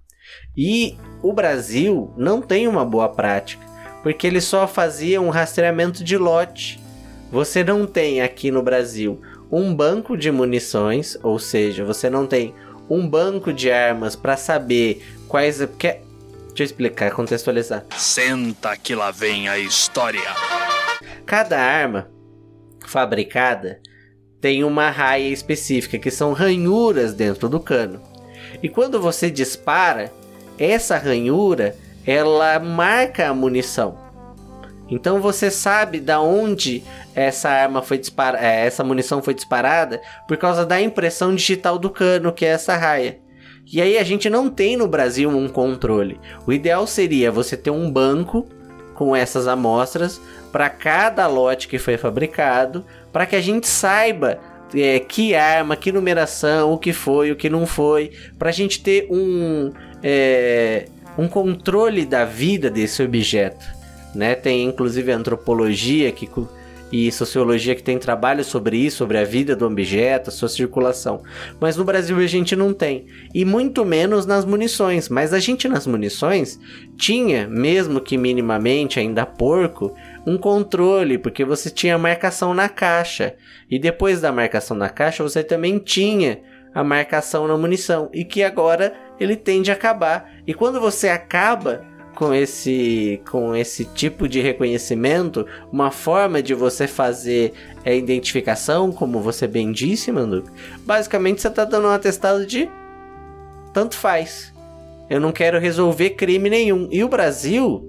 E 0.55 0.97
o 1.21 1.33
Brasil 1.33 2.13
não 2.15 2.41
tem 2.41 2.67
uma 2.67 2.85
boa 2.85 3.09
prática, 3.09 3.65
porque 4.01 4.25
ele 4.25 4.39
só 4.39 4.67
fazia 4.67 5.19
um 5.19 5.29
rastreamento 5.29 6.03
de 6.03 6.17
lote. 6.17 6.79
Você 7.31 7.63
não 7.63 7.85
tem 7.85 8.21
aqui 8.21 8.49
no 8.51 8.63
Brasil 8.63 9.21
um 9.51 9.75
banco 9.75 10.17
de 10.17 10.31
munições, 10.31 11.17
ou 11.21 11.37
seja, 11.37 11.83
você 11.83 12.09
não 12.09 12.25
tem 12.25 12.55
um 12.89 13.07
banco 13.07 13.51
de 13.51 13.69
armas 13.69 14.15
para 14.15 14.37
saber 14.37 15.05
quais. 15.27 15.57
Porque... 15.57 15.99
Deixa 16.47 16.63
eu 16.63 16.65
explicar, 16.65 17.11
contextualizar. 17.11 17.83
Senta 17.97 18.77
que 18.77 18.95
lá 18.95 19.11
vem 19.11 19.49
a 19.49 19.59
história. 19.59 20.21
Cada 21.25 21.59
arma 21.59 22.14
fabricada 22.89 23.79
tem 24.41 24.63
uma 24.63 24.89
raia 24.89 25.29
específica, 25.29 25.97
que 25.97 26.11
são 26.11 26.33
ranhuras 26.33 27.13
dentro 27.13 27.49
do 27.49 27.59
cano. 27.59 28.01
E 28.61 28.69
quando 28.69 29.01
você 29.01 29.31
dispara, 29.31 30.11
essa 30.57 30.97
ranhura 30.97 31.75
ela 32.05 32.59
marca 32.59 33.27
a 33.27 33.33
munição. 33.33 33.97
Então 34.87 35.19
você 35.19 35.49
sabe 35.49 35.99
da 35.99 36.21
onde 36.21 36.83
essa 37.15 37.49
arma 37.49 37.81
foi 37.81 37.97
disparada, 37.97 38.45
é, 38.45 38.65
essa 38.65 38.83
munição 38.83 39.21
foi 39.21 39.33
disparada 39.33 39.99
por 40.27 40.37
causa 40.37 40.63
da 40.63 40.79
impressão 40.79 41.33
digital 41.33 41.79
do 41.79 41.89
cano, 41.89 42.31
que 42.31 42.45
é 42.45 42.49
essa 42.49 42.75
raia. 42.77 43.19
E 43.71 43.81
aí 43.81 43.97
a 43.97 44.03
gente 44.03 44.29
não 44.29 44.47
tem 44.47 44.77
no 44.77 44.87
Brasil 44.87 45.27
um 45.27 45.47
controle. 45.47 46.19
O 46.45 46.53
ideal 46.53 46.85
seria 46.85 47.31
você 47.31 47.57
ter 47.57 47.71
um 47.71 47.91
banco 47.91 48.47
com 48.95 49.15
essas 49.15 49.47
amostras 49.47 50.19
para 50.51 50.69
cada 50.69 51.27
lote 51.27 51.67
que 51.67 51.77
foi 51.77 51.97
fabricado, 51.97 52.84
para 53.12 53.25
que 53.25 53.36
a 53.36 53.41
gente 53.41 53.67
saiba 53.67 54.39
é, 54.73 54.99
que 54.99 55.36
arma, 55.36 55.75
que 55.75 55.91
numeração, 55.91 56.73
o 56.73 56.77
que 56.77 56.93
foi, 56.93 57.31
o 57.31 57.36
que 57.36 57.49
não 57.49 57.67
foi, 57.67 58.12
para 58.39 58.49
a 58.49 58.53
gente 58.53 58.81
ter 58.81 59.08
um, 59.12 59.71
é, 60.01 60.86
um 61.17 61.27
controle 61.27 62.05
da 62.05 62.25
vida 62.25 62.69
desse 62.69 63.03
objeto. 63.03 63.65
Né? 64.15 64.34
Tem 64.34 64.63
inclusive 64.63 65.12
antropologia 65.12 66.12
que, 66.12 66.27
e 66.91 67.11
sociologia 67.11 67.75
que 67.75 67.83
tem 67.83 67.97
trabalho 67.97 68.43
sobre 68.43 68.77
isso, 68.77 68.97
sobre 68.97 69.17
a 69.17 69.23
vida 69.23 69.55
do 69.55 69.65
objeto, 69.65 70.31
sua 70.31 70.47
circulação. 70.47 71.23
Mas 71.59 71.75
no 71.75 71.83
Brasil 71.83 72.17
a 72.17 72.27
gente 72.27 72.55
não 72.55 72.73
tem. 72.73 73.07
E 73.33 73.43
muito 73.43 73.83
menos 73.83 74.25
nas 74.25 74.45
munições. 74.45 75.09
Mas 75.09 75.33
a 75.33 75.39
gente 75.39 75.67
nas 75.67 75.87
munições 75.87 76.59
tinha, 76.95 77.47
mesmo 77.47 77.99
que 77.99 78.17
minimamente 78.17 78.99
ainda 78.99 79.25
porco, 79.25 79.95
um 80.25 80.37
controle, 80.37 81.17
porque 81.17 81.43
você 81.43 81.69
tinha 81.69 81.97
marcação 81.97 82.53
na 82.53 82.69
caixa. 82.69 83.35
E 83.69 83.79
depois 83.79 84.21
da 84.21 84.31
marcação 84.31 84.77
na 84.77 84.89
caixa, 84.89 85.23
você 85.23 85.43
também 85.43 85.79
tinha 85.79 86.39
a 86.73 86.83
marcação 86.83 87.47
na 87.47 87.57
munição. 87.57 88.09
E 88.13 88.23
que 88.23 88.43
agora 88.43 88.93
ele 89.19 89.35
tende 89.35 89.71
a 89.71 89.73
acabar. 89.73 90.29
E 90.45 90.53
quando 90.53 90.79
você 90.79 91.09
acaba 91.09 91.94
com 92.15 92.34
esse 92.34 93.21
com 93.30 93.56
esse 93.56 93.86
tipo 93.86 94.28
de 94.28 94.41
reconhecimento, 94.41 95.45
uma 95.71 95.91
forma 95.91 96.41
de 96.41 96.54
você 96.54 96.88
fazer 96.88 97.54
a 97.86 97.91
identificação, 97.91 98.91
como 98.91 99.19
você 99.19 99.45
bem 99.47 99.71
disse, 99.71 100.12
Manduca, 100.12 100.51
basicamente 100.86 101.41
você 101.41 101.49
está 101.49 101.65
dando 101.65 101.88
um 101.88 101.91
atestado 101.91 102.45
de 102.45 102.69
tanto 103.73 103.95
faz. 103.95 104.54
Eu 105.10 105.19
não 105.19 105.32
quero 105.32 105.60
resolver 105.60 106.12
crime 106.12 106.49
nenhum. 106.49 106.88
E 106.89 107.04
o 107.04 107.10
Brasil, 107.10 107.86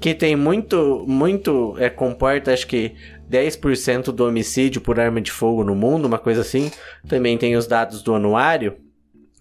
que 0.00 0.14
tem 0.14 0.36
muito, 0.36 1.04
muito, 1.06 1.74
é, 1.78 1.90
comporta 1.90 2.52
acho 2.52 2.66
que 2.66 2.94
10% 3.30 4.04
do 4.04 4.26
homicídio 4.26 4.80
por 4.80 4.98
arma 4.98 5.20
de 5.20 5.30
fogo 5.30 5.64
no 5.64 5.74
mundo, 5.74 6.06
uma 6.06 6.18
coisa 6.18 6.40
assim. 6.40 6.70
Também 7.08 7.36
tem 7.36 7.56
os 7.56 7.66
dados 7.66 8.02
do 8.02 8.14
anuário 8.14 8.76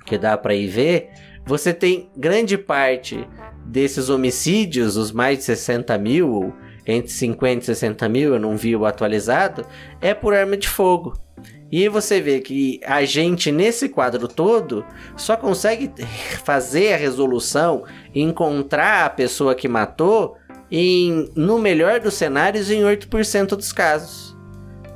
que 0.06 0.18
dá 0.18 0.38
para 0.38 0.54
ir 0.54 0.68
ver, 0.68 1.10
você 1.46 1.74
tem 1.74 2.10
grande 2.16 2.58
parte 2.58 3.28
desses 3.66 4.10
homicídios, 4.10 4.98
os 4.98 5.12
mais 5.12 5.40
de 5.40 5.44
60 5.46 5.98
mil, 5.98 6.54
entre 6.86 7.12
50 7.12 7.62
e 7.62 7.66
60 7.66 8.10
mil, 8.10 8.34
eu 8.34 8.40
não 8.40 8.58
vi 8.58 8.76
o 8.76 8.86
atualizado, 8.86 9.66
é 10.02 10.14
por 10.14 10.34
arma 10.34 10.58
de 10.58 10.68
fogo. 10.68 11.18
E 11.72 11.90
você 11.90 12.22
vê 12.22 12.40
que 12.40 12.80
a 12.86 13.04
gente, 13.04 13.52
nesse 13.52 13.90
quadro 13.90 14.28
todo, 14.28 14.86
só 15.18 15.36
consegue 15.36 15.92
fazer 16.46 16.94
a 16.94 16.98
resolução, 16.98 17.84
encontrar 18.14 19.06
a 19.06 19.10
pessoa 19.10 19.56
que 19.56 19.68
matou, 19.68 20.38
em, 20.72 21.32
no 21.36 21.58
melhor 21.58 22.00
dos 22.00 22.14
cenários, 22.16 22.70
em 22.70 22.82
8% 22.82 23.56
dos 23.56 23.72
casos. 23.72 24.38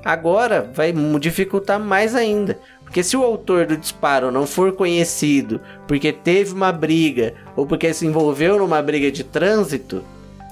Agora 0.03 0.71
vai 0.73 0.93
dificultar 1.19 1.79
mais 1.79 2.15
ainda, 2.15 2.59
porque 2.87 3.03
se 3.03 3.17
o 3.17 3.23
autor 3.23 3.65
do 3.65 3.75
disparo 3.75 4.31
não 4.31 4.47
for 4.47 4.71
conhecido 4.71 5.59
porque 5.85 6.13
teve 6.13 6.53
uma 6.53 6.71
briga 6.71 7.33
ou 7.53 7.67
porque 7.67 7.93
se 7.93 8.05
envolveu 8.05 8.57
numa 8.57 8.81
briga 8.81 9.11
de 9.11 9.25
trânsito, 9.25 10.01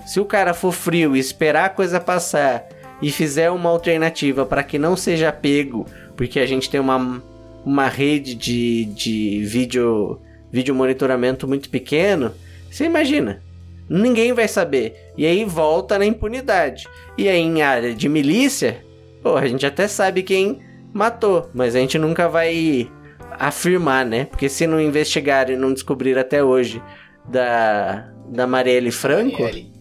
se 0.05 0.19
o 0.19 0.25
cara 0.25 0.53
for 0.53 0.73
frio 0.73 1.15
e 1.15 1.19
esperar 1.19 1.65
a 1.65 1.69
coisa 1.69 1.97
passar 1.97 2.67
e 3.01 3.09
fizer 3.09 3.49
uma 3.49 3.69
alternativa 3.69 4.45
para 4.45 4.63
que 4.63 4.77
não 4.77 4.97
seja 4.97 5.31
pego, 5.31 5.85
porque 6.17 6.37
a 6.39 6.45
gente 6.45 6.69
tem 6.69 6.79
uma, 6.79 7.23
uma 7.65 7.87
rede 7.87 8.35
de, 8.35 8.83
de 8.85 9.41
vídeo, 9.45 10.19
vídeo 10.51 10.75
monitoramento 10.75 11.47
muito 11.47 11.69
pequeno, 11.69 12.33
você 12.69 12.83
imagina, 12.83 13.41
ninguém 13.89 14.33
vai 14.33 14.47
saber. 14.49 15.11
E 15.17 15.25
aí 15.25 15.45
volta 15.45 15.97
na 15.97 16.05
impunidade. 16.05 16.85
E 17.17 17.29
aí 17.29 17.39
em 17.39 17.61
área 17.61 17.95
de 17.95 18.09
milícia, 18.09 18.83
pô, 19.23 19.37
a 19.37 19.47
gente 19.47 19.65
até 19.65 19.87
sabe 19.87 20.21
quem 20.21 20.59
matou, 20.95 21.49
mas 21.53 21.75
a 21.75 21.79
gente 21.79 21.99
nunca 21.99 22.29
vai 22.29 22.89
afirmar, 23.31 24.05
né? 24.05 24.23
Porque 24.23 24.47
se 24.47 24.65
não 24.65 24.79
investigar 24.79 25.49
e 25.49 25.57
não 25.57 25.73
descobrir 25.73 26.17
até 26.17 26.41
hoje 26.41 26.81
da, 27.27 28.09
da 28.29 28.47
Marielle 28.47 28.91
Franco, 28.91 29.41
Marielle. 29.41 29.73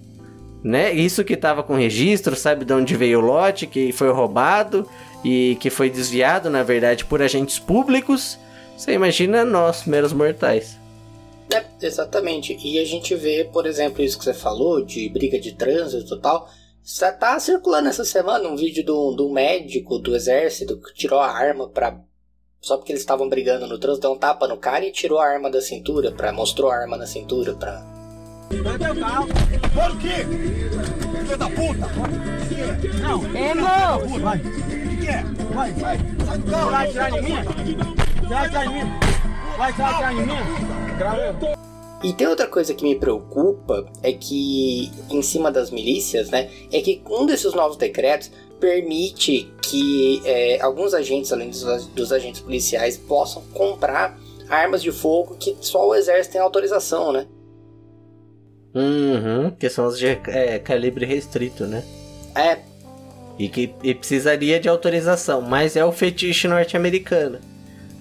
né? 0.64 0.92
Isso 0.92 1.22
que 1.22 1.36
tava 1.36 1.62
com 1.62 1.76
registro, 1.76 2.34
sabe 2.34 2.64
de 2.64 2.72
onde 2.72 2.96
veio 2.96 3.20
o 3.20 3.22
lote, 3.22 3.64
que 3.64 3.92
foi 3.92 4.10
roubado 4.10 4.88
e 5.24 5.56
que 5.60 5.70
foi 5.70 5.88
desviado, 5.88 6.50
na 6.50 6.64
verdade, 6.64 7.04
por 7.04 7.22
agentes 7.22 7.60
públicos. 7.60 8.36
Você 8.76 8.92
imagina 8.92 9.44
nós, 9.44 9.84
meros 9.84 10.12
mortais. 10.12 10.76
É, 11.54 11.62
exatamente. 11.80 12.58
E 12.60 12.76
a 12.80 12.84
gente 12.84 13.14
vê, 13.14 13.48
por 13.52 13.66
exemplo, 13.66 14.02
isso 14.02 14.18
que 14.18 14.24
você 14.24 14.34
falou, 14.34 14.84
de 14.84 15.08
briga 15.10 15.38
de 15.38 15.52
trânsito 15.52 16.16
e 16.16 16.20
tal 16.20 16.50
Tá 17.18 17.40
circulando 17.40 17.88
essa 17.88 18.04
semana 18.04 18.46
um 18.46 18.56
vídeo 18.56 18.84
do, 18.84 19.12
do 19.12 19.30
médico 19.30 19.98
do 19.98 20.14
exército 20.14 20.76
que 20.76 20.92
tirou 20.92 21.18
a 21.18 21.30
arma 21.30 21.66
pra. 21.66 21.98
Só 22.60 22.76
porque 22.76 22.92
eles 22.92 23.00
estavam 23.00 23.26
brigando 23.26 23.66
no 23.66 23.78
trânsito, 23.78 24.06
deu 24.06 24.12
um 24.12 24.18
tapa 24.18 24.46
no 24.46 24.58
cara 24.58 24.84
e 24.84 24.92
tirou 24.92 25.18
a 25.18 25.26
arma 25.26 25.50
da 25.50 25.62
cintura, 25.62 26.12
pra, 26.12 26.30
mostrou 26.30 26.70
a 26.70 26.76
arma 26.76 26.98
na 26.98 27.06
cintura 27.06 27.54
pra. 27.54 27.82
Por 28.48 29.98
quê? 29.98 30.26
Filho 31.24 31.38
da 31.38 31.48
puta! 31.48 31.88
Não, 33.00 33.36
é 33.36 33.54
não! 33.54 34.20
Vai! 34.20 34.38
O 34.38 35.00
que 35.00 35.08
é? 35.08 35.22
Vai, 35.54 35.72
vai! 35.72 35.98
Sai 36.26 36.38
do 36.38 36.50
carro! 36.50 36.70
Vai 36.70 36.86
atirar 36.86 37.12
em 37.12 37.22
mim? 37.22 37.34
Vai 38.28 38.46
atirar 38.46 38.66
em 38.66 38.68
mim? 38.68 38.90
Vai 39.56 39.70
atirar 39.70 40.12
em 40.12 40.26
mim? 40.26 40.98
Grava 40.98 41.64
e 42.04 42.12
tem 42.12 42.26
outra 42.26 42.46
coisa 42.46 42.74
que 42.74 42.84
me 42.84 42.94
preocupa 42.96 43.86
é 44.02 44.12
que, 44.12 44.92
em 45.10 45.22
cima 45.22 45.50
das 45.50 45.70
milícias, 45.70 46.28
né, 46.28 46.50
é 46.70 46.82
que 46.82 47.00
um 47.08 47.24
desses 47.24 47.54
novos 47.54 47.78
decretos 47.78 48.30
permite 48.60 49.50
que 49.62 50.20
é, 50.26 50.60
alguns 50.60 50.92
agentes, 50.92 51.32
além 51.32 51.48
dos, 51.48 51.86
dos, 51.86 52.12
agentes 52.12 52.42
policiais, 52.42 52.98
possam 52.98 53.42
comprar 53.54 54.18
armas 54.50 54.82
de 54.82 54.92
fogo 54.92 55.34
que 55.40 55.56
só 55.62 55.88
o 55.88 55.94
exército 55.94 56.34
tem 56.34 56.42
autorização, 56.42 57.10
né? 57.10 57.26
Uhum, 58.74 59.50
que 59.52 59.70
são 59.70 59.86
as 59.86 59.98
de 59.98 60.06
é, 60.06 60.58
calibre 60.58 61.06
restrito, 61.06 61.64
né? 61.64 61.82
É. 62.34 62.58
e 63.38 63.48
que 63.48 63.74
e 63.82 63.94
precisaria 63.94 64.60
de 64.60 64.68
autorização, 64.68 65.40
mas 65.40 65.74
é 65.74 65.84
o 65.84 65.92
fetiche 65.92 66.48
norte-americano, 66.48 67.38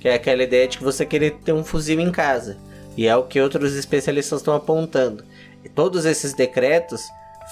que 0.01 0.09
é 0.09 0.15
aquela 0.15 0.43
ideia 0.43 0.67
de 0.67 0.77
que 0.77 0.83
você 0.83 1.05
querer 1.05 1.35
ter 1.45 1.53
um 1.53 1.63
fuzil 1.63 2.01
em 2.01 2.11
casa, 2.11 2.57
e 2.97 3.08
é 3.08 3.15
o 3.15 3.23
que 3.23 3.39
outros 3.39 3.75
especialistas 3.75 4.39
estão 4.39 4.56
apontando. 4.56 5.23
E 5.63 5.69
todos 5.69 6.06
esses 6.06 6.34
decretos 6.34 7.01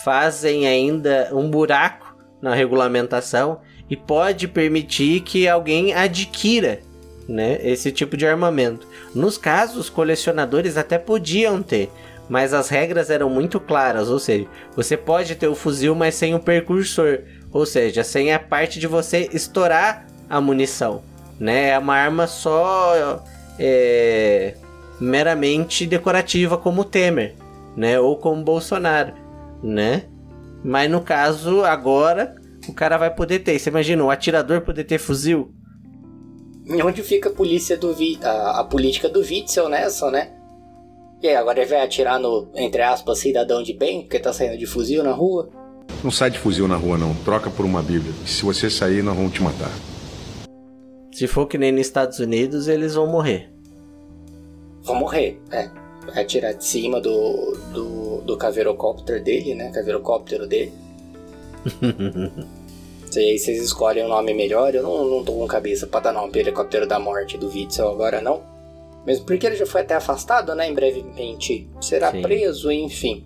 fazem 0.04 0.68
ainda 0.68 1.30
um 1.32 1.50
buraco 1.50 2.16
na 2.42 2.54
regulamentação 2.54 3.60
e 3.90 3.96
pode 3.96 4.48
permitir 4.48 5.22
que 5.22 5.48
alguém 5.48 5.94
adquira 5.94 6.80
né, 7.28 7.60
esse 7.64 7.92
tipo 7.92 8.18
de 8.18 8.26
armamento. 8.26 8.88
Nos 9.14 9.38
casos, 9.38 9.90
colecionadores 9.90 10.78
até 10.78 10.98
podiam 10.98 11.62
ter, 11.62 11.92
mas 12.30 12.54
as 12.54 12.70
regras 12.70 13.10
eram 13.10 13.30
muito 13.30 13.60
claras, 13.60 14.10
ou 14.10 14.20
seja, 14.20 14.48
você 14.76 14.96
pode 14.96 15.36
ter 15.36 15.48
o 15.48 15.56
fuzil, 15.56 15.94
mas 15.94 16.16
sem 16.16 16.34
o 16.34 16.40
percursor, 16.40 17.20
ou 17.52 17.66
seja, 17.66 18.04
sem 18.04 18.34
a 18.34 18.40
parte 18.40 18.80
de 18.80 18.88
você 18.88 19.30
estourar 19.34 20.08
a 20.30 20.40
munição, 20.40 21.04
né? 21.40 21.70
É 21.70 21.78
uma 21.78 21.96
arma 21.96 22.28
só 22.28 23.22
é, 23.60 24.56
meramente 25.02 25.88
decorativa, 25.88 26.58
como 26.58 26.82
o 26.82 26.86
Temer, 26.86 27.36
né? 27.76 28.00
Ou 28.00 28.16
como 28.18 28.44
Bolsonaro, 28.44 29.14
né? 29.64 30.04
Mas 30.64 30.90
no 30.90 31.02
caso 31.02 31.64
agora 31.64 32.36
o 32.70 32.74
cara 32.74 32.98
vai 32.98 33.14
poder 33.14 33.40
ter. 33.40 33.58
Você 33.58 33.70
imagina 33.70 34.04
o 34.04 34.12
atirador 34.12 34.62
poder 34.62 34.84
ter 34.84 35.00
fuzil? 35.00 35.52
Onde 36.86 37.02
fica 37.02 37.30
a 37.30 37.32
polícia 37.34 37.76
do 37.76 37.94
Vi, 37.94 38.20
a, 38.22 38.60
a 38.60 38.64
política 38.64 39.10
do 39.10 39.20
Witzel 39.20 39.68
nessa, 39.68 40.12
né? 40.12 40.32
E 41.22 41.28
aí, 41.28 41.36
agora 41.36 41.60
ele 41.60 41.70
vai 41.70 41.84
atirar 41.84 42.20
no, 42.20 42.50
entre 42.56 42.82
aspas, 42.82 43.20
cidadão 43.20 43.62
de 43.62 43.74
bem, 43.74 44.02
porque 44.02 44.20
tá 44.20 44.34
saindo 44.34 44.58
de 44.58 44.66
fuzil 44.66 45.04
na 45.04 45.12
rua? 45.12 45.50
Não 46.04 46.10
sai 46.10 46.32
de 46.32 46.40
fuzil 46.40 46.68
na 46.68 46.76
rua, 46.76 46.98
não. 46.98 47.14
Troca 47.26 47.50
por 47.50 47.64
uma 47.66 47.82
Bíblia. 47.82 48.14
Se 48.26 48.44
você 48.44 48.70
sair, 48.70 49.04
nós 49.04 49.16
vamos 49.16 49.34
te 49.34 49.42
matar. 49.42 49.72
Se 51.12 51.28
for 51.28 51.46
que 51.46 51.58
nem 51.58 51.72
nos 51.72 51.82
Estados 51.82 52.20
Unidos, 52.20 52.68
eles 52.68 52.96
vão 52.96 53.06
morrer. 53.06 53.52
Vão 54.84 54.96
morrer, 54.96 55.40
é. 55.52 55.70
Vai 56.06 56.24
atirar 56.24 56.54
de 56.54 56.66
cima 56.66 57.00
do, 57.00 57.58
do, 57.74 58.22
do 58.22 58.38
caveirocóptero 58.38 59.24
dele, 59.24 59.54
né? 59.54 59.72
Caveirocóptero 59.72 60.48
dele. 60.48 60.74
E 63.14 63.20
aí 63.20 63.38
vocês 63.38 63.62
escolhem 63.62 64.06
um 64.06 64.08
nome 64.08 64.34
melhor. 64.34 64.74
Eu 64.74 64.84
não, 64.84 65.06
não 65.06 65.24
tô 65.24 65.34
com 65.34 65.48
cabeça 65.48 65.86
pra 65.86 66.00
dar 66.00 66.14
nome 66.14 66.32
pro 66.32 66.40
helicóptero 66.40 66.88
da 66.88 66.98
morte 66.98 67.38
do 67.38 67.50
Witzel 67.50 67.90
agora, 67.90 68.22
não. 68.22 68.42
Mesmo 69.06 69.26
porque 69.26 69.46
ele 69.46 69.56
já 69.56 69.66
foi 69.66 69.82
até 69.82 69.96
afastado, 69.96 70.56
né? 70.56 70.70
Em 70.70 70.74
brevemente 70.74 71.68
será 71.82 72.12
Sim. 72.12 72.22
preso, 72.22 72.72
enfim. 72.72 73.26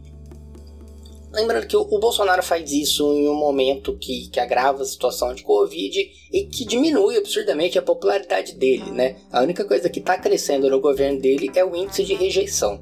Lembrando 1.35 1.67
que 1.67 1.75
o, 1.75 1.81
o 1.81 1.99
Bolsonaro 1.99 2.41
faz 2.41 2.71
isso 2.71 3.13
em 3.13 3.27
um 3.27 3.35
momento 3.35 3.97
que, 3.97 4.29
que 4.29 4.39
agrava 4.39 4.81
a 4.81 4.85
situação 4.85 5.35
de 5.35 5.43
Covid 5.43 6.09
e 6.31 6.45
que 6.45 6.63
diminui 6.63 7.17
absurdamente 7.17 7.77
a 7.77 7.81
popularidade 7.81 8.53
dele, 8.53 8.89
né? 8.89 9.17
A 9.29 9.41
única 9.41 9.65
coisa 9.65 9.89
que 9.89 9.99
tá 9.99 10.17
crescendo 10.17 10.69
no 10.69 10.79
governo 10.79 11.19
dele 11.19 11.51
é 11.53 11.65
o 11.65 11.75
índice 11.75 12.05
de 12.05 12.13
rejeição. 12.13 12.81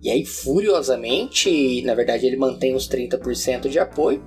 E 0.00 0.08
aí, 0.08 0.24
furiosamente, 0.24 1.82
na 1.82 1.96
verdade, 1.96 2.24
ele 2.24 2.36
mantém 2.36 2.72
os 2.72 2.88
30% 2.88 3.68
de 3.68 3.80
apoio. 3.80 4.22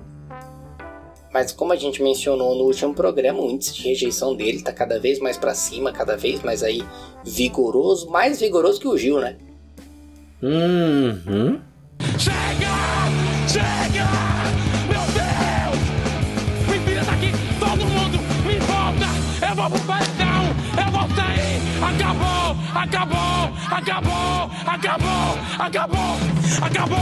Mas 1.32 1.50
como 1.50 1.72
a 1.72 1.76
gente 1.76 2.02
mencionou 2.02 2.54
no 2.54 2.64
último 2.64 2.92
programa, 2.92 3.40
o 3.40 3.50
índice 3.50 3.72
de 3.72 3.84
rejeição 3.84 4.36
dele 4.36 4.60
tá 4.60 4.72
cada 4.72 5.00
vez 5.00 5.18
mais 5.18 5.38
pra 5.38 5.54
cima, 5.54 5.92
cada 5.92 6.14
vez 6.14 6.42
mais 6.42 6.62
aí 6.62 6.82
vigoroso, 7.24 8.10
mais 8.10 8.38
vigoroso 8.38 8.78
que 8.78 8.88
o 8.88 8.98
Gil, 8.98 9.18
né? 9.18 9.38
Uhum. 10.42 11.58
Chega! 12.18 12.99
Chega! 13.50 14.06
Meu 14.86 15.02
Deus! 15.10 15.80
Me 16.68 16.84
tira 16.84 17.02
daqui! 17.02 17.32
Todo 17.58 17.84
mundo 17.84 18.18
me 18.46 18.60
volta! 18.60 19.06
Eu 19.44 19.56
vou 19.56 19.70
pro 19.70 19.80
paredão! 19.88 20.44
Eu 20.78 20.92
vou 20.92 21.16
sair! 21.16 21.58
Acabou! 21.82 22.56
Acabou! 22.72 23.50
Acabou! 23.72 24.50
Acabou! 24.66 25.38
Acabou! 25.58 26.16
Acabou! 26.62 26.98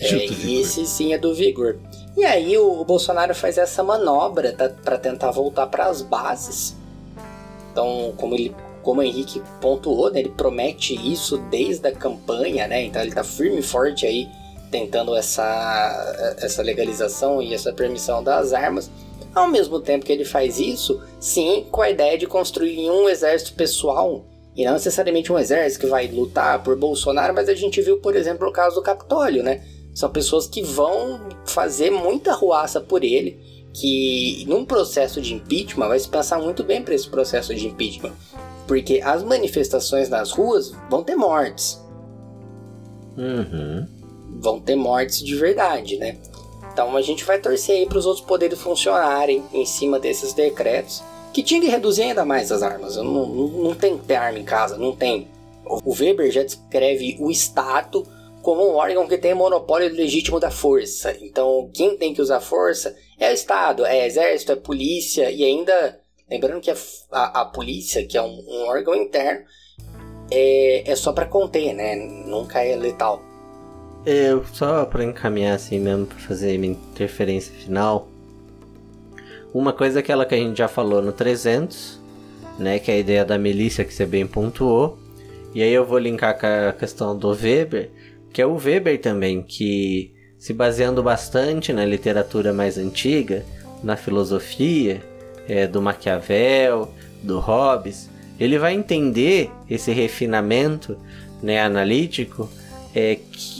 É, 0.00 0.26
e 0.26 0.60
esse 0.60 0.84
sim 0.84 1.14
é 1.14 1.18
do 1.18 1.36
Vigor. 1.36 1.78
E 2.16 2.24
aí 2.24 2.58
o, 2.58 2.80
o 2.80 2.84
Bolsonaro 2.84 3.32
faz 3.32 3.58
essa 3.58 3.84
manobra 3.84 4.52
tá, 4.52 4.70
para 4.70 4.98
tentar 4.98 5.30
voltar 5.30 5.68
para 5.68 5.86
as 5.86 6.02
bases. 6.02 6.76
Então, 7.70 8.12
como 8.16 8.34
ele, 8.34 8.52
como 8.82 9.00
o 9.00 9.04
Henrique 9.04 9.40
pontuou, 9.60 10.10
né, 10.10 10.18
ele 10.18 10.30
promete 10.30 10.96
isso 10.96 11.38
desde 11.48 11.86
a 11.86 11.92
campanha, 11.92 12.66
né? 12.66 12.82
Então 12.82 13.00
ele 13.00 13.12
tá 13.12 13.22
firme 13.22 13.60
e 13.60 13.62
forte 13.62 14.04
aí 14.04 14.28
tentando 14.70 15.14
essa 15.14 16.36
essa 16.38 16.62
legalização 16.62 17.42
e 17.42 17.54
essa 17.54 17.72
permissão 17.72 18.22
das 18.22 18.52
armas. 18.52 18.90
Ao 19.34 19.48
mesmo 19.48 19.80
tempo 19.80 20.04
que 20.04 20.12
ele 20.12 20.24
faz 20.24 20.58
isso, 20.58 21.00
sim, 21.20 21.66
com 21.70 21.82
a 21.82 21.90
ideia 21.90 22.18
de 22.18 22.26
construir 22.26 22.90
um 22.90 23.08
exército 23.08 23.54
pessoal 23.54 24.24
e 24.56 24.64
não 24.64 24.72
necessariamente 24.72 25.32
um 25.32 25.38
exército 25.38 25.84
que 25.84 25.90
vai 25.90 26.08
lutar 26.08 26.62
por 26.62 26.76
Bolsonaro, 26.76 27.32
mas 27.32 27.48
a 27.48 27.54
gente 27.54 27.80
viu, 27.80 27.98
por 28.00 28.16
exemplo, 28.16 28.48
o 28.48 28.52
caso 28.52 28.76
do 28.76 28.82
Capitólio, 28.82 29.42
né? 29.42 29.62
São 29.94 30.10
pessoas 30.10 30.46
que 30.46 30.62
vão 30.62 31.28
fazer 31.46 31.90
muita 31.90 32.32
ruaça 32.32 32.80
por 32.80 33.04
ele, 33.04 33.38
que 33.72 34.44
num 34.48 34.64
processo 34.64 35.20
de 35.20 35.34
impeachment 35.34 35.88
vai 35.88 35.98
se 35.98 36.08
pensar 36.08 36.38
muito 36.38 36.64
bem 36.64 36.82
para 36.82 36.94
esse 36.94 37.08
processo 37.08 37.54
de 37.54 37.68
impeachment, 37.68 38.12
porque 38.66 39.00
as 39.04 39.22
manifestações 39.22 40.08
nas 40.08 40.32
ruas 40.32 40.72
vão 40.88 41.04
ter 41.04 41.14
mortes, 41.14 41.80
Uhum. 43.16 43.86
Vão 44.40 44.60
ter 44.60 44.76
mortes 44.76 45.22
de 45.22 45.34
verdade, 45.36 45.96
né? 45.96 46.16
Então 46.72 46.96
a 46.96 47.02
gente 47.02 47.24
vai 47.24 47.38
torcer 47.38 47.76
aí 47.76 47.86
para 47.86 47.98
os 47.98 48.06
outros 48.06 48.24
poderes 48.24 48.60
funcionarem 48.60 49.44
em 49.52 49.66
cima 49.66 49.98
desses 49.98 50.32
decretos, 50.32 51.02
que 51.32 51.42
tinha 51.42 51.60
que 51.60 51.68
reduzir 51.68 52.02
ainda 52.02 52.24
mais 52.24 52.50
as 52.50 52.62
armas. 52.62 52.96
Não, 52.96 53.04
não, 53.04 53.48
não 53.48 53.74
tem 53.74 53.98
que 53.98 54.06
ter 54.06 54.16
arma 54.16 54.38
em 54.38 54.44
casa, 54.44 54.76
não 54.76 54.94
tem. 54.94 55.28
O 55.64 55.92
Weber 55.92 56.30
já 56.30 56.42
descreve 56.42 57.16
o 57.20 57.30
Estado 57.30 58.06
como 58.42 58.66
um 58.66 58.74
órgão 58.74 59.06
que 59.06 59.18
tem 59.18 59.34
monopólio 59.34 59.92
legítimo 59.92 60.40
da 60.40 60.50
força. 60.50 61.16
Então, 61.20 61.70
quem 61.74 61.96
tem 61.96 62.14
que 62.14 62.22
usar 62.22 62.40
força 62.40 62.96
é 63.18 63.30
o 63.30 63.34
Estado, 63.34 63.84
é 63.84 64.06
exército, 64.06 64.52
é 64.52 64.56
polícia 64.56 65.30
e 65.30 65.44
ainda 65.44 66.00
lembrando 66.28 66.60
que 66.60 66.70
a, 66.70 66.76
a, 67.10 67.42
a 67.42 67.44
polícia, 67.44 68.06
que 68.06 68.16
é 68.16 68.22
um, 68.22 68.44
um 68.48 68.66
órgão 68.68 68.94
interno, 68.94 69.44
é, 70.30 70.90
é 70.90 70.96
só 70.96 71.12
para 71.12 71.26
conter, 71.26 71.74
né? 71.74 71.96
Nunca 71.96 72.64
é 72.64 72.76
letal. 72.76 73.20
Eu, 74.04 74.44
só 74.52 74.84
pra 74.86 75.04
encaminhar 75.04 75.54
assim 75.54 75.78
mesmo, 75.78 76.06
pra 76.06 76.18
fazer 76.18 76.56
minha 76.58 76.72
interferência 76.72 77.52
final. 77.52 78.08
Uma 79.52 79.72
coisa 79.72 79.98
é 79.98 80.00
aquela 80.00 80.24
que 80.24 80.34
a 80.34 80.38
gente 80.38 80.56
já 80.56 80.68
falou 80.68 81.02
no 81.02 81.12
300, 81.12 82.00
né? 82.58 82.78
Que 82.78 82.90
é 82.90 82.94
a 82.94 82.98
ideia 82.98 83.24
da 83.24 83.36
milícia 83.36 83.84
que 83.84 83.92
você 83.92 84.06
bem 84.06 84.26
pontuou. 84.26 84.98
E 85.54 85.62
aí 85.62 85.72
eu 85.72 85.84
vou 85.84 85.98
linkar 85.98 86.38
com 86.38 86.46
a 86.46 86.72
questão 86.72 87.16
do 87.16 87.30
Weber, 87.30 87.90
que 88.32 88.40
é 88.40 88.46
o 88.46 88.54
Weber 88.54 89.00
também, 89.00 89.42
que 89.42 90.14
se 90.38 90.54
baseando 90.54 91.02
bastante 91.02 91.72
na 91.72 91.84
literatura 91.84 92.52
mais 92.52 92.78
antiga, 92.78 93.44
na 93.82 93.96
filosofia, 93.96 95.02
é, 95.48 95.66
do 95.66 95.82
Maquiavel, 95.82 96.88
do 97.22 97.38
Hobbes, 97.40 98.08
ele 98.38 98.58
vai 98.58 98.72
entender 98.74 99.50
esse 99.68 99.92
refinamento 99.92 100.96
né, 101.42 101.60
analítico 101.60 102.48
é, 102.94 103.16
que 103.16 103.59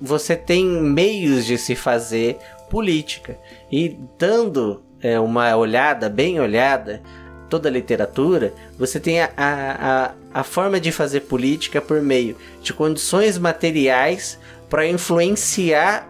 você 0.00 0.36
tem 0.36 0.64
meios 0.66 1.44
de 1.44 1.56
se 1.58 1.74
fazer 1.74 2.38
política. 2.70 3.38
E 3.70 3.96
dando 4.18 4.82
é, 5.00 5.18
uma 5.18 5.54
olhada, 5.56 6.08
bem 6.08 6.40
olhada, 6.40 7.02
toda 7.48 7.68
a 7.68 7.72
literatura, 7.72 8.52
você 8.78 8.98
tem 8.98 9.20
a, 9.20 9.30
a, 9.36 10.12
a 10.34 10.42
forma 10.42 10.80
de 10.80 10.90
fazer 10.90 11.20
política 11.20 11.80
por 11.80 12.02
meio 12.02 12.36
de 12.62 12.72
condições 12.72 13.38
materiais 13.38 14.38
para 14.68 14.86
influenciar 14.86 16.06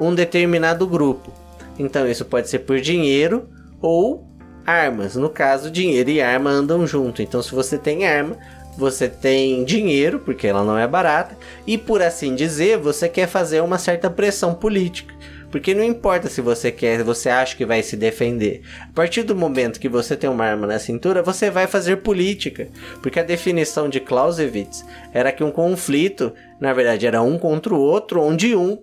um 0.00 0.14
determinado 0.14 0.86
grupo. 0.86 1.32
Então 1.78 2.06
isso 2.06 2.24
pode 2.24 2.48
ser 2.48 2.60
por 2.60 2.80
dinheiro 2.80 3.48
ou 3.80 4.26
armas. 4.66 5.16
No 5.16 5.28
caso, 5.28 5.70
dinheiro 5.70 6.10
e 6.10 6.20
arma 6.20 6.50
andam 6.50 6.86
junto. 6.86 7.22
Então 7.22 7.42
se 7.42 7.54
você 7.54 7.78
tem 7.78 8.06
arma, 8.06 8.36
você 8.76 9.08
tem 9.08 9.64
dinheiro, 9.64 10.18
porque 10.18 10.46
ela 10.46 10.64
não 10.64 10.78
é 10.78 10.86
barata, 10.86 11.36
e 11.66 11.78
por 11.78 12.02
assim 12.02 12.34
dizer, 12.34 12.78
você 12.78 13.08
quer 13.08 13.28
fazer 13.28 13.60
uma 13.60 13.78
certa 13.78 14.10
pressão 14.10 14.54
política. 14.54 15.14
Porque 15.54 15.72
não 15.72 15.84
importa 15.84 16.28
se 16.28 16.40
você 16.40 16.72
quer, 16.72 17.04
você 17.04 17.28
acha 17.28 17.56
que 17.56 17.64
vai 17.64 17.80
se 17.80 17.96
defender. 17.96 18.62
A 18.90 18.92
partir 18.92 19.22
do 19.22 19.36
momento 19.36 19.78
que 19.78 19.88
você 19.88 20.16
tem 20.16 20.28
uma 20.28 20.44
arma 20.44 20.66
na 20.66 20.80
cintura, 20.80 21.22
você 21.22 21.48
vai 21.48 21.68
fazer 21.68 21.98
política. 21.98 22.66
Porque 23.00 23.20
a 23.20 23.22
definição 23.22 23.88
de 23.88 24.00
Clausewitz 24.00 24.84
era 25.12 25.30
que 25.30 25.44
um 25.44 25.52
conflito, 25.52 26.32
na 26.58 26.72
verdade, 26.72 27.06
era 27.06 27.22
um 27.22 27.38
contra 27.38 27.72
o 27.72 27.78
outro, 27.78 28.20
onde 28.20 28.56
um 28.56 28.82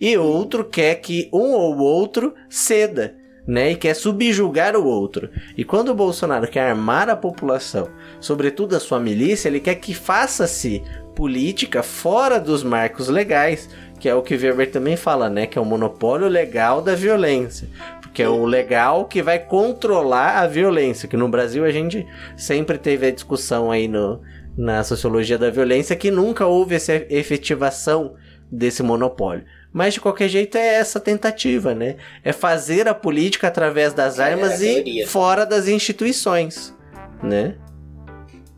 e 0.00 0.16
outro 0.16 0.64
quer 0.64 0.94
que 1.00 1.28
um 1.32 1.50
ou 1.50 1.78
outro 1.78 2.32
ceda. 2.48 3.16
Né, 3.46 3.72
e 3.72 3.76
quer 3.76 3.94
subjugar 3.94 4.74
o 4.74 4.86
outro. 4.86 5.28
E 5.54 5.64
quando 5.64 5.90
o 5.90 5.94
Bolsonaro 5.94 6.48
quer 6.48 6.70
armar 6.70 7.10
a 7.10 7.16
população, 7.16 7.90
sobretudo 8.18 8.74
a 8.74 8.80
sua 8.80 8.98
milícia, 8.98 9.48
ele 9.48 9.60
quer 9.60 9.74
que 9.74 9.92
faça-se 9.92 10.82
política 11.14 11.82
fora 11.82 12.40
dos 12.40 12.62
marcos 12.62 13.08
legais, 13.08 13.68
que 14.00 14.08
é 14.08 14.14
o 14.14 14.22
que 14.22 14.34
Weber 14.34 14.70
também 14.70 14.96
fala, 14.96 15.30
né? 15.30 15.46
Que 15.46 15.58
é 15.58 15.60
o 15.60 15.64
monopólio 15.64 16.28
legal 16.28 16.82
da 16.82 16.94
violência. 16.94 17.68
Porque 18.00 18.22
é 18.22 18.28
o 18.28 18.44
legal 18.44 19.06
que 19.06 19.22
vai 19.22 19.38
controlar 19.38 20.38
a 20.38 20.46
violência. 20.46 21.08
Que 21.08 21.16
no 21.16 21.28
Brasil 21.28 21.64
a 21.64 21.70
gente 21.70 22.06
sempre 22.36 22.76
teve 22.76 23.06
a 23.06 23.10
discussão 23.10 23.70
aí 23.70 23.88
no, 23.88 24.20
na 24.56 24.84
sociologia 24.84 25.38
da 25.38 25.50
violência 25.50 25.96
que 25.96 26.10
nunca 26.10 26.46
houve 26.46 26.74
essa 26.74 26.92
efetivação 27.08 28.14
desse 28.50 28.82
monopólio. 28.82 29.44
Mas 29.74 29.94
de 29.94 30.00
qualquer 30.00 30.28
jeito 30.28 30.56
é 30.56 30.74
essa 30.76 31.00
tentativa, 31.00 31.74
né? 31.74 31.96
É 32.22 32.32
fazer 32.32 32.86
a 32.86 32.94
política 32.94 33.48
através 33.48 33.92
das 33.92 34.20
É, 34.20 34.30
armas 34.32 34.60
e 34.62 35.04
fora 35.04 35.44
das 35.44 35.66
instituições, 35.66 36.72
né? 37.20 37.56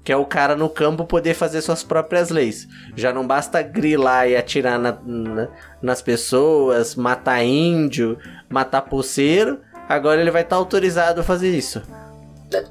Que 0.05 0.13
é 0.13 0.17
o 0.17 0.27
cara 0.27 0.55
no 0.55 0.69
campo 0.69 1.07
poder 1.07 1.33
fazer 1.33 1.63
suas 1.63 1.83
próprias 1.83 2.29
leis. 2.29 2.69
Já 2.95 3.15
não 3.15 3.27
basta 3.27 3.63
grilar 3.63 4.29
e 4.29 4.37
atirar 4.37 4.79
na- 4.79 4.99
na- 5.03 5.49
nas 5.81 6.03
pessoas, 6.03 6.95
matar 6.95 7.43
índio, 7.43 8.19
matar 8.51 8.83
pulseiro. 8.83 9.59
Agora 9.89 10.21
ele 10.21 10.31
vai 10.31 10.43
estar 10.43 10.57
autorizado 10.57 11.23
a 11.23 11.25
fazer 11.25 11.49
isso. 11.57 11.81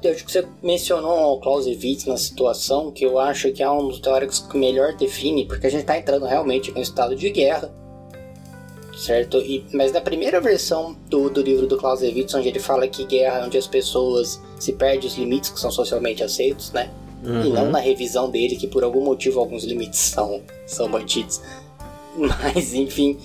Eu 0.02 0.12
acho 0.12 0.24
que 0.24 0.30
você 0.32 0.46
mencionou 0.62 1.34
o 1.36 1.40
Clausewitz 1.40 2.06
na 2.06 2.16
situação, 2.16 2.92
que 2.92 3.04
eu 3.04 3.18
acho 3.18 3.52
que 3.52 3.62
é 3.62 3.68
um 3.70 3.88
dos 3.88 3.98
teóricos 3.98 4.38
que 4.38 4.56
melhor 4.56 4.94
define, 4.94 5.46
porque 5.46 5.66
a 5.66 5.70
gente 5.70 5.80
está 5.80 5.98
entrando 5.98 6.24
realmente 6.26 6.70
em 6.70 6.78
um 6.78 6.80
estado 6.80 7.14
de 7.16 7.28
guerra, 7.28 7.70
certo? 8.96 9.38
E, 9.38 9.64
mas 9.72 9.92
na 9.92 10.00
primeira 10.00 10.40
versão 10.40 10.96
do, 11.08 11.28
do 11.28 11.42
livro 11.42 11.66
do 11.66 11.76
Clausewitz, 11.76 12.34
onde 12.34 12.48
ele 12.48 12.58
fala 12.58 12.88
que 12.88 13.04
guerra 13.04 13.40
é 13.40 13.44
onde 13.44 13.58
as 13.58 13.66
pessoas 13.66 14.40
se 14.58 14.72
perdem 14.72 15.08
os 15.08 15.16
limites 15.16 15.50
que 15.50 15.60
são 15.60 15.70
socialmente 15.70 16.24
aceitos, 16.24 16.72
né? 16.72 16.90
E 17.22 17.50
não 17.50 17.70
na 17.70 17.78
revisão 17.78 18.30
dele, 18.30 18.56
que 18.56 18.66
por 18.68 18.84
algum 18.84 19.02
motivo 19.02 19.40
alguns 19.40 19.64
limites 19.64 19.98
são, 20.14 20.42
são 20.66 20.88
mantidos. 20.88 21.40
Mas, 22.16 22.72
enfim, 22.72 23.18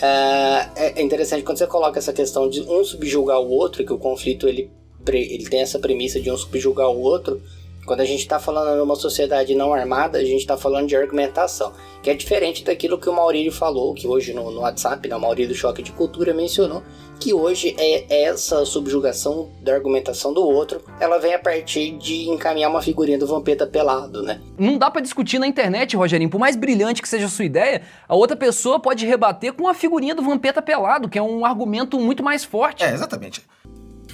ah, 0.00 0.70
é 0.76 1.02
interessante 1.02 1.42
quando 1.42 1.58
você 1.58 1.66
coloca 1.66 1.98
essa 1.98 2.12
questão 2.12 2.48
de 2.48 2.62
um 2.62 2.84
subjugar 2.84 3.40
o 3.40 3.50
outro, 3.50 3.84
que 3.84 3.92
o 3.92 3.98
conflito 3.98 4.48
ele, 4.48 4.70
ele 5.06 5.44
tem 5.48 5.60
essa 5.60 5.78
premissa 5.78 6.20
de 6.20 6.30
um 6.30 6.36
subjugar 6.36 6.88
o 6.88 7.00
outro. 7.00 7.42
Quando 7.84 8.00
a 8.00 8.04
gente 8.04 8.20
está 8.20 8.38
falando 8.38 8.78
numa 8.78 8.94
sociedade 8.94 9.54
não 9.54 9.74
armada, 9.74 10.18
a 10.18 10.24
gente 10.24 10.40
está 10.40 10.56
falando 10.56 10.86
de 10.86 10.96
argumentação, 10.96 11.72
que 12.00 12.10
é 12.10 12.14
diferente 12.14 12.62
daquilo 12.64 12.96
que 12.96 13.08
o 13.08 13.12
Maurílio 13.12 13.50
falou, 13.50 13.92
que 13.92 14.06
hoje 14.06 14.32
no, 14.32 14.50
no 14.52 14.60
WhatsApp, 14.60 15.08
né, 15.08 15.16
o 15.16 15.20
Maurílio 15.20 15.48
do 15.48 15.54
Choque 15.54 15.82
de 15.82 15.90
Cultura 15.90 16.32
mencionou, 16.32 16.82
que 17.18 17.34
hoje 17.34 17.74
é 17.78 18.24
essa 18.24 18.64
subjugação 18.64 19.50
da 19.60 19.74
argumentação 19.74 20.32
do 20.32 20.42
outro, 20.42 20.80
ela 21.00 21.18
vem 21.18 21.34
a 21.34 21.38
partir 21.38 21.92
de 21.92 22.28
encaminhar 22.28 22.70
uma 22.70 22.82
figurinha 22.82 23.18
do 23.18 23.26
Vampeta 23.26 23.66
pelado, 23.66 24.22
né? 24.22 24.40
Não 24.58 24.78
dá 24.78 24.90
pra 24.90 25.00
discutir 25.00 25.38
na 25.38 25.46
internet, 25.46 25.96
Rogerinho. 25.96 26.30
Por 26.30 26.38
mais 26.38 26.56
brilhante 26.56 27.02
que 27.02 27.08
seja 27.08 27.26
a 27.26 27.28
sua 27.28 27.44
ideia, 27.44 27.82
a 28.08 28.14
outra 28.14 28.36
pessoa 28.36 28.80
pode 28.80 29.06
rebater 29.06 29.52
com 29.52 29.68
a 29.68 29.74
figurinha 29.74 30.14
do 30.14 30.22
Vampeta 30.22 30.62
pelado, 30.62 31.08
que 31.08 31.18
é 31.18 31.22
um 31.22 31.44
argumento 31.44 31.98
muito 31.98 32.22
mais 32.22 32.44
forte. 32.44 32.82
É, 32.82 32.92
exatamente. 32.92 33.42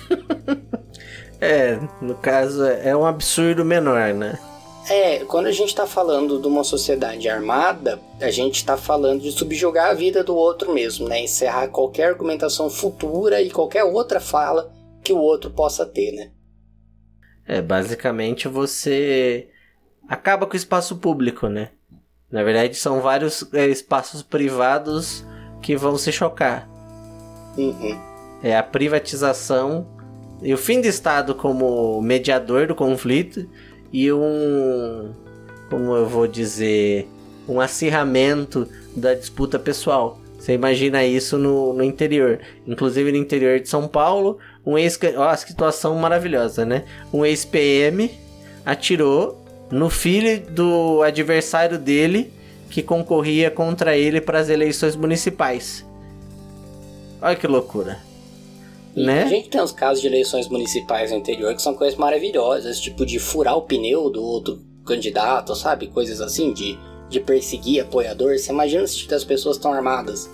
É, 1.41 1.79
no 2.01 2.15
caso 2.15 2.65
é 2.65 2.97
um 2.97 3.07
absurdo 3.07 3.65
menor, 3.65 4.13
né? 4.13 4.39
É, 4.91 5.19
quando 5.25 5.47
a 5.47 5.53
gente 5.53 5.75
tá 5.75 5.87
falando 5.87 6.41
de 6.41 6.49
uma 6.49 6.65
sociedade 6.65 7.29
armada, 7.29 8.01
a 8.21 8.31
gente 8.31 8.65
tá 8.65 8.77
falando 8.77 9.21
de 9.21 9.31
subjugar 9.31 9.91
a 9.91 9.95
vida 9.95 10.25
do 10.25 10.35
outro 10.35 10.73
mesmo, 10.73 11.07
né? 11.07 11.21
Encerrar 11.21 11.69
qualquer 11.69 12.09
argumentação 12.09 12.71
futura 12.71 13.43
e 13.43 13.51
qualquer 13.51 13.85
outra 13.85 14.19
fala 14.19 14.73
que 15.05 15.13
o 15.13 15.19
outro 15.19 15.51
possa 15.51 15.85
ter, 15.85 16.13
né? 16.13 16.31
É, 17.47 17.61
basicamente 17.61 18.49
você 18.49 19.49
acaba 20.09 20.47
com 20.47 20.55
o 20.55 20.57
espaço 20.57 20.97
público, 20.97 21.49
né? 21.49 21.71
Na 22.31 22.43
verdade, 22.43 22.75
são 22.75 23.01
vários 23.01 23.47
é, 23.55 23.67
espaços 23.67 24.23
privados 24.23 25.25
que 25.63 25.77
vão 25.77 25.97
se 25.99 26.11
chocar. 26.13 26.69
Uhum. 27.57 27.99
É 28.43 28.57
a 28.57 28.63
privatização 28.63 29.98
e 30.43 30.55
o 30.55 30.59
fim 30.59 30.81
do 30.81 30.87
Estado 30.87 31.35
como 31.35 32.01
mediador 32.01 32.67
do 32.67 32.75
conflito 32.75 33.47
e 33.93 34.13
um. 34.13 35.13
Como 35.69 35.95
eu 35.95 36.07
vou 36.07 36.27
dizer? 36.27 37.09
Um 37.49 37.61
acirramento 37.61 38.69
da 38.97 39.15
disputa 39.15 39.59
pessoal. 39.59 40.21
Você 40.39 40.53
imagina 40.53 41.05
isso 41.05 41.37
no, 41.37 41.73
no 41.73 41.83
interior. 41.83 42.39
Inclusive 42.67 43.11
no 43.11 43.19
interior 43.19 43.59
de 43.59 43.69
São 43.69 43.89
Paulo, 43.89 44.39
um 44.65 44.79
ex. 44.79 44.99
Ó, 45.17 45.29
a 45.29 45.37
situação 45.37 45.95
maravilhosa, 45.97 46.65
né? 46.65 46.85
Um 47.13 47.25
ex-PM 47.25 48.11
atirou 48.65 49.45
no 49.71 49.91
filho 49.91 50.41
do 50.51 51.03
adversário 51.03 51.79
dele 51.79 52.33
que 52.71 52.83
concorria 52.83 53.51
contra 53.51 53.97
ele 53.97 54.21
para 54.21 54.39
as 54.39 54.49
eleições 54.49 54.95
municipais. 54.95 55.85
Olha 57.21 57.35
que 57.35 57.47
loucura. 57.47 58.08
E 58.99 59.07
Né? 59.07 59.23
a 59.23 59.27
gente 59.27 59.49
tem 59.49 59.61
uns 59.61 59.73
casos 59.73 60.01
de 60.01 60.09
eleições 60.09 60.49
municipais 60.49 61.11
no 61.11 61.19
interior 61.19 61.55
que 61.55 61.63
são 61.63 61.75
coisas 61.75 61.99
maravilhosas, 61.99 62.81
tipo 62.81 63.07
de 63.07 63.19
furar 63.19 63.57
o 63.57 63.63
pneu 63.63 64.11
do 64.11 64.23
outro 64.23 64.61
candidato, 64.85 65.55
sabe? 65.55 65.87
Coisas 65.87 66.21
assim, 66.21 66.53
de, 66.53 66.79
de 67.09 67.21
perseguir 67.21 67.83
apoiador. 67.83 68.37
Você 68.37 68.51
imagina 68.51 68.87
se 68.87 69.13
as 69.15 69.25
pessoas 69.25 69.57
estão 69.57 69.73
armadas. 69.73 70.29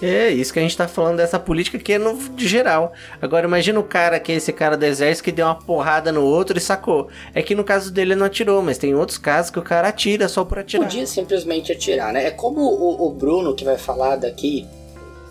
É, 0.00 0.30
isso 0.30 0.52
que 0.52 0.60
a 0.60 0.62
gente 0.62 0.76
tá 0.76 0.86
falando 0.86 1.16
dessa 1.16 1.40
política 1.40 1.76
que 1.78 1.94
é 1.94 1.98
no, 1.98 2.16
de 2.16 2.46
geral. 2.46 2.92
Agora 3.20 3.46
imagina 3.46 3.80
o 3.80 3.84
cara 3.84 4.20
que 4.20 4.30
é 4.30 4.36
esse 4.36 4.52
cara 4.52 4.76
do 4.76 4.84
exército 4.84 5.24
que 5.24 5.32
deu 5.32 5.46
uma 5.46 5.56
porrada 5.56 6.12
no 6.12 6.22
outro 6.24 6.56
e 6.56 6.60
sacou. 6.60 7.08
É 7.34 7.42
que 7.42 7.54
no 7.54 7.64
caso 7.64 7.90
dele 7.90 8.12
ele 8.12 8.20
não 8.20 8.26
atirou, 8.26 8.62
mas 8.62 8.78
tem 8.78 8.94
outros 8.94 9.18
casos 9.18 9.50
que 9.50 9.58
o 9.58 9.62
cara 9.62 9.88
atira 9.88 10.28
só 10.28 10.44
por 10.44 10.58
atirar. 10.60 10.86
Podia 10.86 11.06
simplesmente 11.06 11.72
atirar, 11.72 12.12
né? 12.12 12.26
É 12.26 12.30
como 12.30 12.60
o, 12.60 13.08
o 13.08 13.10
Bruno, 13.10 13.54
que 13.54 13.64
vai 13.64 13.76
falar 13.76 14.16
daqui 14.16 14.66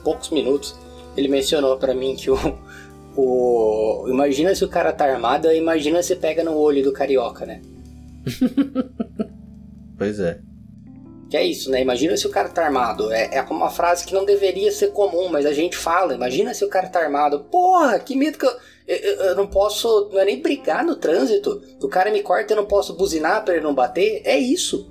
poucos 0.03 0.29
minutos, 0.31 0.75
ele 1.17 1.27
mencionou 1.27 1.77
pra 1.77 1.93
mim 1.93 2.15
que 2.15 2.29
o, 2.31 2.37
o. 3.15 4.05
Imagina 4.07 4.53
se 4.55 4.63
o 4.63 4.69
cara 4.69 4.93
tá 4.93 5.05
armado, 5.05 5.51
imagina 5.51 6.01
se 6.03 6.15
pega 6.15 6.43
no 6.43 6.55
olho 6.57 6.83
do 6.83 6.93
carioca, 6.93 7.45
né? 7.45 7.61
Pois 9.97 10.19
é. 10.19 10.39
Que 11.29 11.35
é 11.37 11.43
isso, 11.43 11.69
né? 11.71 11.81
Imagina 11.81 12.15
se 12.15 12.25
o 12.27 12.29
cara 12.29 12.47
tá 12.49 12.63
armado. 12.63 13.11
É, 13.11 13.37
é 13.37 13.41
uma 13.41 13.69
frase 13.69 14.05
que 14.05 14.13
não 14.13 14.23
deveria 14.23 14.71
ser 14.71 14.91
comum, 14.91 15.27
mas 15.27 15.45
a 15.45 15.51
gente 15.51 15.75
fala. 15.75 16.13
Imagina 16.13 16.53
se 16.53 16.63
o 16.63 16.69
cara 16.69 16.87
tá 16.87 16.99
armado. 16.99 17.39
Porra, 17.51 17.99
que 17.99 18.15
medo 18.15 18.37
que 18.37 18.45
eu. 18.45 18.51
Eu, 18.87 18.95
eu- 18.97 19.15
eu 19.29 19.35
não 19.35 19.47
posso. 19.47 20.09
Não 20.13 20.19
é 20.19 20.25
nem 20.25 20.41
brigar 20.41 20.85
no 20.85 20.95
trânsito. 20.95 21.61
O 21.81 21.87
cara 21.89 22.11
me 22.11 22.21
corta 22.21 22.53
e 22.53 22.55
eu 22.55 22.61
não 22.61 22.67
posso 22.67 22.93
buzinar 22.95 23.43
pra 23.43 23.55
ele 23.55 23.63
não 23.63 23.73
bater. 23.75 24.21
É 24.23 24.37
isso. 24.37 24.89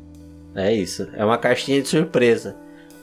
É 0.55 0.75
isso. 0.75 1.09
É 1.15 1.25
uma 1.25 1.39
caixinha 1.39 1.81
de 1.81 1.89
surpresa. 1.89 2.57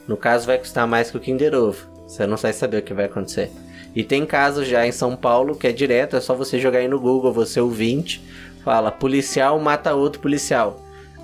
No 0.06 0.16
caso 0.16 0.46
vai 0.46 0.58
custar 0.58 0.86
mais 0.86 1.10
que 1.10 1.16
o 1.16 1.20
Kinder 1.20 1.54
Ovo. 1.54 1.88
Você 2.06 2.26
não 2.26 2.36
vai 2.36 2.52
saber 2.52 2.78
o 2.78 2.82
que 2.82 2.94
vai 2.94 3.06
acontecer. 3.06 3.50
E 3.94 4.02
tem 4.02 4.26
casos 4.26 4.66
já 4.66 4.86
em 4.86 4.92
São 4.92 5.16
Paulo 5.16 5.56
que 5.56 5.66
é 5.66 5.72
direto, 5.72 6.16
é 6.16 6.20
só 6.20 6.34
você 6.34 6.58
jogar 6.58 6.80
aí 6.80 6.88
no 6.88 7.00
Google, 7.00 7.32
você 7.32 7.60
ouvinte, 7.60 8.22
fala 8.64 8.90
policial 8.90 9.58
mata 9.58 9.94
outro 9.94 10.20
policial. 10.20 10.80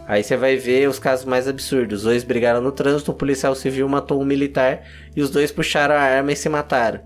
Aí 0.06 0.24
você 0.24 0.36
vai 0.36 0.56
ver 0.56 0.88
os 0.88 0.98
casos 0.98 1.24
mais 1.24 1.46
absurdos. 1.46 2.00
Os 2.00 2.04
dois 2.04 2.24
brigaram 2.24 2.60
no 2.60 2.72
trânsito, 2.72 3.12
um 3.12 3.14
policial 3.14 3.54
civil 3.54 3.88
matou 3.88 4.20
um 4.20 4.24
militar 4.24 4.84
e 5.14 5.22
os 5.22 5.30
dois 5.30 5.52
puxaram 5.52 5.94
a 5.94 6.00
arma 6.00 6.32
e 6.32 6.36
se 6.36 6.48
mataram. 6.48 7.00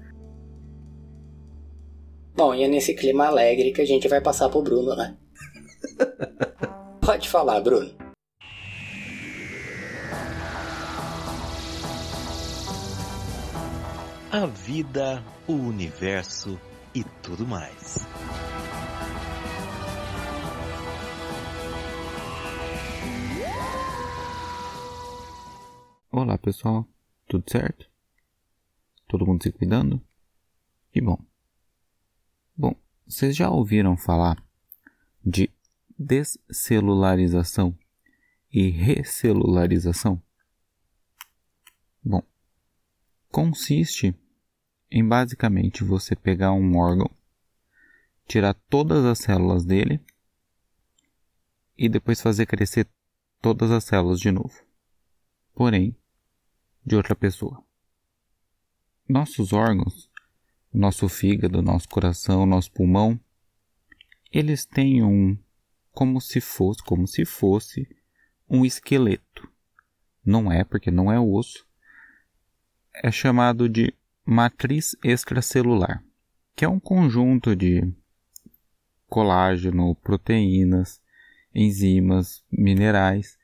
Bom, 2.35 2.55
e 2.55 2.63
é 2.63 2.69
nesse 2.69 2.95
clima 2.95 3.27
alegre 3.27 3.73
que 3.73 3.81
a 3.81 3.87
gente 3.87 4.09
vai 4.09 4.21
passar 4.21 4.49
pro 4.49 4.63
Bruno, 4.63 4.97
né? 4.97 5.15
Pode 7.01 7.29
falar, 7.29 7.61
Bruno. 7.61 7.91
A 14.37 14.47
vida, 14.47 15.23
o 15.47 15.53
universo 15.53 16.61
e 16.93 17.05
tudo 17.23 17.47
mais. 17.47 17.99
Olá 26.11 26.37
pessoal, 26.37 26.85
tudo 27.29 27.49
certo? 27.49 27.89
Todo 29.07 29.25
mundo 29.25 29.41
se 29.41 29.53
cuidando? 29.53 30.05
Que 30.91 31.01
bom. 31.01 31.25
Bom, 32.57 32.75
vocês 33.07 33.37
já 33.37 33.49
ouviram 33.49 33.97
falar 33.97 34.45
de 35.25 35.49
descelularização 35.97 37.79
e 38.53 38.69
recelularização? 38.69 40.21
Bom, 42.03 42.21
consiste 43.31 44.13
em 44.97 45.05
basicamente 45.05 45.83
você 45.83 46.15
pegar 46.15 46.53
um 46.53 46.77
órgão, 46.77 47.11
tirar 48.29 48.55
todas 48.71 49.05
as 49.05 49.19
células 49.19 49.65
dele 49.65 50.01
e 51.77 51.89
depois 51.89 52.21
fazer 52.21 52.47
crescer 52.47 52.89
todas 53.43 53.73
as 53.73 53.83
células 53.83 54.21
de 54.21 54.31
novo. 54.31 54.55
Porém, 55.53 55.97
de 56.87 56.95
outra 56.95 57.17
pessoa. 57.17 57.61
Nossos 59.09 59.53
órgãos, 59.53 60.09
nosso 60.73 61.09
fígado, 61.09 61.61
nosso 61.61 61.89
coração, 61.89 62.47
nosso 62.47 62.71
pulmão, 62.71 63.19
eles 64.31 64.65
têm 64.65 65.03
um 65.03 65.37
como 65.91 66.21
se 66.21 66.41
fosse, 66.41 66.81
como 66.85 67.09
se 67.09 67.25
fosse 67.25 67.89
um 68.49 68.65
esqueleto. 68.65 69.51
Não 70.25 70.53
é, 70.53 70.63
porque 70.63 70.93
não 70.93 71.11
é 71.11 71.19
osso, 71.19 71.67
é 72.95 73.11
chamado 73.11 73.69
de 73.69 73.93
matriz 74.25 74.97
extracelular, 75.05 76.03
que 76.57 76.65
é 76.65 76.69
um 76.69 76.81
conjunto 76.81 77.55
de 77.55 77.93
colágeno, 79.07 79.95
proteínas, 79.97 81.01
enzimas, 81.55 82.43
minerais, 82.51 83.39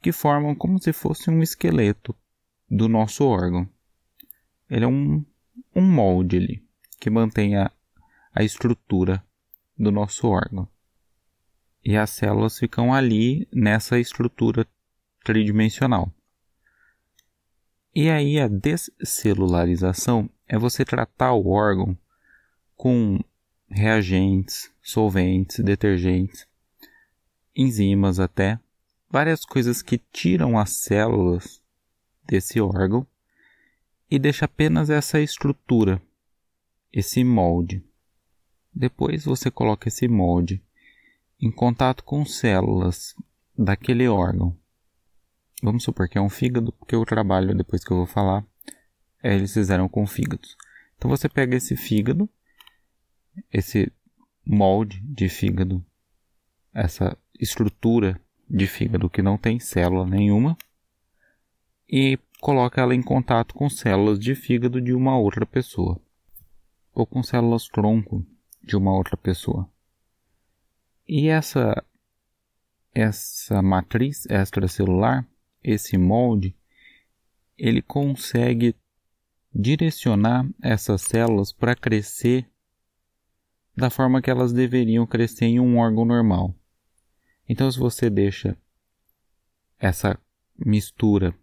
que 0.00 0.12
formam 0.12 0.54
como 0.54 0.80
se 0.80 0.92
fosse 0.92 1.30
um 1.30 1.42
esqueleto 1.42 2.14
do 2.70 2.88
nosso 2.88 3.24
órgão. 3.24 3.68
Ele 4.70 4.84
é 4.84 4.88
um, 4.88 5.24
um 5.74 5.82
molde 5.82 6.36
ali, 6.36 6.64
que 6.98 7.10
mantém 7.10 7.56
a, 7.56 7.70
a 8.32 8.42
estrutura 8.42 9.22
do 9.76 9.90
nosso 9.90 10.28
órgão. 10.28 10.68
E 11.84 11.96
as 11.96 12.10
células 12.10 12.58
ficam 12.58 12.94
ali 12.94 13.48
nessa 13.52 13.98
estrutura 13.98 14.66
tridimensional. 15.24 16.12
E 17.94 18.08
aí 18.08 18.40
a 18.40 18.48
descelularização 18.48 20.30
é 20.48 20.58
você 20.58 20.82
tratar 20.82 21.34
o 21.34 21.48
órgão 21.48 21.96
com 22.74 23.20
reagentes, 23.68 24.72
solventes, 24.82 25.58
detergentes, 25.58 26.46
enzimas 27.54 28.18
até, 28.18 28.58
várias 29.10 29.44
coisas 29.44 29.82
que 29.82 29.98
tiram 29.98 30.58
as 30.58 30.70
células 30.70 31.60
desse 32.26 32.60
órgão 32.60 33.06
e 34.10 34.18
deixa 34.18 34.46
apenas 34.46 34.88
essa 34.88 35.20
estrutura, 35.20 36.00
esse 36.90 37.22
molde. 37.22 37.84
Depois 38.74 39.24
você 39.24 39.50
coloca 39.50 39.88
esse 39.88 40.08
molde 40.08 40.62
em 41.38 41.50
contato 41.50 42.02
com 42.04 42.24
células 42.24 43.14
daquele 43.56 44.08
órgão. 44.08 44.56
Vamos 45.62 45.84
supor 45.84 46.08
que 46.08 46.18
é 46.18 46.20
um 46.20 46.28
fígado, 46.28 46.72
porque 46.72 46.96
o 46.96 47.04
trabalho, 47.04 47.54
depois 47.54 47.84
que 47.84 47.92
eu 47.92 47.98
vou 47.98 48.06
falar, 48.06 48.44
é, 49.22 49.34
eles 49.34 49.52
fizeram 49.52 49.88
com 49.88 50.04
fígados. 50.06 50.56
Então 50.96 51.08
você 51.08 51.28
pega 51.28 51.56
esse 51.56 51.76
fígado, 51.76 52.28
esse 53.52 53.92
molde 54.44 55.00
de 55.00 55.28
fígado, 55.28 55.84
essa 56.74 57.16
estrutura 57.38 58.20
de 58.50 58.66
fígado 58.66 59.08
que 59.08 59.22
não 59.22 59.38
tem 59.38 59.60
célula 59.60 60.04
nenhuma, 60.04 60.58
e 61.88 62.18
coloca 62.40 62.80
ela 62.80 62.94
em 62.94 63.02
contato 63.02 63.54
com 63.54 63.70
células 63.70 64.18
de 64.18 64.34
fígado 64.34 64.80
de 64.80 64.92
uma 64.92 65.16
outra 65.16 65.46
pessoa, 65.46 66.00
ou 66.92 67.06
com 67.06 67.22
células 67.22 67.68
tronco 67.68 68.26
de 68.62 68.76
uma 68.76 68.92
outra 68.92 69.16
pessoa. 69.16 69.70
E 71.06 71.28
essa 71.28 71.84
essa 72.94 73.62
matriz 73.62 74.26
extracelular, 74.26 75.26
esse 75.62 75.96
molde, 75.96 76.56
ele 77.56 77.82
consegue 77.82 78.74
direcionar 79.54 80.48
essas 80.62 81.02
células 81.02 81.52
para 81.52 81.76
crescer 81.76 82.48
da 83.76 83.90
forma 83.90 84.20
que 84.20 84.30
elas 84.30 84.52
deveriam 84.52 85.06
crescer 85.06 85.46
em 85.46 85.60
um 85.60 85.78
órgão 85.78 86.04
normal. 86.04 86.54
Então, 87.48 87.70
se 87.70 87.78
você 87.78 88.08
deixa 88.08 88.56
essa 89.78 90.18
mistura 90.58 91.34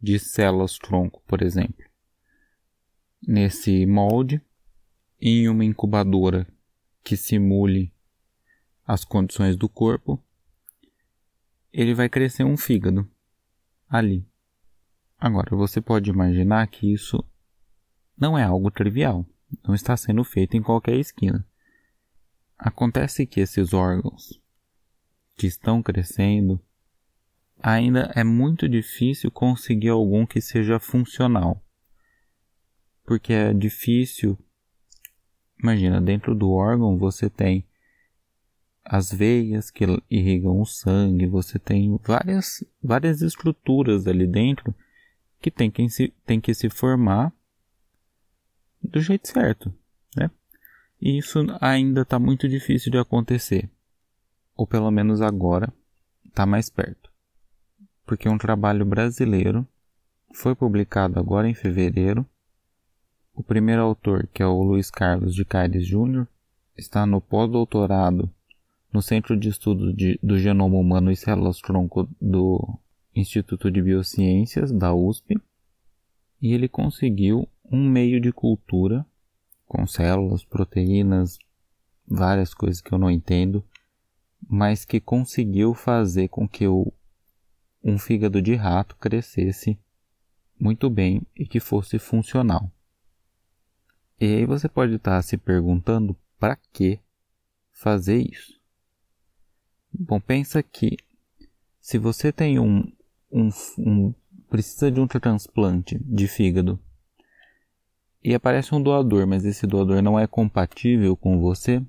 de 0.00 0.18
células 0.18 0.78
tronco, 0.78 1.22
por 1.26 1.42
exemplo, 1.42 1.84
nesse 3.26 3.86
molde, 3.86 4.40
em 5.20 5.48
uma 5.48 5.64
incubadora 5.64 6.46
que 7.02 7.16
simule 7.16 7.92
as 8.86 9.04
condições 9.04 9.56
do 9.56 9.68
corpo, 9.68 10.22
ele 11.72 11.94
vai 11.94 12.08
crescer 12.08 12.44
um 12.44 12.56
fígado 12.56 13.08
ali. 13.94 14.26
Agora, 15.16 15.54
você 15.54 15.80
pode 15.80 16.10
imaginar 16.10 16.66
que 16.66 16.92
isso 16.92 17.24
não 18.18 18.36
é 18.36 18.42
algo 18.42 18.68
trivial, 18.68 19.24
não 19.62 19.72
está 19.72 19.96
sendo 19.96 20.24
feito 20.24 20.56
em 20.56 20.62
qualquer 20.62 20.96
esquina. 20.96 21.46
Acontece 22.58 23.24
que 23.24 23.38
esses 23.38 23.72
órgãos 23.72 24.42
que 25.36 25.46
estão 25.46 25.80
crescendo, 25.80 26.60
ainda 27.62 28.10
é 28.16 28.24
muito 28.24 28.68
difícil 28.68 29.30
conseguir 29.30 29.90
algum 29.90 30.26
que 30.26 30.40
seja 30.40 30.80
funcional. 30.80 31.64
Porque 33.04 33.32
é 33.32 33.54
difícil. 33.54 34.36
Imagina, 35.62 36.00
dentro 36.00 36.34
do 36.34 36.50
órgão 36.50 36.98
você 36.98 37.30
tem 37.30 37.64
as 38.84 39.12
veias 39.12 39.70
que 39.70 39.84
irrigam 40.10 40.60
o 40.60 40.66
sangue, 40.66 41.26
você 41.26 41.58
tem 41.58 41.98
várias, 42.04 42.64
várias 42.82 43.22
estruturas 43.22 44.06
ali 44.06 44.26
dentro 44.26 44.74
que 45.40 45.50
tem 45.50 45.70
que 45.70 45.88
se, 45.88 46.12
tem 46.26 46.40
que 46.40 46.54
se 46.54 46.68
formar 46.68 47.32
do 48.82 49.00
jeito 49.00 49.28
certo, 49.28 49.74
né? 50.16 50.30
E 51.00 51.18
isso 51.18 51.38
ainda 51.60 52.02
está 52.02 52.18
muito 52.18 52.48
difícil 52.48 52.90
de 52.90 52.98
acontecer 52.98 53.70
ou 54.56 54.66
pelo 54.66 54.90
menos 54.90 55.20
agora, 55.20 55.72
está 56.24 56.46
mais 56.46 56.70
perto. 56.70 57.10
Porque 58.06 58.28
um 58.28 58.38
trabalho 58.38 58.84
brasileiro 58.84 59.66
foi 60.32 60.54
publicado 60.54 61.18
agora 61.18 61.48
em 61.48 61.54
fevereiro. 61.54 62.26
O 63.34 63.42
primeiro 63.42 63.82
autor, 63.82 64.28
que 64.32 64.42
é 64.42 64.46
o 64.46 64.62
Luiz 64.62 64.90
Carlos 64.90 65.34
de 65.34 65.44
Caires 65.44 65.86
Júnior, 65.86 66.28
está 66.76 67.04
no 67.04 67.20
pós-doutorado 67.20 68.30
no 68.94 69.02
Centro 69.02 69.36
de 69.36 69.48
Estudos 69.48 69.92
de, 69.92 70.20
do 70.22 70.38
Genoma 70.38 70.78
Humano 70.78 71.10
e 71.10 71.16
Células-Tronco 71.16 72.08
do 72.20 72.78
Instituto 73.12 73.68
de 73.68 73.82
Biociências, 73.82 74.70
da 74.70 74.94
USP, 74.94 75.36
e 76.40 76.52
ele 76.52 76.68
conseguiu 76.68 77.48
um 77.64 77.88
meio 77.88 78.20
de 78.20 78.30
cultura 78.30 79.04
com 79.66 79.84
células, 79.84 80.44
proteínas, 80.44 81.36
várias 82.06 82.54
coisas 82.54 82.80
que 82.80 82.92
eu 82.92 82.98
não 82.98 83.10
entendo, 83.10 83.64
mas 84.48 84.84
que 84.84 85.00
conseguiu 85.00 85.74
fazer 85.74 86.28
com 86.28 86.48
que 86.48 86.68
o, 86.68 86.92
um 87.82 87.98
fígado 87.98 88.40
de 88.40 88.54
rato 88.54 88.94
crescesse 88.94 89.76
muito 90.56 90.88
bem 90.88 91.20
e 91.34 91.44
que 91.44 91.58
fosse 91.58 91.98
funcional. 91.98 92.70
E 94.20 94.26
aí 94.26 94.46
você 94.46 94.68
pode 94.68 94.94
estar 94.94 95.20
se 95.22 95.36
perguntando 95.36 96.16
para 96.38 96.54
que 96.72 97.00
fazer 97.72 98.18
isso. 98.18 98.62
Bom, 99.96 100.20
pensa 100.20 100.60
que 100.60 100.96
se 101.80 101.98
você 101.98 102.32
tem 102.32 102.58
um, 102.58 102.90
um, 103.30 103.48
um 103.78 104.14
precisa 104.50 104.90
de 104.90 105.00
um 105.00 105.06
transplante 105.06 105.98
de 106.04 106.26
fígado 106.26 106.80
e 108.22 108.34
aparece 108.34 108.74
um 108.74 108.82
doador, 108.82 109.26
mas 109.26 109.44
esse 109.44 109.66
doador 109.66 110.02
não 110.02 110.18
é 110.18 110.26
compatível 110.26 111.16
com 111.16 111.40
você, 111.40 111.80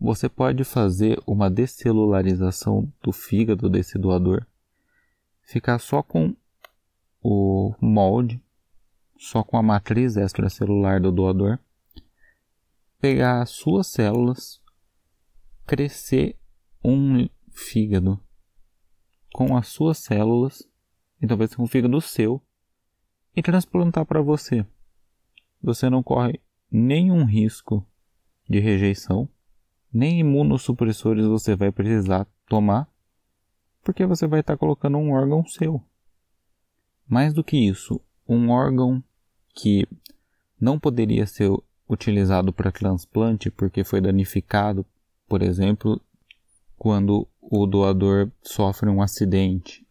você 0.00 0.28
pode 0.28 0.64
fazer 0.64 1.22
uma 1.26 1.48
descelularização 1.48 2.92
do 3.02 3.12
fígado 3.12 3.70
desse 3.70 3.98
doador, 3.98 4.44
ficar 5.42 5.78
só 5.78 6.02
com 6.02 6.34
o 7.22 7.74
molde, 7.80 8.42
só 9.16 9.44
com 9.44 9.56
a 9.56 9.62
matriz 9.62 10.16
extracelular 10.16 11.00
do 11.00 11.12
doador, 11.12 11.58
pegar 13.00 13.42
as 13.42 13.50
suas 13.50 13.86
células, 13.86 14.60
crescer 15.66 16.36
um 16.88 17.28
fígado 17.50 18.20
com 19.32 19.56
as 19.56 19.68
suas 19.68 19.98
células, 19.98 20.68
então 21.20 21.36
vai 21.36 21.46
ser 21.46 21.60
um 21.60 21.66
fígado 21.66 22.00
seu, 22.00 22.40
e 23.34 23.42
transplantar 23.42 24.06
para 24.06 24.22
você. 24.22 24.64
Você 25.62 25.90
não 25.90 26.02
corre 26.02 26.40
nenhum 26.70 27.24
risco 27.24 27.86
de 28.48 28.60
rejeição 28.60 29.28
nem 29.92 30.20
imunossupressores 30.20 31.24
você 31.26 31.56
vai 31.56 31.72
precisar 31.72 32.26
tomar, 32.46 32.86
porque 33.82 34.04
você 34.04 34.26
vai 34.26 34.40
estar 34.40 34.56
colocando 34.56 34.98
um 34.98 35.12
órgão 35.12 35.46
seu. 35.46 35.82
Mais 37.08 37.32
do 37.32 37.42
que 37.42 37.56
isso, 37.56 38.00
um 38.28 38.50
órgão 38.50 39.02
que 39.54 39.88
não 40.60 40.78
poderia 40.78 41.26
ser 41.26 41.50
utilizado 41.88 42.52
para 42.52 42.72
transplante 42.72 43.50
porque 43.50 43.84
foi 43.84 44.00
danificado, 44.00 44.84
por 45.26 45.40
exemplo, 45.40 46.00
quando 46.76 47.26
o 47.40 47.66
doador 47.66 48.30
sofre 48.42 48.88
um 48.88 49.02
acidente. 49.02 49.86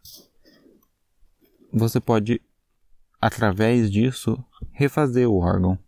Você 1.72 2.00
pode, 2.00 2.40
através 3.20 3.90
disso, 3.90 4.42
refazer 4.72 5.28
o 5.28 5.38
órgão. 5.38 5.78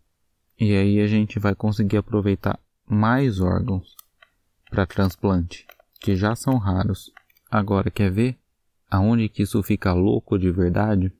E 0.59 0.75
aí 0.75 0.99
a 0.99 1.07
gente 1.07 1.39
vai 1.39 1.55
conseguir 1.55 1.97
aproveitar 1.97 2.59
mais 2.85 3.39
órgãos 3.39 3.95
para 4.69 4.85
transplante, 4.85 5.65
que 5.99 6.15
já 6.15 6.35
são 6.35 6.57
raros. 6.57 7.11
Agora 7.49 7.89
quer 7.89 8.11
ver 8.11 8.37
aonde 8.89 9.29
que 9.29 9.43
isso 9.43 9.61
fica 9.63 9.93
louco 9.93 10.37
de 10.37 10.51
verdade? 10.51 11.13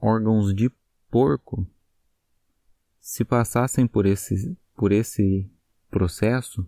Órgãos 0.00 0.54
de 0.54 0.70
porco, 1.10 1.66
se 3.00 3.24
passassem 3.24 3.86
por 3.86 4.06
esse, 4.06 4.56
por 4.76 4.92
esse 4.92 5.50
processo, 5.90 6.66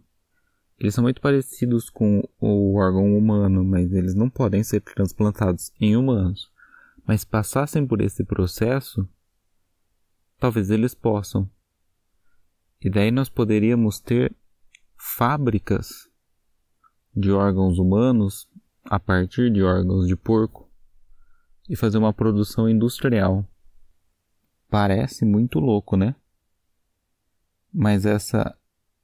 eles 0.82 0.96
são 0.96 1.02
muito 1.02 1.20
parecidos 1.20 1.88
com 1.88 2.28
o 2.40 2.74
órgão 2.74 3.16
humano, 3.16 3.62
mas 3.62 3.92
eles 3.92 4.16
não 4.16 4.28
podem 4.28 4.64
ser 4.64 4.80
transplantados 4.80 5.72
em 5.80 5.96
humanos. 5.96 6.50
mas 7.06 7.24
passassem 7.24 7.86
por 7.86 8.00
esse 8.00 8.24
processo, 8.24 9.08
talvez 10.38 10.70
eles 10.70 10.92
possam. 10.92 11.48
E 12.80 12.90
daí 12.90 13.12
nós 13.12 13.28
poderíamos 13.28 14.00
ter 14.00 14.34
fábricas 14.96 16.08
de 17.14 17.30
órgãos 17.30 17.78
humanos 17.78 18.48
a 18.84 18.98
partir 18.98 19.52
de 19.52 19.62
órgãos 19.62 20.08
de 20.08 20.16
porco 20.16 20.68
e 21.68 21.76
fazer 21.76 21.98
uma 21.98 22.12
produção 22.12 22.68
industrial. 22.68 23.48
Parece 24.68 25.24
muito 25.24 25.60
louco, 25.60 25.96
né? 25.96 26.16
Mas 27.72 28.04
essa 28.04 28.56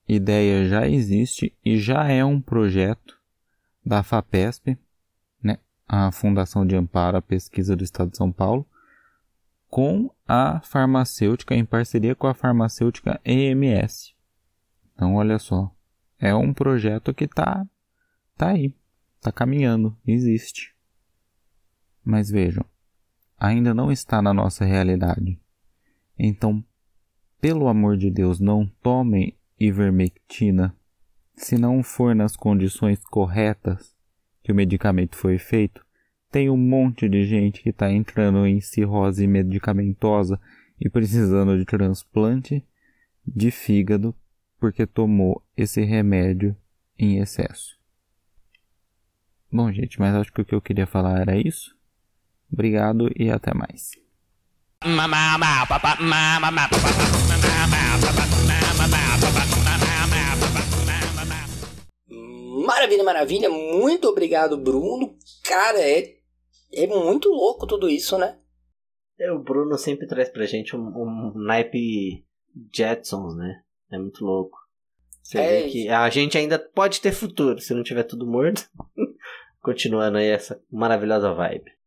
ideia 0.08 0.66
já 0.66 0.88
existe 0.88 1.54
e 1.64 1.78
já 1.78 2.08
é 2.08 2.24
um 2.24 2.40
projeto 2.40 3.18
da 3.84 4.02
FAPESP, 4.02 4.78
né? 5.42 5.58
a 5.86 6.10
Fundação 6.10 6.66
de 6.66 6.74
Amparo 6.74 7.18
à 7.18 7.22
Pesquisa 7.22 7.76
do 7.76 7.84
Estado 7.84 8.10
de 8.10 8.16
São 8.16 8.32
Paulo, 8.32 8.66
com 9.68 10.10
a 10.26 10.60
farmacêutica, 10.60 11.54
em 11.54 11.64
parceria 11.64 12.14
com 12.14 12.26
a 12.26 12.34
farmacêutica 12.34 13.20
EMS. 13.24 14.14
Então, 14.94 15.14
olha 15.14 15.38
só, 15.38 15.70
é 16.18 16.34
um 16.34 16.52
projeto 16.52 17.12
que 17.12 17.24
está 17.24 17.66
tá 18.36 18.48
aí, 18.48 18.74
está 19.16 19.30
caminhando, 19.30 19.96
existe. 20.06 20.74
Mas 22.02 22.30
vejam, 22.30 22.64
ainda 23.38 23.74
não 23.74 23.92
está 23.92 24.22
na 24.22 24.32
nossa 24.32 24.64
realidade. 24.64 25.38
Então, 26.18 26.64
pelo 27.40 27.68
amor 27.68 27.96
de 27.96 28.10
Deus, 28.10 28.40
não 28.40 28.66
tomem 28.82 29.37
ivermectina 29.58 30.74
se 31.36 31.56
não 31.56 31.82
for 31.82 32.14
nas 32.14 32.36
condições 32.36 32.98
corretas 33.04 33.94
que 34.42 34.50
o 34.50 34.54
medicamento 34.54 35.16
foi 35.16 35.38
feito. 35.38 35.84
Tem 36.30 36.50
um 36.50 36.56
monte 36.56 37.08
de 37.08 37.24
gente 37.24 37.62
que 37.62 37.70
está 37.70 37.90
entrando 37.90 38.46
em 38.46 38.60
cirrose 38.60 39.26
medicamentosa 39.26 40.38
e 40.80 40.88
precisando 40.88 41.56
de 41.58 41.64
transplante 41.64 42.64
de 43.26 43.50
fígado 43.50 44.14
porque 44.58 44.86
tomou 44.86 45.42
esse 45.56 45.82
remédio 45.82 46.56
em 46.98 47.18
excesso. 47.18 47.78
Bom, 49.50 49.72
gente, 49.72 49.98
mas 49.98 50.14
acho 50.14 50.32
que 50.32 50.42
o 50.42 50.44
que 50.44 50.54
eu 50.54 50.60
queria 50.60 50.86
falar 50.86 51.20
era 51.20 51.36
isso. 51.36 51.76
Obrigado 52.52 53.10
e 53.16 53.30
até 53.30 53.54
mais. 53.54 53.92
Maravilha, 62.64 63.02
maravilha. 63.02 63.50
Muito 63.50 64.08
obrigado, 64.08 64.56
Bruno. 64.56 65.16
Cara, 65.42 65.80
é, 65.80 66.14
é 66.72 66.86
muito 66.86 67.28
louco 67.28 67.66
tudo 67.66 67.90
isso, 67.90 68.16
né? 68.18 68.38
É, 69.18 69.32
o 69.32 69.40
Bruno 69.40 69.76
sempre 69.76 70.06
traz 70.06 70.28
pra 70.28 70.46
gente 70.46 70.76
um, 70.76 70.80
um 70.80 71.32
naipe 71.34 72.24
Jetsons, 72.72 73.36
né? 73.36 73.62
É 73.90 73.98
muito 73.98 74.24
louco. 74.24 74.56
Você 75.22 75.38
É 75.38 75.62
vê 75.62 75.68
que 75.70 75.88
a 75.88 76.08
gente 76.08 76.38
ainda 76.38 76.56
pode 76.56 77.00
ter 77.00 77.10
futuro, 77.10 77.60
se 77.60 77.74
não 77.74 77.82
tiver 77.82 78.04
tudo 78.04 78.26
morto. 78.26 78.70
Continuando 79.60 80.18
aí 80.18 80.28
essa 80.28 80.62
maravilhosa 80.70 81.34
vibe. 81.34 81.77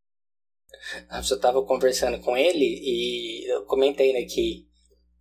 Ah, 1.09 1.21
Eu 1.29 1.39
tava 1.39 1.61
conversando 1.63 2.19
com 2.19 2.35
ele 2.35 2.79
e 2.83 3.51
eu 3.51 3.63
comentei, 3.63 4.13
né, 4.13 4.23
que 4.23 4.65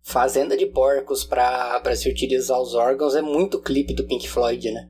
Fazenda 0.03 0.57
de 0.57 0.65
Porcos 0.65 1.23
pra, 1.23 1.79
pra 1.79 1.95
se 1.95 2.09
utilizar 2.09 2.59
os 2.59 2.73
órgãos 2.73 3.15
é 3.15 3.21
muito 3.21 3.61
clipe 3.61 3.93
do 3.93 4.05
Pink 4.05 4.27
Floyd, 4.27 4.71
né? 4.71 4.89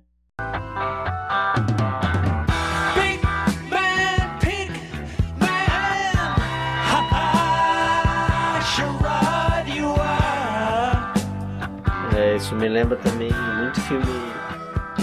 É, 12.16 12.36
isso 12.36 12.56
me 12.56 12.70
lembra 12.70 12.98
também 12.98 13.30
muito 13.32 13.82
filme 13.82 14.06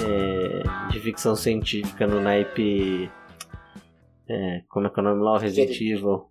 é, 0.03 0.89
de 0.91 1.01
ficção 1.01 1.35
científica 1.37 2.07
no 2.07 2.21
naipe. 2.21 3.11
É, 4.29 4.63
como 4.69 4.87
é 4.87 4.91
que 4.91 4.99
é 4.99 5.03
o 5.03 5.05
nome 5.05 5.23
lá? 5.23 5.35
O 5.35 5.39
Resident 5.39 5.81
Evil. 5.81 6.27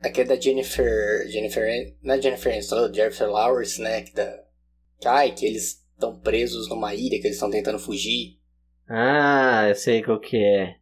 Aquele 0.00 0.28
da 0.28 0.36
Jennifer. 0.36 1.26
Jennifer. 1.28 1.94
Não 2.02 2.14
é 2.14 2.20
Jennifer 2.20 2.52
Aniston, 2.52 2.92
Jennifer 2.92 3.30
Lawrence, 3.30 3.80
né? 3.80 4.02
Que, 4.02 4.14
da, 4.14 4.44
que, 5.00 5.08
ai, 5.08 5.32
que 5.32 5.46
eles 5.46 5.82
estão 5.94 6.18
presos 6.18 6.68
numa 6.68 6.94
ilha, 6.94 7.18
que 7.18 7.26
eles 7.26 7.36
estão 7.36 7.50
tentando 7.50 7.78
fugir. 7.78 8.38
Ah, 8.88 9.66
eu 9.68 9.74
sei 9.74 10.02
qual 10.02 10.20
que 10.20 10.36
é. 10.36 10.76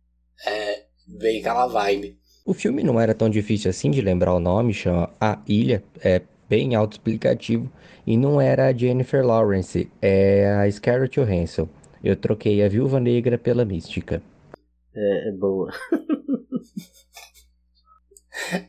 É, 0.47 0.85
bem 1.07 1.41
aquela 1.41 1.67
vibe. 1.67 2.19
O 2.45 2.53
filme 2.53 2.83
não 2.83 3.01
era 3.01 3.15
tão 3.15 3.31
difícil 3.31 3.71
assim 3.71 3.91
de 3.91 4.03
lembrar 4.03 4.35
o 4.35 4.41
nome, 4.41 4.75
chama 4.75 5.09
A 5.19 5.41
Ilha, 5.49 5.83
é 6.03 6.21
bem 6.49 6.75
autoexplicativo. 6.75 7.71
E 8.07 8.19
não 8.19 8.39
era 8.39 8.67
a 8.67 8.73
Jennifer 8.73 9.25
Lawrence, 9.25 9.91
é 10.03 10.47
a 10.47 10.71
Scarlett 10.71 11.19
Johansson. 11.19 11.67
Eu 12.03 12.15
troquei 12.17 12.63
a 12.63 12.69
Viúva 12.69 13.01
Negra 13.01 13.39
pela 13.39 13.65
Mística. 13.65 14.21
É, 14.95 15.29
é 15.31 15.33
boa. 15.33 15.73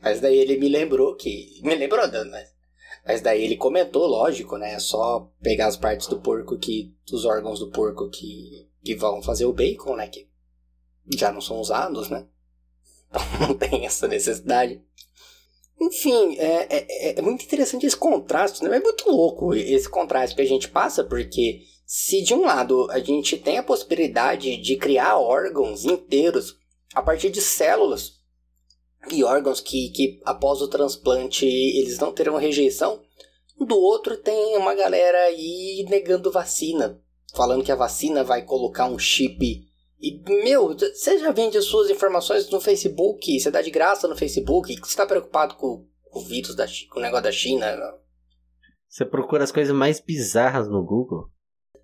Mas 0.01 0.19
daí 0.19 0.37
ele 0.37 0.57
me 0.57 0.69
lembrou 0.69 1.15
que. 1.15 1.59
Me 1.63 1.75
lembrou, 1.75 2.07
Dan, 2.09 2.25
mas. 2.25 2.53
Mas 3.05 3.21
daí 3.21 3.43
ele 3.43 3.55
comentou, 3.55 4.07
lógico, 4.07 4.57
né? 4.57 4.73
É 4.73 4.79
só 4.79 5.31
pegar 5.41 5.67
as 5.67 5.77
partes 5.77 6.07
do 6.07 6.19
porco 6.19 6.57
que. 6.57 6.93
Os 7.11 7.25
órgãos 7.25 7.59
do 7.59 7.69
porco 7.69 8.09
que. 8.09 8.67
que 8.83 8.95
vão 8.95 9.21
fazer 9.21 9.45
o 9.45 9.53
bacon, 9.53 9.95
né? 9.95 10.07
Que 10.07 10.27
já 11.15 11.31
não 11.31 11.41
são 11.41 11.59
usados, 11.59 12.09
né? 12.09 12.25
Então 13.09 13.21
não 13.47 13.53
tem 13.55 13.85
essa 13.85 14.07
necessidade. 14.07 14.81
Enfim, 15.79 16.37
é, 16.37 16.67
é, 16.69 17.19
é 17.19 17.21
muito 17.21 17.43
interessante 17.43 17.85
esse 17.85 17.97
contraste, 17.97 18.63
né? 18.63 18.77
É 18.77 18.79
muito 18.79 19.09
louco 19.09 19.53
esse 19.53 19.89
contraste 19.89 20.35
que 20.35 20.41
a 20.41 20.47
gente 20.47 20.69
passa, 20.69 21.03
porque 21.03 21.63
se 21.85 22.21
de 22.23 22.33
um 22.33 22.41
lado 22.41 22.89
a 22.91 22.99
gente 22.99 23.37
tem 23.37 23.57
a 23.57 23.63
possibilidade 23.63 24.57
de 24.57 24.75
criar 24.77 25.17
órgãos 25.17 25.85
inteiros 25.85 26.57
a 26.93 27.01
partir 27.01 27.29
de 27.29 27.41
células 27.41 28.14
e 29.11 29.23
órgãos 29.23 29.61
que, 29.61 29.89
que 29.89 30.21
após 30.25 30.61
o 30.61 30.67
transplante 30.67 31.45
eles 31.45 31.99
não 31.99 32.11
terão 32.11 32.37
rejeição, 32.37 33.01
do 33.59 33.77
outro 33.77 34.17
tem 34.17 34.57
uma 34.57 34.75
galera 34.75 35.17
aí 35.25 35.85
negando 35.89 36.31
vacina, 36.31 37.01
falando 37.33 37.63
que 37.63 37.71
a 37.71 37.75
vacina 37.75 38.23
vai 38.23 38.43
colocar 38.43 38.87
um 38.87 38.99
chip 38.99 39.65
e, 39.99 40.21
meu, 40.43 40.75
você 40.77 41.17
já 41.17 41.31
vende 41.31 41.57
as 41.57 41.65
suas 41.65 41.89
informações 41.89 42.49
no 42.49 42.59
Facebook, 42.61 43.39
você 43.39 43.49
dá 43.49 43.61
de 43.61 43.71
graça 43.71 44.07
no 44.07 44.15
Facebook, 44.15 44.75
você 44.79 44.95
tá 44.95 45.05
preocupado 45.05 45.55
com, 45.55 45.87
com 46.03 46.19
o 46.19 46.23
vírus, 46.23 46.55
da, 46.55 46.67
com 46.91 46.99
o 46.99 47.01
negócio 47.01 47.23
da 47.23 47.31
China? 47.31 47.75
Você 48.87 49.03
procura 49.03 49.43
as 49.43 49.51
coisas 49.51 49.75
mais 49.75 49.99
bizarras 49.99 50.67
no 50.67 50.83
Google. 50.85 51.29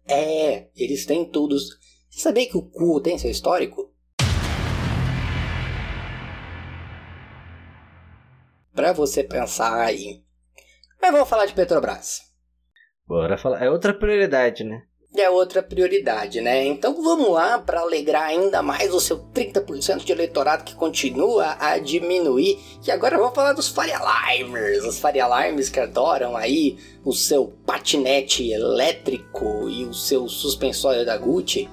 É, 0.07 0.69
eles 0.76 1.05
têm 1.05 1.26
tudo. 1.26 1.57
Você 1.57 2.19
sabia 2.19 2.47
que 2.47 2.57
o 2.57 2.69
cu 2.69 3.01
tem 3.01 3.17
seu 3.17 3.32
histórico? 3.32 3.90
Pra 8.82 8.93
você 8.93 9.23
pensar 9.23 9.79
aí. 9.79 10.23
Mas 10.99 11.11
vamos 11.11 11.29
falar 11.29 11.45
de 11.45 11.53
Petrobras. 11.53 12.21
Bora 13.07 13.38
falar. 13.38 13.63
É 13.63 13.69
outra 13.69 13.93
prioridade, 13.93 14.63
né? 14.63 14.82
é 15.19 15.29
outra 15.29 15.61
prioridade, 15.61 16.39
né? 16.39 16.65
Então 16.65 17.01
vamos 17.03 17.32
lá 17.32 17.59
para 17.59 17.82
alegrar 17.82 18.23
ainda 18.23 18.61
mais 18.61 18.93
o 18.93 18.99
seu 18.99 19.19
30% 19.19 20.05
de 20.05 20.11
eleitorado 20.11 20.63
que 20.63 20.75
continua 20.75 21.57
a 21.59 21.77
diminuir. 21.77 22.57
E 22.86 22.91
agora 22.91 23.17
vamos 23.17 23.36
falar 23.36 23.53
dos 23.53 23.67
Faria 23.67 23.99
Limers, 23.99 24.86
os 24.86 24.99
Faria 24.99 25.27
Limers 25.27 25.69
que 25.69 25.79
adoram 25.79 26.38
aí 26.38 26.77
o 27.03 27.13
seu 27.13 27.53
patinete 27.65 28.51
elétrico 28.51 29.67
e 29.69 29.84
o 29.86 29.93
seu 29.93 30.29
suspensório 30.29 31.05
da 31.05 31.17
Gucci. 31.17 31.69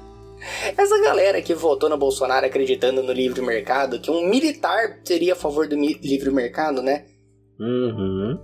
Essa 0.76 1.00
galera 1.02 1.42
que 1.42 1.54
votou 1.54 1.88
no 1.88 1.96
Bolsonaro 1.96 2.46
acreditando 2.46 3.02
no 3.02 3.12
livre 3.12 3.40
mercado, 3.42 4.00
que 4.00 4.10
um 4.10 4.28
militar 4.28 5.00
seria 5.04 5.32
a 5.32 5.36
favor 5.36 5.68
do 5.68 5.76
livre 5.76 6.30
mercado, 6.30 6.82
né? 6.82 7.04
Uhum. 7.60 8.38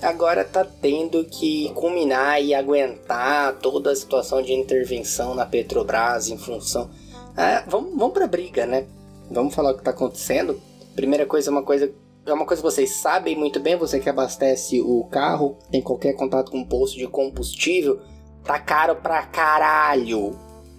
agora 0.00 0.44
tá 0.44 0.64
tendo 0.64 1.24
que 1.24 1.70
culminar 1.74 2.42
e 2.42 2.54
aguentar 2.54 3.58
toda 3.58 3.90
a 3.90 3.96
situação 3.96 4.40
de 4.40 4.52
intervenção 4.54 5.34
na 5.34 5.44
Petrobras 5.44 6.28
em 6.28 6.38
função. 6.38 6.90
Ah, 7.36 7.64
vamos, 7.66 7.90
vamos 7.96 8.14
pra 8.14 8.26
briga, 8.26 8.64
né? 8.64 8.86
Vamos 9.30 9.54
falar 9.54 9.72
o 9.72 9.76
que 9.76 9.82
tá 9.82 9.90
acontecendo. 9.90 10.60
Primeira 10.94 11.26
coisa, 11.26 11.50
uma 11.50 11.62
coisa. 11.62 11.92
É 12.26 12.32
uma 12.32 12.46
coisa 12.46 12.62
que 12.62 12.68
vocês 12.70 12.96
sabem 12.96 13.36
muito 13.36 13.60
bem, 13.60 13.76
você 13.76 14.00
que 14.00 14.08
abastece 14.08 14.80
o 14.80 15.04
carro, 15.10 15.58
tem 15.70 15.82
qualquer 15.82 16.14
contato 16.14 16.50
com 16.50 16.58
um 16.58 16.66
posto 16.66 16.96
de 16.96 17.06
combustível, 17.06 18.00
tá 18.42 18.58
caro 18.58 18.96
pra 18.96 19.26
caralho. 19.26 20.34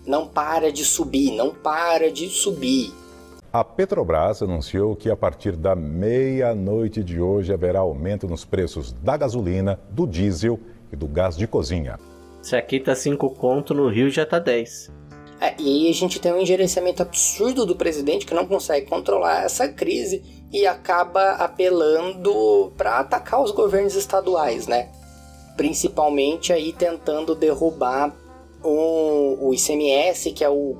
Não 0.05 0.27
para 0.27 0.71
de 0.71 0.85
subir, 0.85 1.31
não 1.31 1.53
para 1.53 2.11
de 2.11 2.29
subir. 2.29 2.93
A 3.51 3.63
Petrobras 3.63 4.41
anunciou 4.41 4.95
que 4.95 5.09
a 5.09 5.15
partir 5.15 5.55
da 5.55 5.75
meia-noite 5.75 7.01
de 7.01 7.21
hoje 7.21 7.53
haverá 7.53 7.79
aumento 7.79 8.27
nos 8.27 8.43
preços 8.43 8.91
da 8.91 9.15
gasolina, 9.15 9.79
do 9.89 10.05
diesel 10.05 10.59
e 10.91 10.95
do 10.95 11.07
gás 11.07 11.37
de 11.37 11.47
cozinha. 11.47 11.97
Se 12.41 12.55
aqui 12.55 12.79
tá 12.79 12.93
5 12.93 13.29
conto, 13.31 13.73
no 13.73 13.87
Rio 13.87 14.09
já 14.09 14.25
tá 14.25 14.39
10. 14.39 14.91
É, 15.39 15.55
e 15.57 15.85
aí 15.85 15.89
a 15.89 15.93
gente 15.93 16.19
tem 16.19 16.33
um 16.33 16.45
gerenciamento 16.45 17.01
absurdo 17.01 17.65
do 17.65 17.75
presidente 17.75 18.25
que 18.25 18.33
não 18.33 18.45
consegue 18.45 18.87
controlar 18.87 19.43
essa 19.43 19.67
crise 19.67 20.21
e 20.51 20.65
acaba 20.65 21.31
apelando 21.33 22.73
para 22.77 22.99
atacar 22.99 23.41
os 23.41 23.51
governos 23.51 23.95
estaduais, 23.95 24.67
né? 24.67 24.89
Principalmente 25.57 26.51
aí 26.53 26.73
tentando 26.73 27.33
derrubar 27.33 28.13
um, 28.65 29.47
o 29.47 29.53
ICMS, 29.53 30.31
que 30.31 30.43
é 30.43 30.49
o 30.49 30.75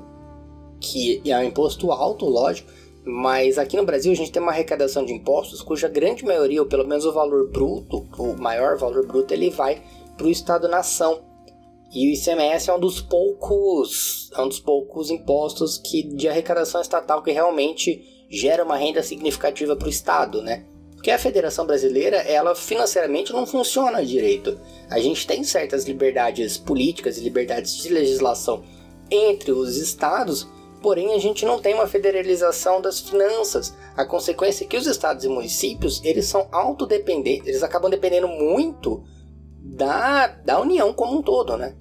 que 0.80 1.22
é 1.24 1.38
um 1.38 1.44
imposto 1.44 1.90
alto, 1.90 2.26
lógico, 2.26 2.70
mas 3.04 3.56
aqui 3.56 3.76
no 3.76 3.84
Brasil 3.84 4.12
a 4.12 4.14
gente 4.14 4.32
tem 4.32 4.42
uma 4.42 4.52
arrecadação 4.52 5.04
de 5.04 5.12
impostos 5.12 5.62
cuja 5.62 5.88
grande 5.88 6.24
maioria, 6.24 6.60
ou 6.60 6.68
pelo 6.68 6.86
menos 6.86 7.04
o 7.04 7.12
valor 7.12 7.50
bruto, 7.50 8.06
o 8.18 8.36
maior 8.36 8.76
valor 8.76 9.06
bruto, 9.06 9.32
ele 9.32 9.48
vai 9.48 9.82
para 10.16 10.26
o 10.26 10.30
Estado-nação. 10.30 11.22
E 11.94 12.10
o 12.10 12.12
ICMS 12.12 12.68
é 12.68 12.74
um 12.74 12.80
dos 12.80 13.00
poucos, 13.00 14.30
é 14.36 14.40
um 14.42 14.48
dos 14.48 14.58
poucos 14.58 15.08
impostos 15.08 15.78
que 15.78 16.02
de 16.02 16.28
arrecadação 16.28 16.80
estatal 16.80 17.22
que 17.22 17.30
realmente 17.30 18.04
gera 18.28 18.64
uma 18.64 18.76
renda 18.76 19.02
significativa 19.02 19.76
para 19.76 19.86
o 19.86 19.90
Estado, 19.90 20.42
né? 20.42 20.66
Porque 20.96 21.10
a 21.10 21.18
Federação 21.18 21.66
Brasileira, 21.66 22.16
ela 22.16 22.54
financeiramente 22.54 23.32
não 23.32 23.46
funciona 23.46 24.04
direito. 24.04 24.58
A 24.90 24.98
gente 24.98 25.26
tem 25.26 25.44
certas 25.44 25.84
liberdades 25.84 26.58
políticas 26.58 27.16
e 27.16 27.20
liberdades 27.20 27.76
de 27.76 27.88
legislação 27.90 28.64
entre 29.10 29.52
os 29.52 29.76
estados, 29.76 30.48
porém 30.82 31.14
a 31.14 31.18
gente 31.18 31.44
não 31.44 31.60
tem 31.60 31.74
uma 31.74 31.86
federalização 31.86 32.80
das 32.80 32.98
finanças. 32.98 33.74
A 33.96 34.04
consequência 34.04 34.64
é 34.64 34.66
que 34.66 34.76
os 34.76 34.86
estados 34.86 35.24
e 35.24 35.28
municípios, 35.28 36.02
eles 36.02 36.26
são 36.26 36.48
autodependentes, 36.50 37.46
eles 37.46 37.62
acabam 37.62 37.90
dependendo 37.90 38.26
muito 38.26 39.04
da, 39.60 40.26
da 40.26 40.60
União 40.60 40.92
como 40.92 41.18
um 41.18 41.22
todo, 41.22 41.56
né? 41.56 41.76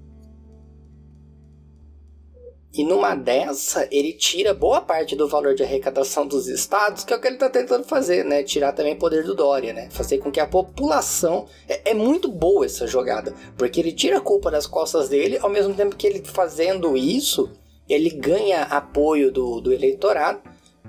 E 2.77 2.83
numa 2.83 3.15
dessa, 3.15 3.87
ele 3.89 4.11
tira 4.11 4.53
boa 4.53 4.81
parte 4.81 5.15
do 5.15 5.29
valor 5.29 5.55
de 5.55 5.63
arrecadação 5.63 6.27
dos 6.27 6.49
estados, 6.49 7.05
que 7.05 7.13
é 7.13 7.15
o 7.15 7.21
que 7.21 7.27
ele 7.27 7.35
está 7.35 7.49
tentando 7.49 7.85
fazer, 7.85 8.25
né? 8.25 8.43
Tirar 8.43 8.73
também 8.73 8.97
poder 8.97 9.23
do 9.23 9.33
Dória, 9.33 9.71
né? 9.71 9.87
Fazer 9.91 10.17
com 10.17 10.29
que 10.29 10.41
a 10.41 10.47
população. 10.47 11.45
É, 11.69 11.91
é, 11.91 11.93
muito 11.93 12.29
boa 12.29 12.65
essa 12.65 12.85
jogada, 12.85 13.33
porque 13.57 13.79
ele 13.79 13.93
tira 13.93 14.17
a 14.17 14.21
culpa 14.21 14.51
das 14.51 14.67
costas 14.67 15.07
dele, 15.07 15.39
ao 15.41 15.49
mesmo 15.49 15.73
tempo 15.73 15.95
que 15.95 16.05
ele 16.05 16.21
fazendo 16.25 16.97
isso, 16.97 17.49
ele 17.87 18.09
ganha 18.09 18.63
apoio 18.63 19.31
do, 19.31 19.61
do 19.61 19.71
eleitorado, 19.71 20.41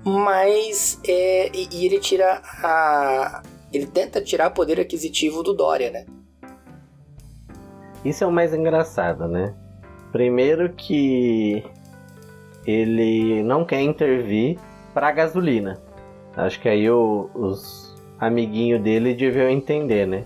mas. 0.05 0.99
É, 1.07 1.51
e, 1.55 1.69
e 1.71 1.87
ele 1.87 2.01
tira 2.01 2.43
a. 2.65 3.43
Ele 3.73 3.87
tenta 3.87 4.21
tirar 4.21 4.51
poder 4.51 4.81
aquisitivo 4.81 5.41
do 5.41 5.55
Dória, 5.55 5.93
né? 5.93 6.05
Isso 8.05 8.25
é 8.25 8.27
o 8.27 8.33
mais 8.33 8.53
engraçado, 8.53 9.29
né? 9.29 9.55
Primeiro 10.11 10.73
que 10.75 11.63
ele 12.67 13.43
não 13.43 13.65
quer 13.65 13.81
intervir 13.81 14.59
para 14.93 15.13
gasolina. 15.13 15.81
Acho 16.37 16.61
que 16.61 16.69
aí 16.69 16.91
o, 16.91 17.31
os 17.35 17.95
amiguinhos 18.19 18.83
dele 18.83 19.15
deviam 19.15 19.49
entender, 19.49 20.07
né? 20.07 20.25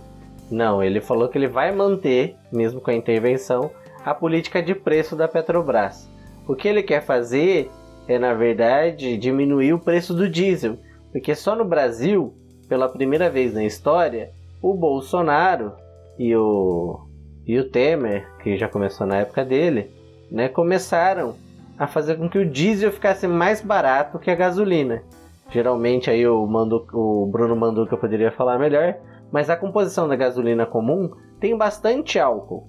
Não, 0.50 0.82
ele 0.82 1.00
falou 1.00 1.28
que 1.28 1.38
ele 1.38 1.46
vai 1.46 1.70
manter, 1.70 2.34
mesmo 2.50 2.80
com 2.80 2.90
a 2.90 2.94
intervenção, 2.94 3.70
a 4.04 4.14
política 4.14 4.62
de 4.62 4.74
preço 4.74 5.14
da 5.14 5.28
Petrobras. 5.28 6.08
O 6.48 6.56
que 6.56 6.66
ele 6.66 6.82
quer 6.82 7.02
fazer 7.02 7.70
é, 8.08 8.18
na 8.18 8.34
verdade, 8.34 9.16
diminuir 9.16 9.72
o 9.72 9.78
preço 9.78 10.12
do 10.12 10.28
diesel, 10.28 10.78
porque 11.12 11.34
só 11.34 11.54
no 11.54 11.64
Brasil, 11.64 12.34
pela 12.68 12.88
primeira 12.88 13.30
vez 13.30 13.54
na 13.54 13.64
história, 13.64 14.30
o 14.60 14.74
Bolsonaro 14.74 15.72
e 16.18 16.34
o, 16.34 17.00
e 17.46 17.58
o 17.58 17.70
Temer, 17.70 18.26
que 18.42 18.56
já 18.56 18.68
começou 18.68 19.06
na 19.06 19.18
época 19.18 19.44
dele, 19.44 19.90
né, 20.30 20.48
começaram 20.48 21.36
a 21.80 21.86
fazer 21.86 22.18
com 22.18 22.28
que 22.28 22.38
o 22.38 22.44
diesel 22.44 22.92
ficasse 22.92 23.26
mais 23.26 23.62
barato 23.62 24.18
que 24.18 24.30
a 24.30 24.34
gasolina. 24.34 25.02
Geralmente 25.50 26.10
aí 26.10 26.28
o, 26.28 26.46
Mandu, 26.46 26.86
o 26.92 27.24
Bruno 27.24 27.56
Manduca 27.56 27.96
poderia 27.96 28.30
falar 28.30 28.58
melhor, 28.58 28.96
mas 29.32 29.48
a 29.48 29.56
composição 29.56 30.06
da 30.06 30.14
gasolina 30.14 30.66
comum 30.66 31.10
tem 31.40 31.56
bastante 31.56 32.18
álcool, 32.18 32.68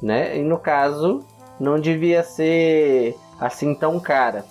né? 0.00 0.38
E 0.38 0.42
no 0.44 0.56
caso 0.56 1.26
não 1.58 1.80
devia 1.80 2.22
ser 2.22 3.16
assim 3.40 3.74
tão 3.74 3.98
cara. 3.98 4.44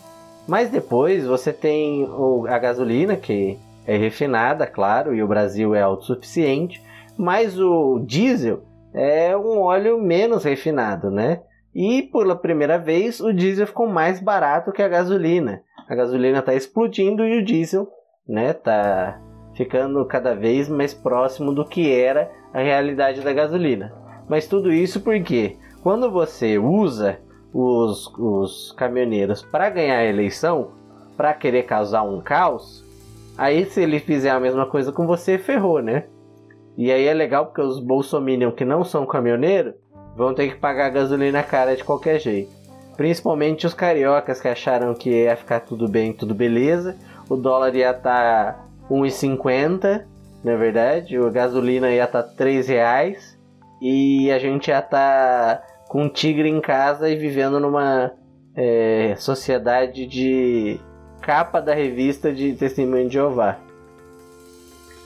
Mas 0.45 0.69
depois 0.69 1.25
você 1.25 1.53
tem 1.53 2.03
o, 2.03 2.45
a 2.47 2.59
gasolina 2.59 3.15
que 3.15 3.57
é 3.87 3.95
refinada, 3.95 4.67
claro, 4.67 5.15
e 5.15 5.23
o 5.23 5.27
Brasil 5.27 5.73
é 5.73 5.81
autossuficiente, 5.81 6.83
mas 7.17 7.57
o 7.57 7.99
diesel 8.05 8.63
é 8.93 9.35
um 9.37 9.59
óleo 9.59 9.97
menos 9.97 10.43
refinado, 10.43 11.09
né? 11.09 11.39
E 11.73 12.03
pela 12.03 12.35
primeira 12.35 12.77
vez 12.77 13.21
o 13.21 13.31
diesel 13.31 13.67
ficou 13.67 13.87
mais 13.87 14.19
barato 14.19 14.71
que 14.71 14.81
a 14.81 14.87
gasolina. 14.87 15.61
A 15.87 15.95
gasolina 15.95 16.39
está 16.39 16.53
explodindo 16.53 17.25
e 17.25 17.39
o 17.39 17.45
diesel, 17.45 17.87
né, 18.27 18.53
tá 18.53 19.19
ficando 19.55 20.05
cada 20.05 20.35
vez 20.35 20.67
mais 20.69 20.93
próximo 20.93 21.53
do 21.53 21.65
que 21.65 21.93
era 21.93 22.31
a 22.53 22.59
realidade 22.59 23.21
da 23.21 23.33
gasolina. 23.33 23.93
Mas 24.27 24.47
tudo 24.47 24.71
isso 24.71 25.01
porque 25.01 25.57
quando 25.81 26.11
você 26.11 26.57
usa 26.57 27.19
os, 27.53 28.07
os 28.17 28.71
caminhoneiros 28.73 29.41
para 29.41 29.69
ganhar 29.69 29.97
a 29.97 30.05
eleição, 30.05 30.71
para 31.17 31.33
querer 31.33 31.63
causar 31.63 32.03
um 32.03 32.21
caos, 32.21 32.85
aí 33.37 33.65
se 33.65 33.81
ele 33.81 33.99
fizer 33.99 34.29
a 34.29 34.39
mesma 34.39 34.65
coisa 34.65 34.91
com 34.91 35.05
você, 35.05 35.37
ferrou, 35.37 35.81
né? 35.81 36.05
E 36.77 36.91
aí 36.91 37.05
é 37.05 37.13
legal 37.13 37.45
porque 37.45 37.61
os 37.61 37.79
bolsominion 37.79 38.51
que 38.51 38.63
não 38.63 38.83
são 38.83 39.05
caminhoneiros 39.05 39.73
vão 40.15 40.33
ter 40.33 40.49
que 40.49 40.55
pagar 40.55 40.89
gasolina 40.89 41.43
cara 41.43 41.75
de 41.75 41.83
qualquer 41.83 42.19
jeito. 42.19 42.51
Principalmente 42.95 43.65
os 43.65 43.73
cariocas 43.73 44.39
que 44.39 44.47
acharam 44.47 44.93
que 44.93 45.09
ia 45.09 45.35
ficar 45.35 45.61
tudo 45.61 45.87
bem, 45.87 46.13
tudo 46.13 46.35
beleza. 46.35 46.95
O 47.29 47.35
dólar 47.35 47.73
ia 47.75 47.91
estar 47.91 48.53
tá 48.53 48.65
1,50, 48.89 50.05
na 50.43 50.51
é 50.51 50.57
verdade. 50.57 51.17
A 51.17 51.29
gasolina 51.29 51.89
ia 51.89 52.03
estar 52.03 52.23
tá 52.23 52.29
3 52.35 52.67
reais. 52.67 53.39
E 53.81 54.31
a 54.31 54.37
gente 54.37 54.67
ia 54.67 54.79
estar 54.79 55.57
tá 55.57 55.63
com 55.87 56.03
um 56.03 56.09
tigre 56.09 56.47
em 56.47 56.61
casa 56.61 57.09
e 57.09 57.15
vivendo 57.15 57.59
numa 57.59 58.11
é, 58.55 59.15
sociedade 59.17 60.05
de 60.05 60.79
capa 61.21 61.61
da 61.61 61.73
revista 61.73 62.31
de 62.31 62.53
Testemunho 62.53 63.07
de 63.07 63.13
Jeová. 63.13 63.57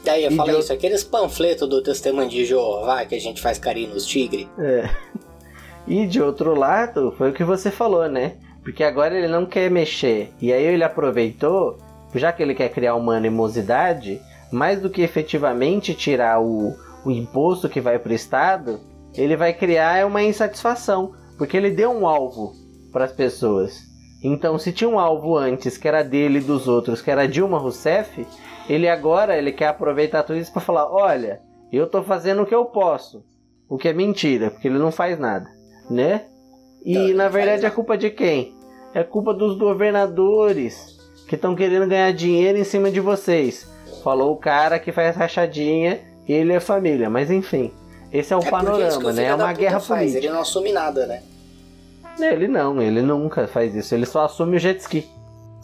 Daí 0.05 0.23
eu 0.23 0.31
falei 0.33 0.59
isso, 0.59 0.71
aqueles 0.71 1.03
panfletos 1.03 1.67
do 1.67 1.81
Testemunho 1.81 2.29
de 2.29 2.45
Jeová 2.45 3.03
que 3.05 3.15
a 3.15 3.19
gente 3.19 3.41
faz 3.41 3.57
carinho 3.57 3.89
nos 3.89 4.05
tigres. 4.05 4.47
É. 4.59 4.87
E 5.87 6.05
de 6.05 6.21
outro 6.21 6.53
lado, 6.53 7.11
foi 7.17 7.31
o 7.31 7.33
que 7.33 7.43
você 7.43 7.71
falou, 7.71 8.07
né? 8.07 8.35
Porque 8.63 8.83
agora 8.83 9.17
ele 9.17 9.27
não 9.27 9.47
quer 9.47 9.69
mexer. 9.71 10.31
E 10.39 10.53
aí 10.53 10.63
ele 10.63 10.83
aproveitou, 10.83 11.79
já 12.13 12.31
que 12.31 12.43
ele 12.43 12.53
quer 12.53 12.69
criar 12.69 12.93
uma 12.95 13.15
animosidade, 13.15 14.21
mais 14.51 14.79
do 14.79 14.91
que 14.91 15.01
efetivamente 15.01 15.95
tirar 15.95 16.39
o, 16.39 16.75
o 17.03 17.09
imposto 17.09 17.67
que 17.67 17.81
vai 17.81 17.97
para 17.97 18.11
o 18.11 18.15
Estado, 18.15 18.79
ele 19.15 19.35
vai 19.35 19.53
criar 19.53 20.05
uma 20.05 20.21
insatisfação. 20.21 21.13
Porque 21.35 21.57
ele 21.57 21.71
deu 21.71 21.91
um 21.91 22.07
alvo 22.07 22.53
para 22.91 23.05
as 23.05 23.11
pessoas. 23.11 23.81
Então, 24.23 24.57
se 24.57 24.71
tinha 24.71 24.89
um 24.89 24.99
alvo 24.99 25.35
antes 25.35 25.77
que 25.77 25.87
era 25.87 26.03
dele 26.03 26.39
e 26.39 26.43
dos 26.43 26.67
outros, 26.67 27.01
que 27.01 27.11
era 27.11 27.27
Dilma 27.27 27.57
Rousseff, 27.57 28.25
ele 28.69 28.87
agora 28.87 29.37
ele 29.37 29.51
quer 29.51 29.67
aproveitar 29.67 30.23
tudo 30.23 30.39
isso 30.39 30.51
para 30.51 30.61
falar: 30.61 30.91
olha, 30.91 31.41
eu 31.71 31.87
tô 31.87 32.03
fazendo 32.03 32.43
o 32.43 32.45
que 32.45 32.55
eu 32.55 32.65
posso. 32.65 33.23
O 33.67 33.77
que 33.77 33.87
é 33.87 33.93
mentira, 33.93 34.51
porque 34.51 34.67
ele 34.67 34.77
não 34.77 34.91
faz 34.91 35.17
nada, 35.17 35.49
né? 35.89 36.25
E 36.83 36.95
então, 36.95 37.17
na 37.17 37.29
verdade 37.29 37.65
é 37.65 37.69
culpa 37.69 37.97
de 37.97 38.11
quem? 38.11 38.55
É 38.93 39.03
culpa 39.03 39.33
dos 39.33 39.57
governadores 39.57 40.95
que 41.27 41.35
estão 41.35 41.55
querendo 41.55 41.87
ganhar 41.87 42.11
dinheiro 42.13 42.57
em 42.57 42.63
cima 42.63 42.91
de 42.91 42.99
vocês. 42.99 43.67
Falou 44.03 44.31
o 44.31 44.37
cara 44.37 44.77
que 44.77 44.91
faz 44.91 45.15
rachadinha 45.15 45.99
e 46.27 46.33
ele 46.33 46.53
é 46.53 46.59
família, 46.59 47.09
mas 47.09 47.31
enfim. 47.31 47.71
Esse 48.13 48.33
é 48.33 48.37
o 48.37 48.39
é 48.39 48.49
panorama, 48.49 49.11
né? 49.11 49.25
É 49.25 49.35
uma 49.35 49.51
guerra 49.51 49.79
faz, 49.79 50.11
política. 50.11 50.19
Ele 50.19 50.29
não 50.29 50.41
assume 50.41 50.71
nada, 50.71 51.07
né? 51.07 51.23
Ele 52.19 52.47
não, 52.47 52.81
ele 52.81 53.01
nunca 53.01 53.47
faz 53.47 53.75
isso. 53.75 53.93
Ele 53.93 54.05
só 54.05 54.25
assume 54.25 54.57
o 54.57 54.59
jet 54.59 54.79
ski. 54.79 55.09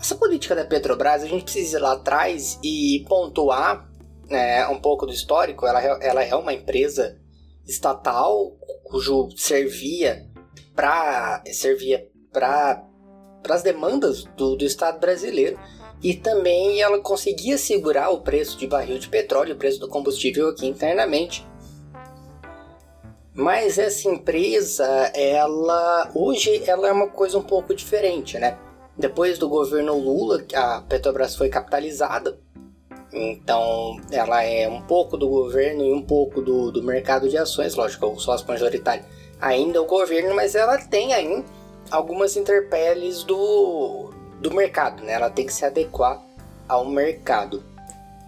Essa 0.02 0.16
política 0.16 0.56
da 0.56 0.66
Petrobras, 0.66 1.22
a 1.22 1.28
gente 1.28 1.44
precisa 1.44 1.78
ir 1.78 1.82
lá 1.82 1.92
atrás 1.92 2.60
e 2.64 3.06
pontuar 3.08 3.88
né, 4.28 4.68
um 4.68 4.82
pouco 4.82 5.06
do 5.06 5.14
histórico. 5.14 5.68
Ela, 5.68 5.80
ela 6.02 6.24
é 6.24 6.34
uma 6.34 6.52
empresa 6.52 7.20
estatal 7.68 8.58
cujo 8.84 9.30
servia 9.38 10.28
para 10.76 11.44
servia 11.54 12.10
para 12.34 12.84
as 13.48 13.62
demandas 13.62 14.24
do, 14.36 14.56
do 14.56 14.66
Estado 14.66 15.00
brasileiro 15.00 15.60
e 16.02 16.16
também 16.16 16.82
ela 16.82 17.00
conseguia 17.00 17.60
segurar 17.60 18.10
o 18.10 18.22
preço 18.22 18.58
de 18.58 18.66
barril 18.66 18.98
de 18.98 19.08
petróleo, 19.08 19.54
o 19.54 19.58
preço 19.58 19.80
do 19.80 19.88
combustível 19.88 20.50
aqui 20.50 20.66
internamente. 20.66 21.46
Mas 23.36 23.78
essa 23.78 24.10
empresa, 24.10 24.84
ela 25.14 26.12
hoje 26.16 26.64
ela 26.68 26.88
é 26.88 26.92
uma 26.92 27.08
coisa 27.08 27.38
um 27.38 27.44
pouco 27.44 27.76
diferente, 27.76 28.40
né? 28.40 28.58
Depois 28.98 29.38
do 29.38 29.50
governo 29.50 29.98
Lula, 29.98 30.44
a 30.54 30.82
Petrobras 30.82 31.36
foi 31.36 31.50
capitalizada. 31.50 32.38
Então, 33.14 34.00
ela 34.12 34.44
é 34.44 34.68
um 34.70 34.82
pouco 34.82 35.18
do 35.18 35.28
governo 35.28 35.84
e 35.84 35.92
um 35.92 36.02
pouco 36.02 36.42
do, 36.42 36.72
do 36.72 36.82
mercado 36.82 37.28
de 37.28 37.38
ações, 37.38 37.76
lógico, 37.76 38.08
o 38.08 38.20
sócio 38.20 38.48
majoritário 38.48 39.04
ainda 39.42 39.80
é 39.80 39.82
o 39.82 39.86
governo, 39.86 40.36
mas 40.36 40.54
ela 40.54 40.78
tem 40.78 41.14
aí 41.14 41.44
algumas 41.90 42.38
interpeles 42.38 43.24
do, 43.24 44.12
do 44.40 44.54
mercado, 44.54 45.04
né? 45.04 45.14
Ela 45.14 45.30
tem 45.30 45.46
que 45.46 45.54
se 45.54 45.66
adequar 45.66 46.22
ao 46.70 46.86
mercado. 46.86 47.64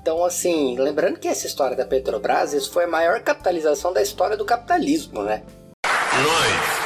Então, 0.02 0.26
assim, 0.26 0.78
lembrando 0.78 1.20
que 1.20 1.28
essa 1.28 1.48
história 1.48 1.78
da 1.78 1.86
Petrobras, 1.86 2.54
isso 2.54 2.72
foi 2.72 2.86
a 2.86 2.88
maior 2.88 3.22
capitalização 3.22 3.94
da 3.94 4.02
história 4.02 4.36
do 4.36 4.44
capitalismo, 4.44 5.24
né? 5.24 5.44
Nós 5.86 6.83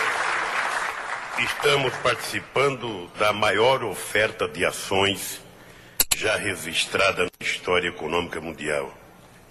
estamos 1.39 1.93
participando 1.97 3.07
da 3.19 3.31
maior 3.31 3.83
oferta 3.83 4.47
de 4.47 4.65
ações 4.65 5.39
já 6.15 6.35
registrada 6.35 7.23
na 7.25 7.45
história 7.45 7.89
econômica 7.89 8.41
mundial, 8.41 8.91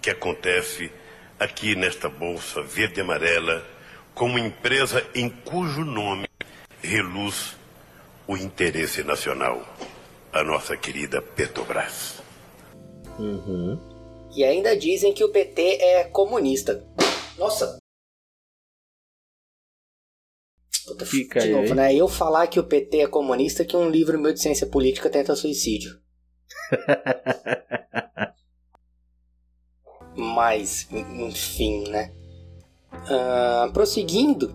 que 0.03 0.11
acontece 0.11 0.91
aqui 1.39 1.77
nesta 1.77 2.09
bolsa 2.09 2.61
verde 2.63 2.99
e 2.99 3.03
amarela, 3.03 3.65
como 4.15 4.39
empresa 4.39 5.07
em 5.15 5.29
cujo 5.29 5.85
nome 5.85 6.27
reluz 6.83 7.57
o 8.27 8.37
interesse 8.37 9.05
nacional, 9.05 9.63
a 10.33 10.43
nossa 10.43 10.77
querida 10.77 11.23
Petrobras. 11.23 12.21
Uhum. 13.19 13.79
E 14.35 14.45
ainda 14.45 14.77
dizem 14.77 15.15
que 15.15 15.25
o 15.25 15.29
PT 15.29 15.79
é 15.81 16.05
comunista. 16.05 16.85
Nossa. 17.39 17.79
Puta, 20.87 21.05
Fica 21.05 21.41
de 21.41 21.47
aí, 21.47 21.53
novo, 21.53 21.75
né? 21.75 21.95
Eu 21.95 22.09
falar 22.09 22.47
que 22.47 22.61
o 22.61 22.65
PT 22.65 22.99
é 22.99 23.07
comunista 23.07 23.65
que 23.65 23.77
um 23.77 23.91
livro 23.91 24.19
meu 24.19 24.33
de 24.33 24.41
ciência 24.41 24.67
política 24.67 25.11
tenta 25.11 25.35
suicídio. 25.35 25.99
Mas, 30.15 30.87
enfim, 30.91 31.89
né? 31.89 32.13
Ah, 32.93 33.69
prosseguindo, 33.73 34.55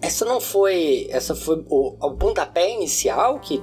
essa 0.00 0.24
não 0.24 0.40
foi. 0.40 1.06
Essa 1.10 1.34
foi 1.34 1.64
o, 1.68 1.96
o 2.00 2.16
pontapé 2.16 2.70
inicial 2.70 3.40
que 3.40 3.62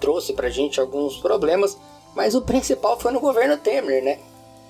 trouxe 0.00 0.32
pra 0.32 0.48
gente 0.48 0.80
alguns 0.80 1.18
problemas, 1.18 1.76
mas 2.14 2.34
o 2.34 2.42
principal 2.42 2.98
foi 2.98 3.12
no 3.12 3.20
governo 3.20 3.56
Temer, 3.56 4.02
né? 4.02 4.18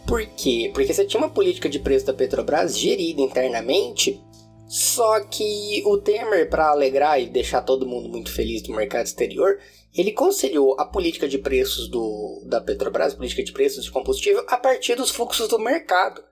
Por 0.07 0.25
quê? 0.27 0.71
Porque 0.73 0.93
você 0.93 1.05
tinha 1.05 1.21
uma 1.21 1.29
política 1.29 1.69
de 1.69 1.79
preço 1.79 2.07
da 2.07 2.15
Petrobras 2.15 2.79
gerida 2.79 3.21
internamente, 3.21 4.23
só 4.69 5.21
que 5.21 5.83
o 5.87 5.97
Temer, 5.97 6.51
para 6.51 6.69
alegrar 6.69 7.19
e 7.19 7.27
deixar 7.27 7.63
todo 7.63 7.87
mundo 7.87 8.09
muito 8.09 8.31
feliz 8.31 8.63
do 8.63 8.75
mercado 8.75 9.07
exterior, 9.07 9.59
ele 9.95 10.13
conciliou 10.13 10.79
a 10.79 10.85
política 10.85 11.27
de 11.27 11.39
preços 11.39 11.89
do, 11.89 12.45
da 12.47 12.61
Petrobras, 12.61 13.15
política 13.15 13.43
de 13.43 13.53
preços 13.53 13.85
de 13.85 13.91
combustível, 13.91 14.45
a 14.47 14.59
partir 14.59 14.95
dos 14.95 15.11
fluxos 15.11 15.49
do 15.49 15.59
mercado. 15.59 16.23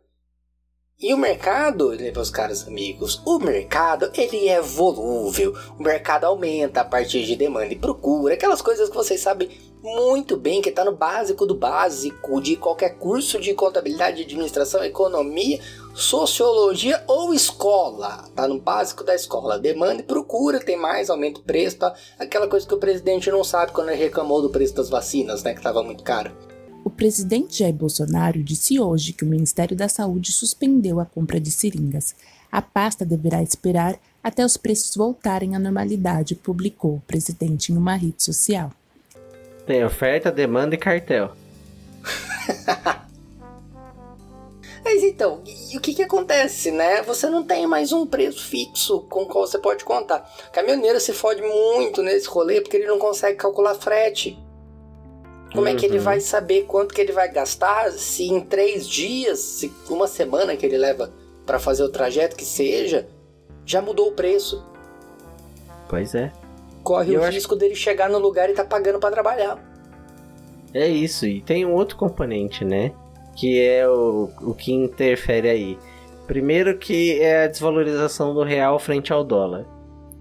E 0.98 1.12
o 1.12 1.18
mercado, 1.18 1.94
meus 2.14 2.30
caros 2.30 2.66
amigos, 2.66 3.20
o 3.26 3.38
mercado 3.38 4.10
ele 4.14 4.48
é 4.48 4.62
volúvel. 4.62 5.54
O 5.78 5.82
mercado 5.82 6.24
aumenta 6.24 6.80
a 6.80 6.84
partir 6.84 7.24
de 7.24 7.36
demanda 7.36 7.72
e 7.72 7.76
procura, 7.78 8.34
aquelas 8.34 8.62
coisas 8.62 8.88
que 8.88 8.94
vocês 8.94 9.20
sabem 9.20 9.50
muito 9.82 10.36
bem 10.36 10.62
que 10.62 10.70
está 10.70 10.84
no 10.84 10.96
básico 10.96 11.46
do 11.46 11.54
básico 11.54 12.40
de 12.40 12.56
qualquer 12.56 12.98
curso 12.98 13.38
de 13.38 13.54
contabilidade, 13.54 14.22
administração, 14.22 14.82
economia, 14.82 15.60
sociologia 15.96 17.02
ou 17.06 17.32
escola. 17.32 18.28
Tá 18.36 18.46
no 18.46 18.60
básico 18.60 19.02
da 19.02 19.14
escola. 19.14 19.58
Demanda 19.58 20.02
e 20.02 20.04
procura, 20.04 20.60
tem 20.60 20.76
mais, 20.76 21.08
aumenta 21.08 21.40
o 21.40 21.42
preço, 21.42 21.78
tá? 21.78 21.94
Aquela 22.18 22.46
coisa 22.46 22.66
que 22.66 22.74
o 22.74 22.78
presidente 22.78 23.30
não 23.30 23.42
sabe 23.42 23.72
quando 23.72 23.88
ele 23.88 24.02
reclamou 24.02 24.42
do 24.42 24.50
preço 24.50 24.74
das 24.74 24.90
vacinas, 24.90 25.42
né, 25.42 25.52
que 25.52 25.58
estava 25.58 25.82
muito 25.82 26.04
caro. 26.04 26.30
O 26.84 26.90
presidente 26.90 27.60
Jair 27.60 27.74
Bolsonaro 27.74 28.42
disse 28.42 28.78
hoje 28.78 29.14
que 29.14 29.24
o 29.24 29.26
Ministério 29.26 29.74
da 29.74 29.88
Saúde 29.88 30.32
suspendeu 30.32 31.00
a 31.00 31.06
compra 31.06 31.40
de 31.40 31.50
seringas. 31.50 32.14
A 32.52 32.60
pasta 32.60 33.04
deverá 33.04 33.42
esperar 33.42 33.98
até 34.22 34.44
os 34.44 34.56
preços 34.56 34.94
voltarem 34.94 35.56
à 35.56 35.58
normalidade, 35.58 36.34
publicou 36.34 36.96
o 36.96 37.02
presidente 37.06 37.72
em 37.72 37.76
uma 37.76 37.94
rede 37.94 38.22
social. 38.22 38.70
Tem 39.66 39.84
oferta, 39.84 40.30
demanda 40.30 40.74
e 40.74 40.78
cartel. 40.78 41.32
Então, 45.16 45.40
e 45.72 45.78
o 45.78 45.80
que 45.80 45.94
que 45.94 46.02
acontece, 46.02 46.70
né? 46.70 47.00
Você 47.00 47.30
não 47.30 47.42
tem 47.42 47.66
mais 47.66 47.90
um 47.90 48.04
preço 48.06 48.44
fixo 48.44 49.00
com 49.08 49.22
o 49.22 49.26
qual 49.26 49.46
você 49.46 49.58
pode 49.58 49.82
contar. 49.82 50.30
O 50.48 50.52
caminhoneiro 50.52 51.00
se 51.00 51.14
fode 51.14 51.40
muito 51.40 52.02
nesse 52.02 52.28
rolê 52.28 52.60
porque 52.60 52.76
ele 52.76 52.86
não 52.86 52.98
consegue 52.98 53.38
calcular 53.38 53.74
frete. 53.74 54.38
Como 55.54 55.66
é 55.68 55.74
que 55.74 55.86
ele 55.86 55.96
Uhum. 55.96 56.04
vai 56.04 56.20
saber 56.20 56.64
quanto 56.64 56.94
que 56.94 57.00
ele 57.00 57.12
vai 57.12 57.32
gastar 57.32 57.90
se 57.92 58.24
em 58.24 58.42
três 58.42 58.86
dias, 58.86 59.38
se 59.38 59.72
uma 59.88 60.06
semana 60.06 60.54
que 60.54 60.66
ele 60.66 60.76
leva 60.76 61.10
para 61.46 61.58
fazer 61.58 61.82
o 61.82 61.88
trajeto 61.88 62.36
que 62.36 62.44
seja, 62.44 63.08
já 63.64 63.80
mudou 63.80 64.08
o 64.08 64.12
preço? 64.12 64.62
Pois 65.88 66.14
é. 66.14 66.30
Corre 66.84 67.14
Eu 67.14 67.20
o 67.20 67.24
acho- 67.24 67.32
risco 67.32 67.56
dele 67.56 67.74
chegar 67.74 68.10
no 68.10 68.18
lugar 68.18 68.50
e 68.50 68.52
tá 68.52 68.66
pagando 68.66 68.98
para 69.00 69.10
trabalhar. 69.12 69.58
É 70.74 70.86
isso, 70.86 71.24
e 71.24 71.40
tem 71.40 71.64
um 71.64 71.72
outro 71.72 71.96
componente, 71.96 72.66
né? 72.66 72.92
Que 73.36 73.60
é 73.60 73.88
o, 73.88 74.30
o 74.40 74.54
que 74.54 74.72
interfere 74.72 75.48
aí. 75.48 75.78
Primeiro 76.26 76.76
que 76.78 77.20
é 77.20 77.44
a 77.44 77.46
desvalorização 77.46 78.34
do 78.34 78.42
real 78.42 78.78
frente 78.78 79.12
ao 79.12 79.22
dólar. 79.22 79.66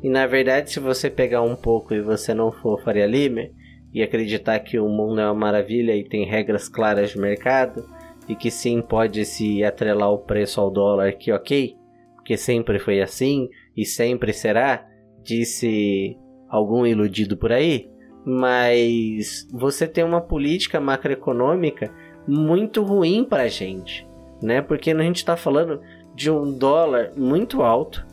E 0.04 0.10
na 0.10 0.28
verdade, 0.28 0.72
se 0.72 0.80
você 0.80 1.10
pegar 1.10 1.42
um 1.42 1.56
pouco 1.56 1.94
e 1.94 2.02
você 2.02 2.34
não 2.34 2.52
for 2.52 2.80
Faria 2.84 3.08
Limer 3.08 3.52
e 3.94 4.04
acreditar 4.04 4.60
que 4.60 4.78
o 4.78 4.88
mundo 4.88 5.22
é 5.22 5.26
uma 5.26 5.34
maravilha 5.34 5.96
e 5.96 6.04
tem 6.04 6.26
regras 6.26 6.70
claras 6.70 7.12
de 7.12 7.18
mercado 7.18 7.84
e 8.28 8.36
que 8.36 8.52
sim 8.52 8.82
pode 8.82 9.26
se 9.26 9.64
atrelar 9.64 10.12
o 10.12 10.20
preço 10.20 10.60
ao 10.60 10.70
dólar, 10.70 11.14
que 11.14 11.32
ok, 11.32 11.76
porque 12.16 12.38
sempre 12.38 12.78
foi 12.78 13.02
assim 13.02 13.50
e 13.76 13.86
sempre 13.86 14.34
será, 14.34 14.86
disse 15.24 16.18
algum 16.50 16.86
iludido 16.86 17.38
por 17.38 17.52
aí, 17.52 17.90
mas 18.26 19.48
você 19.52 19.88
tem 19.88 20.04
uma 20.04 20.22
política 20.22 20.80
macroeconômica 20.80 21.94
muito 22.28 22.84
ruim 22.84 23.24
pra 23.24 23.48
gente, 23.48 24.08
né? 24.42 24.62
Porque 24.62 24.92
a 24.92 25.02
gente 25.02 25.18
está 25.18 25.36
falando 25.38 25.82
de 26.14 26.32
um 26.32 26.52
dólar 26.52 27.12
muito 27.16 27.62
alto 27.62 28.06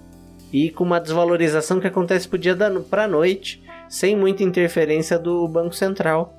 e 0.52 0.70
com 0.70 0.84
uma 0.84 1.00
desvalorização 1.00 1.80
que 1.80 1.86
acontece 1.86 2.28
pro 2.28 2.38
dia 2.38 2.54
da 2.54 2.70
pra 2.80 3.08
noite, 3.08 3.62
sem 3.88 4.16
muita 4.16 4.42
interferência 4.42 5.18
do 5.18 5.46
Banco 5.48 5.74
Central. 5.74 6.34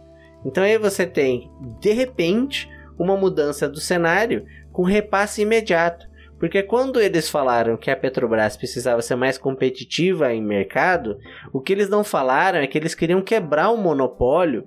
Então 0.45 0.63
aí 0.63 0.78
você 0.78 1.05
tem, 1.05 1.49
de 1.80 1.93
repente, 1.93 2.69
uma 2.97 3.15
mudança 3.17 3.67
do 3.67 3.80
cenário 3.80 4.45
com 4.71 4.84
repasse 4.84 5.41
imediato. 5.41 6.07
Porque 6.39 6.61
quando 6.61 6.99
eles 6.99 7.30
falaram 7.30 7.78
que 7.78 7.89
a 7.89 7.95
Petrobras 7.95 8.57
precisava 8.57 9.01
ser 9.01 9.15
mais 9.15 9.38
competitiva 9.38 10.34
em 10.34 10.41
mercado, 10.41 11.17
o 11.53 11.61
que 11.61 11.71
eles 11.71 11.88
não 11.88 12.03
falaram 12.03 12.59
é 12.59 12.67
que 12.67 12.78
eles 12.78 12.93
queriam 12.93 13.21
quebrar 13.21 13.69
o 13.69 13.78
monopólio 13.78 14.65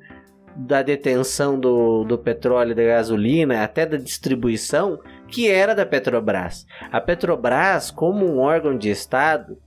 da 0.56 0.82
detenção 0.82 1.58
do, 1.58 2.04
do 2.04 2.16
petróleo 2.16 2.72
e 2.72 2.74
da 2.74 2.84
gasolina, 2.84 3.62
até 3.62 3.84
da 3.84 3.96
distribuição, 3.96 4.98
que 5.28 5.50
era 5.50 5.74
da 5.74 5.84
Petrobras. 5.84 6.66
A 6.90 7.00
Petrobras, 7.00 7.90
como 7.90 8.26
um 8.26 8.38
órgão 8.38 8.76
de 8.76 8.90
Estado, 8.90 9.58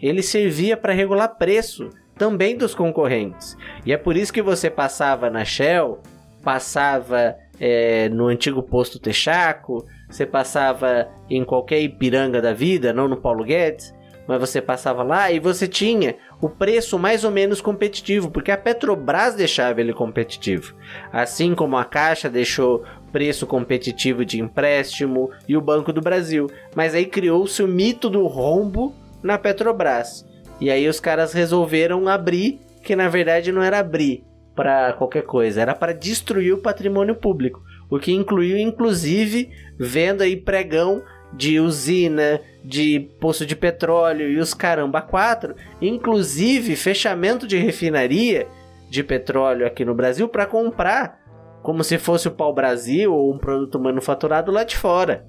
ele 0.00 0.22
servia 0.22 0.76
para 0.76 0.92
regular 0.92 1.36
preço 1.36 1.90
também 2.16 2.56
dos 2.56 2.74
concorrentes. 2.74 3.56
E 3.84 3.92
é 3.92 3.96
por 3.96 4.16
isso 4.16 4.32
que 4.32 4.42
você 4.42 4.70
passava 4.70 5.30
na 5.30 5.44
Shell, 5.44 6.00
passava 6.42 7.34
é, 7.58 8.08
no 8.08 8.26
antigo 8.26 8.62
posto 8.62 8.98
Texaco, 8.98 9.84
você 10.08 10.24
passava 10.24 11.08
em 11.28 11.44
qualquer 11.44 11.80
Ipiranga 11.80 12.40
da 12.40 12.52
vida, 12.52 12.92
não 12.92 13.08
no 13.08 13.16
Paulo 13.16 13.44
Guedes, 13.44 13.94
mas 14.26 14.40
você 14.40 14.60
passava 14.60 15.02
lá 15.02 15.30
e 15.30 15.38
você 15.38 15.68
tinha 15.68 16.16
o 16.40 16.48
preço 16.48 16.98
mais 16.98 17.24
ou 17.24 17.30
menos 17.30 17.60
competitivo, 17.60 18.30
porque 18.30 18.50
a 18.50 18.56
Petrobras 18.56 19.34
deixava 19.34 19.80
ele 19.80 19.92
competitivo. 19.92 20.74
Assim 21.12 21.54
como 21.54 21.76
a 21.76 21.84
Caixa 21.84 22.28
deixou 22.28 22.84
preço 23.12 23.46
competitivo 23.46 24.24
de 24.24 24.40
empréstimo 24.40 25.30
e 25.48 25.56
o 25.56 25.60
Banco 25.60 25.92
do 25.92 26.00
Brasil. 26.00 26.50
Mas 26.74 26.94
aí 26.94 27.06
criou-se 27.06 27.62
o 27.62 27.68
mito 27.68 28.10
do 28.10 28.26
rombo 28.26 28.94
na 29.22 29.38
Petrobras. 29.38 30.26
E 30.60 30.70
aí 30.70 30.88
os 30.88 31.00
caras 31.00 31.32
resolveram 31.32 32.08
abrir, 32.08 32.60
que 32.82 32.96
na 32.96 33.08
verdade 33.08 33.52
não 33.52 33.62
era 33.62 33.78
abrir 33.78 34.24
para 34.54 34.94
qualquer 34.94 35.22
coisa, 35.22 35.60
era 35.60 35.74
para 35.74 35.92
destruir 35.92 36.54
o 36.54 36.62
patrimônio 36.62 37.14
público. 37.14 37.62
O 37.90 37.98
que 37.98 38.12
incluiu 38.12 38.58
inclusive 38.58 39.50
venda 39.78 40.26
e 40.26 40.36
pregão 40.36 41.02
de 41.32 41.60
usina, 41.60 42.40
de 42.64 43.08
poço 43.20 43.44
de 43.44 43.54
petróleo 43.54 44.28
e 44.30 44.38
os 44.38 44.54
caramba 44.54 45.02
quatro, 45.02 45.54
inclusive 45.80 46.76
fechamento 46.76 47.46
de 47.46 47.56
refinaria 47.56 48.46
de 48.88 49.02
petróleo 49.02 49.66
aqui 49.66 49.84
no 49.84 49.94
Brasil 49.94 50.28
para 50.28 50.46
comprar 50.46 51.20
como 51.62 51.82
se 51.82 51.98
fosse 51.98 52.28
o 52.28 52.32
pau-brasil 52.32 53.12
ou 53.12 53.34
um 53.34 53.38
produto 53.38 53.78
manufaturado 53.78 54.52
lá 54.52 54.62
de 54.62 54.76
fora. 54.76 55.26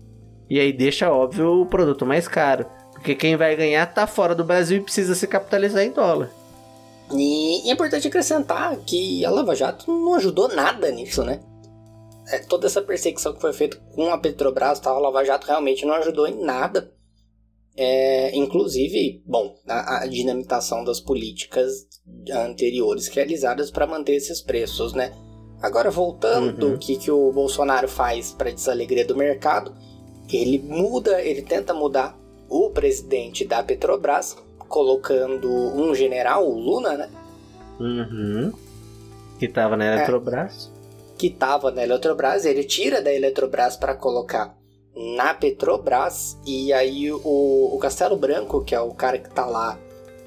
E 0.49 0.59
aí 0.59 0.71
deixa 0.71 1.11
óbvio 1.11 1.61
o 1.61 1.65
produto 1.65 2.05
mais 2.05 2.27
caro, 2.27 2.65
porque 2.91 3.15
quem 3.15 3.35
vai 3.35 3.55
ganhar 3.55 3.85
tá 3.87 4.05
fora 4.07 4.35
do 4.35 4.43
Brasil 4.43 4.77
e 4.77 4.83
precisa 4.83 5.15
se 5.15 5.27
capitalizar 5.27 5.83
em 5.83 5.91
dólar. 5.91 6.29
E 7.11 7.69
é 7.69 7.73
importante 7.73 8.07
acrescentar 8.07 8.75
que 8.85 9.25
a 9.25 9.31
Lava 9.31 9.55
Jato 9.55 9.91
não 9.91 10.15
ajudou 10.15 10.47
nada 10.49 10.91
nisso, 10.91 11.23
né? 11.23 11.39
É, 12.29 12.39
toda 12.39 12.67
essa 12.67 12.81
perseguição 12.81 13.33
que 13.33 13.41
foi 13.41 13.53
feita 13.53 13.77
com 13.95 14.09
a 14.11 14.17
Petrobras, 14.17 14.85
a 14.85 14.97
Lava 14.99 15.23
Jato 15.23 15.47
realmente 15.47 15.85
não 15.85 15.93
ajudou 15.95 16.27
em 16.27 16.43
nada. 16.43 16.91
É, 17.75 18.35
inclusive, 18.35 19.21
bom, 19.25 19.55
a, 19.67 20.03
a 20.03 20.07
dinamitação 20.07 20.83
das 20.83 20.99
políticas 20.99 21.87
anteriores 22.31 23.07
realizadas 23.07 23.69
para 23.69 23.85
manter 23.85 24.15
esses 24.15 24.41
preços, 24.41 24.93
né? 24.93 25.13
Agora, 25.61 25.89
voltando, 25.91 26.67
Uhum. 26.67 26.73
o 26.73 26.77
que, 26.77 26.97
que 26.97 27.11
o 27.11 27.31
Bolsonaro 27.31 27.87
faz 27.87 28.31
para 28.31 28.51
desalegria 28.51 29.05
do 29.05 29.15
mercado? 29.15 29.73
Ele 30.31 30.59
muda, 30.59 31.21
ele 31.21 31.41
tenta 31.41 31.73
mudar 31.73 32.17
o 32.49 32.69
presidente 32.71 33.45
da 33.45 33.63
Petrobras, 33.63 34.35
colocando 34.67 35.49
um 35.49 35.93
general, 35.95 36.47
o 36.49 36.59
Luna, 36.59 36.97
né? 36.97 37.09
Uhum. 37.79 38.51
Que 39.39 39.47
tava 39.47 39.77
na 39.77 39.85
Eletrobras. 39.85 40.71
Que 41.17 41.27
estava 41.27 41.71
na 41.71 41.83
Eletrobras, 41.83 42.45
ele 42.45 42.63
tira 42.63 43.01
da 43.01 43.13
Eletrobras 43.13 43.75
para 43.75 43.95
colocar 43.95 44.55
na 44.95 45.33
Petrobras, 45.33 46.37
e 46.45 46.73
aí 46.73 47.11
o, 47.11 47.19
o 47.23 47.77
Castelo 47.79 48.17
Branco, 48.17 48.63
que 48.63 48.73
é 48.73 48.79
o 48.79 48.93
cara 48.93 49.17
que 49.17 49.29
tá 49.29 49.45
lá, 49.45 49.77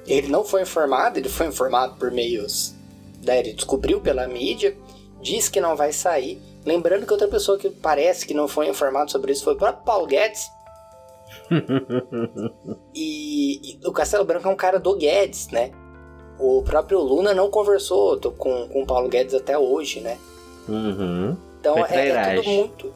ele 0.07 0.27
não 0.29 0.43
foi 0.43 0.61
informado, 0.61 1.19
ele 1.19 1.29
foi 1.29 1.47
informado 1.47 1.95
por 1.95 2.11
meios, 2.11 2.73
né, 3.23 3.39
ele 3.39 3.53
descobriu 3.53 3.99
pela 3.99 4.27
mídia, 4.27 4.75
diz 5.21 5.49
que 5.49 5.59
não 5.59 5.75
vai 5.75 5.91
sair. 5.91 6.41
Lembrando 6.65 7.05
que 7.05 7.11
outra 7.11 7.27
pessoa 7.27 7.57
que 7.57 7.69
parece 7.69 8.25
que 8.25 8.33
não 8.33 8.47
foi 8.47 8.67
informado 8.67 9.11
sobre 9.11 9.31
isso 9.31 9.43
foi 9.43 9.53
o 9.53 9.57
próprio 9.57 9.83
Paulo 9.83 10.07
Guedes, 10.07 10.49
e, 12.95 13.73
e 13.73 13.79
o 13.85 13.91
Castelo 13.91 14.25
Branco 14.25 14.47
é 14.47 14.51
um 14.51 14.55
cara 14.55 14.79
do 14.79 14.95
Guedes, 14.95 15.47
né? 15.49 15.71
O 16.39 16.61
próprio 16.63 16.99
Luna 16.99 17.33
não 17.33 17.49
conversou 17.49 18.19
com 18.19 18.69
o 18.73 18.85
Paulo 18.85 19.09
Guedes 19.09 19.33
até 19.33 19.57
hoje, 19.57 19.99
né? 20.01 20.17
Uhum. 20.67 21.37
Então 21.59 21.75
Foi 21.75 21.97
é, 21.97 22.09
é 22.09 22.35
tudo 22.35 22.49
muito. 22.49 22.93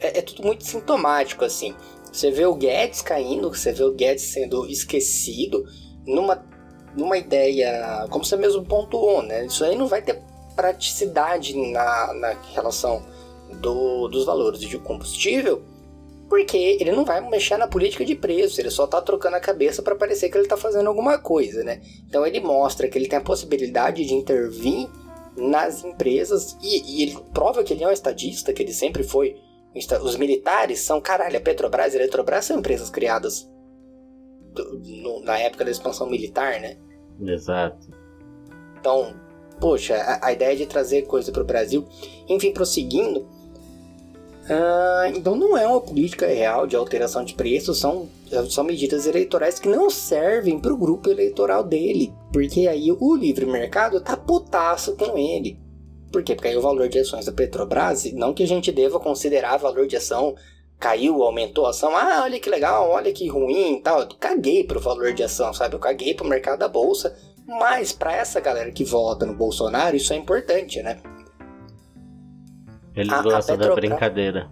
É, 0.00 0.18
é 0.18 0.22
tudo 0.22 0.42
muito 0.44 0.64
sintomático, 0.64 1.44
assim. 1.44 1.74
Você 2.12 2.30
vê 2.30 2.46
o 2.46 2.54
Guedes 2.54 3.02
caindo, 3.02 3.48
você 3.48 3.72
vê 3.72 3.84
o 3.84 3.92
Guedes 3.92 4.24
sendo 4.24 4.66
esquecido 4.66 5.64
numa, 6.06 6.42
numa 6.96 7.18
ideia, 7.18 8.06
como 8.10 8.24
você 8.24 8.36
mesmo 8.36 8.64
pontuou, 8.64 9.22
né? 9.22 9.46
Isso 9.46 9.64
aí 9.64 9.76
não 9.76 9.86
vai 9.86 10.00
ter 10.00 10.20
praticidade 10.56 11.56
na, 11.70 12.14
na 12.14 12.36
relação 12.54 13.02
do, 13.60 14.08
dos 14.08 14.24
valores 14.24 14.60
de 14.60 14.78
combustível, 14.78 15.62
porque 16.28 16.56
ele 16.80 16.92
não 16.92 17.04
vai 17.04 17.20
mexer 17.20 17.56
na 17.56 17.66
política 17.66 18.04
de 18.04 18.14
preço, 18.14 18.60
ele 18.60 18.70
só 18.70 18.86
tá 18.86 19.00
trocando 19.00 19.36
a 19.36 19.40
cabeça 19.40 19.82
para 19.82 19.94
parecer 19.94 20.28
que 20.28 20.36
ele 20.36 20.48
tá 20.48 20.56
fazendo 20.56 20.88
alguma 20.88 21.18
coisa, 21.18 21.62
né? 21.62 21.80
Então 22.06 22.26
ele 22.26 22.40
mostra 22.40 22.88
que 22.88 22.98
ele 22.98 23.08
tem 23.08 23.18
a 23.18 23.22
possibilidade 23.22 24.04
de 24.04 24.14
intervir 24.14 24.88
nas 25.38 25.84
empresas 25.84 26.56
e, 26.62 26.98
e 26.98 27.02
ele 27.02 27.18
prova 27.32 27.62
que 27.64 27.72
ele 27.72 27.84
é 27.84 27.88
um 27.88 27.92
estadista, 27.92 28.52
que 28.52 28.62
ele 28.62 28.72
sempre 28.72 29.02
foi. 29.02 29.36
Os 30.02 30.16
militares 30.16 30.80
são, 30.80 31.00
caralho, 31.00 31.36
a 31.36 31.40
Petrobras 31.40 31.94
e 31.94 31.96
a 31.96 32.00
Eletrobras 32.00 32.44
são 32.44 32.58
empresas 32.58 32.90
criadas 32.90 33.48
do- 34.52 34.78
no- 34.84 35.20
na 35.22 35.38
época 35.38 35.64
da 35.64 35.70
expansão 35.70 36.08
militar, 36.08 36.60
né? 36.60 36.76
Exato. 37.24 37.86
Então, 38.80 39.14
poxa, 39.60 39.94
a, 39.96 40.26
a 40.28 40.32
ideia 40.32 40.56
de 40.56 40.66
trazer 40.66 41.02
coisa 41.02 41.30
para 41.30 41.42
o 41.42 41.46
Brasil. 41.46 41.86
Enfim, 42.28 42.52
prosseguindo. 42.52 43.28
ah, 44.50 45.10
então 45.14 45.36
não 45.36 45.56
é 45.56 45.66
uma 45.66 45.80
política 45.80 46.26
real 46.26 46.66
de 46.66 46.74
alteração 46.74 47.24
de 47.24 47.34
preços, 47.34 47.78
são, 47.78 48.08
são 48.48 48.64
medidas 48.64 49.06
eleitorais 49.06 49.58
que 49.58 49.68
não 49.68 49.90
servem 49.90 50.58
para 50.58 50.72
o 50.72 50.76
grupo 50.76 51.10
eleitoral 51.10 51.62
dele. 51.62 52.12
Porque 52.32 52.68
aí 52.68 52.90
o 52.92 53.16
livre 53.16 53.46
mercado 53.46 54.00
tá 54.00 54.16
putaço 54.16 54.96
com 54.96 55.16
ele. 55.16 55.58
Por 56.12 56.22
quê? 56.22 56.34
Porque 56.34 56.48
aí 56.48 56.56
o 56.56 56.62
valor 56.62 56.88
de 56.88 56.98
ações 56.98 57.26
da 57.26 57.32
Petrobras, 57.32 58.10
não 58.12 58.32
que 58.34 58.42
a 58.42 58.46
gente 58.46 58.70
deva 58.72 58.98
considerar 59.00 59.56
valor 59.58 59.86
de 59.86 59.96
ação 59.96 60.34
caiu, 60.78 61.22
aumentou 61.22 61.66
a 61.66 61.70
ação, 61.70 61.96
ah, 61.96 62.20
olha 62.22 62.38
que 62.38 62.48
legal, 62.48 62.88
olha 62.90 63.12
que 63.12 63.26
ruim 63.28 63.76
e 63.78 63.80
tal. 63.82 64.00
Eu 64.02 64.08
caguei 64.18 64.62
pro 64.64 64.78
valor 64.80 65.12
de 65.12 65.22
ação, 65.24 65.52
sabe? 65.52 65.74
Eu 65.74 65.80
caguei 65.80 66.14
pro 66.14 66.26
mercado 66.26 66.58
da 66.60 66.68
bolsa. 66.68 67.16
Mas 67.46 67.92
para 67.92 68.14
essa 68.14 68.40
galera 68.40 68.70
que 68.70 68.84
vota 68.84 69.24
no 69.26 69.34
Bolsonaro, 69.34 69.96
isso 69.96 70.12
é 70.12 70.16
importante, 70.16 70.82
né? 70.82 70.98
Eles 72.94 73.12
A- 73.12 73.18
a 73.18 73.22
gostam 73.22 73.56
da 73.56 73.64
Petrobras- 73.64 73.88
brincadeira. 73.90 74.48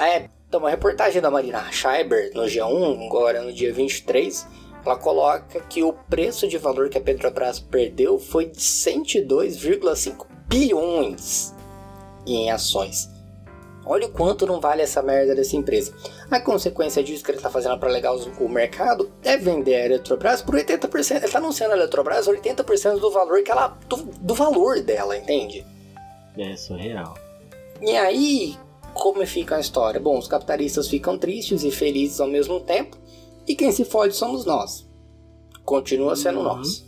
É, 0.00 0.28
então 0.48 0.60
uma 0.60 0.70
reportagem 0.70 1.20
da 1.22 1.30
Marina 1.30 1.70
Schreiber 1.72 2.30
no 2.34 2.42
G1, 2.44 3.06
agora 3.06 3.42
no 3.42 3.52
dia 3.52 3.72
23, 3.72 4.46
ela 4.88 4.96
coloca 4.98 5.60
que 5.60 5.82
o 5.82 5.92
preço 5.92 6.46
de 6.48 6.56
valor 6.58 6.88
que 6.88 6.96
a 6.98 7.00
Petrobras 7.00 7.58
perdeu 7.60 8.18
foi 8.18 8.46
de 8.46 8.60
102,5 8.60 10.26
bilhões 10.48 11.54
em 12.26 12.50
ações. 12.50 13.08
Olha 13.84 14.06
o 14.06 14.10
quanto 14.10 14.46
não 14.46 14.60
vale 14.60 14.82
essa 14.82 15.00
merda 15.00 15.32
dessa 15.34 15.54
empresa. 15.56 15.94
A 16.28 16.40
consequência 16.40 17.04
disso 17.04 17.22
que 17.22 17.30
ele 17.30 17.38
está 17.38 17.48
fazendo 17.48 17.78
para 17.78 17.88
alegar 17.88 18.12
os- 18.12 18.26
o 18.40 18.48
mercado 18.48 19.12
é 19.22 19.36
vender 19.36 19.76
a 19.76 19.84
Eletrobras 19.86 20.42
por 20.42 20.56
80%. 20.56 21.18
Ele 21.18 21.26
está 21.26 21.38
anunciando 21.38 21.74
a 21.74 21.76
Eletrobras 21.76 22.26
80% 22.26 22.98
do 22.98 23.10
valor 23.12 23.42
que 23.44 23.50
ela 23.50 23.76
do, 23.88 23.96
do 23.96 24.34
valor 24.34 24.80
dela, 24.80 25.16
entende? 25.16 25.64
É 26.36 26.56
surreal. 26.56 27.14
E 27.80 27.96
aí, 27.96 28.56
como 28.92 29.24
fica 29.24 29.54
a 29.56 29.60
história? 29.60 30.00
Bom, 30.00 30.18
os 30.18 30.26
capitalistas 30.26 30.88
ficam 30.88 31.16
tristes 31.16 31.62
e 31.62 31.70
felizes 31.70 32.18
ao 32.20 32.26
mesmo 32.26 32.58
tempo, 32.58 32.96
e 33.46 33.54
quem 33.54 33.70
se 33.72 33.84
fode 33.84 34.14
somos 34.14 34.44
nós. 34.44 34.88
Continua 35.64 36.14
sendo 36.16 36.42
nós. 36.42 36.86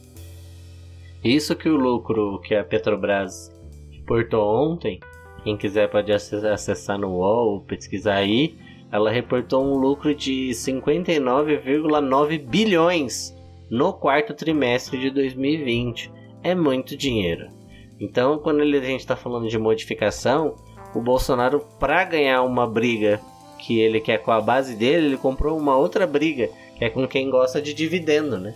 Isso 1.22 1.56
que 1.56 1.68
o 1.68 1.76
lucro 1.76 2.40
que 2.40 2.54
a 2.54 2.62
Petrobras 2.64 3.50
reportou 3.90 4.42
ontem, 4.44 5.00
quem 5.42 5.56
quiser 5.56 5.90
pode 5.90 6.12
acess- 6.12 6.44
acessar 6.44 6.98
no 6.98 7.08
UOL, 7.16 7.60
pesquisar 7.62 8.14
aí, 8.14 8.56
ela 8.90 9.10
reportou 9.10 9.64
um 9.64 9.76
lucro 9.76 10.14
de 10.14 10.50
59,9 10.50 12.38
bilhões 12.38 13.34
no 13.70 13.92
quarto 13.92 14.32
trimestre 14.32 14.98
de 14.98 15.10
2020. 15.10 16.10
É 16.42 16.54
muito 16.54 16.96
dinheiro. 16.96 17.50
Então, 18.00 18.38
quando 18.38 18.62
a 18.62 18.64
gente 18.80 19.00
está 19.00 19.16
falando 19.16 19.48
de 19.48 19.58
modificação, 19.58 20.54
o 20.94 21.02
Bolsonaro, 21.02 21.60
para 21.78 22.04
ganhar 22.04 22.42
uma 22.42 22.66
briga 22.66 23.20
que 23.58 23.80
ele 23.80 24.00
quer 24.00 24.18
com 24.18 24.30
a 24.30 24.40
base 24.40 24.74
dele, 24.74 25.06
ele 25.06 25.16
comprou 25.16 25.58
uma 25.58 25.76
outra 25.76 26.06
briga, 26.06 26.48
que 26.76 26.84
é 26.84 26.90
com 26.90 27.06
quem 27.06 27.30
gosta 27.30 27.60
de 27.60 27.74
dividendo, 27.74 28.38
né? 28.38 28.54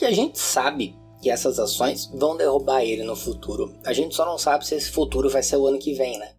E 0.00 0.04
a 0.04 0.10
gente 0.10 0.38
sabe 0.38 0.96
que 1.20 1.30
essas 1.30 1.58
ações 1.58 2.10
vão 2.12 2.36
derrubar 2.36 2.82
ele 2.82 3.04
no 3.04 3.14
futuro. 3.14 3.72
A 3.86 3.92
gente 3.92 4.14
só 4.14 4.24
não 4.24 4.36
sabe 4.36 4.66
se 4.66 4.74
esse 4.74 4.90
futuro 4.90 5.30
vai 5.30 5.42
ser 5.42 5.56
o 5.56 5.66
ano 5.66 5.78
que 5.78 5.94
vem, 5.94 6.18
né? 6.18 6.32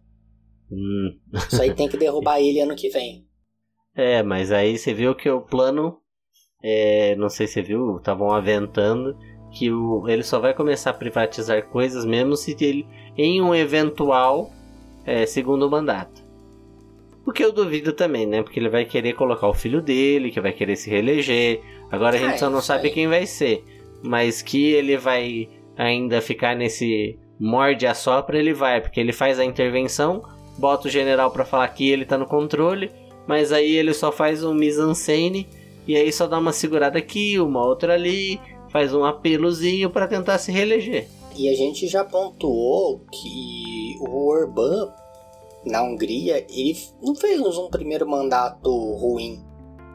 Hum. 0.70 1.16
Isso 1.32 1.62
aí 1.62 1.72
tem 1.72 1.88
que 1.88 1.96
derrubar 1.96 2.40
ele 2.40 2.60
ano 2.60 2.76
que 2.76 2.88
vem. 2.88 3.24
É, 3.96 4.24
mas 4.24 4.50
aí 4.50 4.76
você 4.76 4.92
viu 4.92 5.14
que 5.14 5.30
o 5.30 5.40
plano, 5.40 5.98
é, 6.60 7.14
não 7.14 7.28
sei 7.28 7.46
se 7.46 7.52
você 7.52 7.62
viu, 7.62 7.98
estavam 7.98 8.32
aventando 8.32 9.16
que 9.52 9.70
o, 9.70 10.08
ele 10.08 10.24
só 10.24 10.40
vai 10.40 10.52
começar 10.52 10.90
a 10.90 10.94
privatizar 10.94 11.68
coisas 11.68 12.04
mesmo 12.04 12.36
se 12.36 12.56
ele 12.58 12.84
em 13.16 13.40
um 13.40 13.54
eventual 13.54 14.50
é, 15.06 15.24
segundo 15.26 15.70
mandato. 15.70 16.23
O 17.26 17.32
que 17.32 17.42
eu 17.42 17.52
duvido 17.52 17.92
também, 17.92 18.26
né? 18.26 18.42
Porque 18.42 18.60
ele 18.60 18.68
vai 18.68 18.84
querer 18.84 19.14
colocar 19.14 19.48
o 19.48 19.54
filho 19.54 19.80
dele, 19.80 20.30
que 20.30 20.40
vai 20.40 20.52
querer 20.52 20.76
se 20.76 20.90
reeleger. 20.90 21.60
Agora 21.90 22.16
a 22.16 22.18
gente 22.18 22.34
Ah, 22.34 22.38
só 22.38 22.50
não 22.50 22.58
isso 22.58 22.66
sabe 22.66 22.90
quem 22.90 23.08
vai 23.08 23.26
ser. 23.26 23.64
Mas 24.02 24.42
que 24.42 24.72
ele 24.72 24.96
vai 24.96 25.48
ainda 25.76 26.20
ficar 26.20 26.54
nesse 26.54 27.18
morde 27.38 27.86
a 27.86 27.94
sopra, 27.94 28.38
ele 28.38 28.52
vai, 28.52 28.80
porque 28.80 29.00
ele 29.00 29.12
faz 29.12 29.38
a 29.40 29.44
intervenção, 29.44 30.22
bota 30.58 30.86
o 30.88 30.90
general 30.90 31.30
pra 31.30 31.44
falar 31.44 31.68
que 31.68 31.90
ele 31.90 32.04
tá 32.04 32.16
no 32.16 32.26
controle, 32.26 32.90
mas 33.26 33.52
aí 33.52 33.74
ele 33.74 33.92
só 33.92 34.12
faz 34.12 34.44
um 34.44 34.54
mise-en-scène 34.54 35.48
e 35.86 35.96
aí 35.96 36.12
só 36.12 36.26
dá 36.26 36.38
uma 36.38 36.52
segurada 36.52 36.98
aqui, 36.98 37.38
uma 37.40 37.64
outra 37.66 37.94
ali, 37.94 38.40
faz 38.70 38.94
um 38.94 39.04
apelozinho 39.04 39.90
pra 39.90 40.06
tentar 40.06 40.38
se 40.38 40.52
reeleger. 40.52 41.08
E 41.36 41.48
a 41.48 41.54
gente 41.54 41.88
já 41.88 42.04
pontuou 42.04 43.04
que 43.10 43.96
o 44.00 44.28
Orbán, 44.28 44.88
na 45.64 45.82
Hungria, 45.82 46.46
ele 46.48 46.76
não 47.02 47.14
fez 47.14 47.40
um 47.40 47.68
primeiro 47.68 48.08
mandato 48.08 48.70
ruim. 48.94 49.42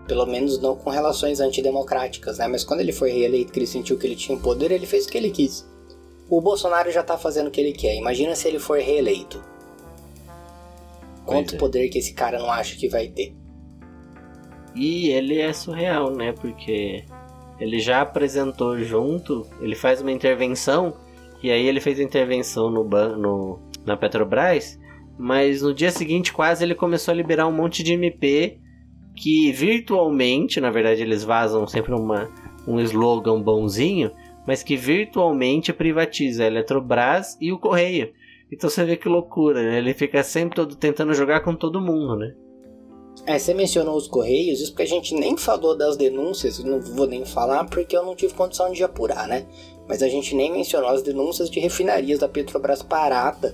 Pelo 0.08 0.26
menos 0.26 0.60
não 0.60 0.76
com 0.76 0.90
relações 0.90 1.40
antidemocráticas, 1.40 2.40
né? 2.40 2.48
Mas 2.48 2.64
quando 2.64 2.80
ele 2.80 2.92
foi 2.92 3.12
reeleito, 3.12 3.52
que 3.54 3.60
ele 3.60 3.68
sentiu 3.68 3.98
que 3.98 4.08
ele 4.08 4.16
tinha 4.16 4.38
o 4.38 4.42
poder, 4.42 4.72
ele 4.72 4.88
fez 4.88 5.06
o 5.06 5.10
que 5.10 5.18
ele 5.18 5.30
quis. 5.30 5.70
O 6.28 6.42
Bolsonaro 6.42 6.92
já 6.92 7.04
tá 7.04 7.18
fazendo 7.18 7.48
o 7.48 7.52
que 7.52 7.62
ele 7.62 7.74
quer. 7.74 7.96
Imagina 7.96 8.36
se 8.36 8.48
ele 8.48 8.58
for 8.58 8.80
reeleito. 8.80 9.44
Quanto 11.26 11.54
é. 11.54 11.58
poder 11.60 11.90
que 11.90 12.00
esse 12.00 12.14
cara 12.14 12.40
não 12.40 12.50
acha 12.50 12.76
que 12.76 12.90
vai 12.90 13.08
ter. 13.08 13.36
E 14.76 15.10
ele 15.10 15.40
é 15.40 15.54
surreal, 15.54 16.10
né? 16.12 16.32
Porque 16.32 17.06
ele 17.60 17.80
já 17.80 18.02
apresentou 18.02 18.80
junto, 18.80 19.46
ele 19.62 19.76
faz 19.76 20.02
uma 20.02 20.12
intervenção, 20.12 20.96
e 21.44 21.52
aí 21.52 21.68
ele 21.68 21.80
fez 21.80 22.00
a 22.00 22.04
intervenção 22.04 22.72
no, 22.72 22.84
ban- 22.84 23.16
no 23.16 23.60
na 23.86 23.96
Petrobras, 23.96 24.79
mas 25.20 25.62
no 25.62 25.74
dia 25.74 25.92
seguinte 25.92 26.32
quase 26.32 26.64
ele 26.64 26.74
começou 26.74 27.12
a 27.12 27.16
liberar 27.16 27.46
um 27.46 27.52
monte 27.52 27.84
de 27.84 27.92
MP 27.92 28.58
que 29.14 29.52
virtualmente, 29.52 30.62
na 30.62 30.72
verdade 30.72 31.02
eles 31.02 31.26
vazam 31.26 31.68
sempre 31.68 31.94
uma, 31.94 32.30
um 32.66 32.80
slogan 32.80 33.42
bonzinho, 33.42 34.12
mas 34.48 34.64
que 34.64 34.78
virtualmente 34.78 35.74
privatiza 35.74 36.46
a 36.46 36.48
Eletrobras 36.48 37.38
e 37.42 37.52
o 37.52 37.60
Correio. 37.60 38.14
Então 38.50 38.70
você 38.70 38.86
vê 38.86 38.96
que 38.96 39.10
loucura, 39.10 39.62
né? 39.62 39.78
Ele 39.80 39.94
fica 39.94 40.24
sempre 40.24 40.56
todo 40.56 40.74
tentando 40.78 41.14
jogar 41.14 41.42
com 41.42 41.54
todo 41.54 41.82
mundo, 41.82 42.16
né? 42.16 42.34
É, 43.26 43.38
você 43.38 43.54
mencionou 43.54 43.98
os 43.98 44.08
Correios, 44.08 44.62
isso 44.62 44.72
porque 44.72 44.84
a 44.84 44.88
gente 44.88 45.14
nem 45.14 45.36
falou 45.36 45.78
das 45.78 45.98
denúncias, 45.98 46.64
não 46.64 46.80
vou 46.80 47.06
nem 47.06 47.26
falar 47.26 47.66
porque 47.66 47.96
eu 47.96 48.06
não 48.06 48.16
tive 48.16 48.34
condição 48.34 48.72
de 48.72 48.82
apurar, 48.86 49.28
né? 49.28 49.46
Mas 49.86 50.02
a 50.02 50.08
gente 50.08 50.34
nem 50.34 50.50
mencionou 50.50 50.90
as 50.90 51.02
denúncias 51.02 51.50
de 51.50 51.60
refinarias 51.60 52.20
da 52.20 52.30
Petrobras 52.30 52.82
parada 52.82 53.54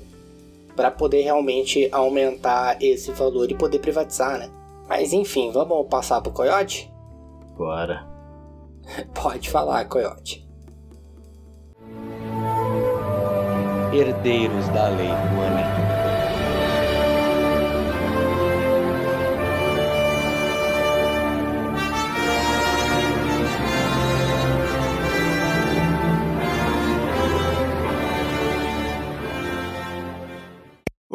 para 0.76 0.92
poder 0.92 1.22
realmente 1.22 1.88
aumentar 1.92 2.78
esse 2.82 3.12
valor 3.12 3.50
e 3.50 3.56
poder 3.56 3.80
privatizar, 3.80 4.38
né? 4.38 4.50
Mas 4.88 5.14
enfim, 5.14 5.52
vamos 5.52 5.88
passar 5.88 6.22
pro 6.22 6.32
Coyote? 6.32 6.92
Bora. 7.58 8.06
Pode 9.14 9.50
falar, 9.50 9.86
Coyote. 9.86 10.46
Herdeiros 13.94 14.68
da 14.70 14.90
Lei 14.90 15.08
Rouanet. 15.08 15.75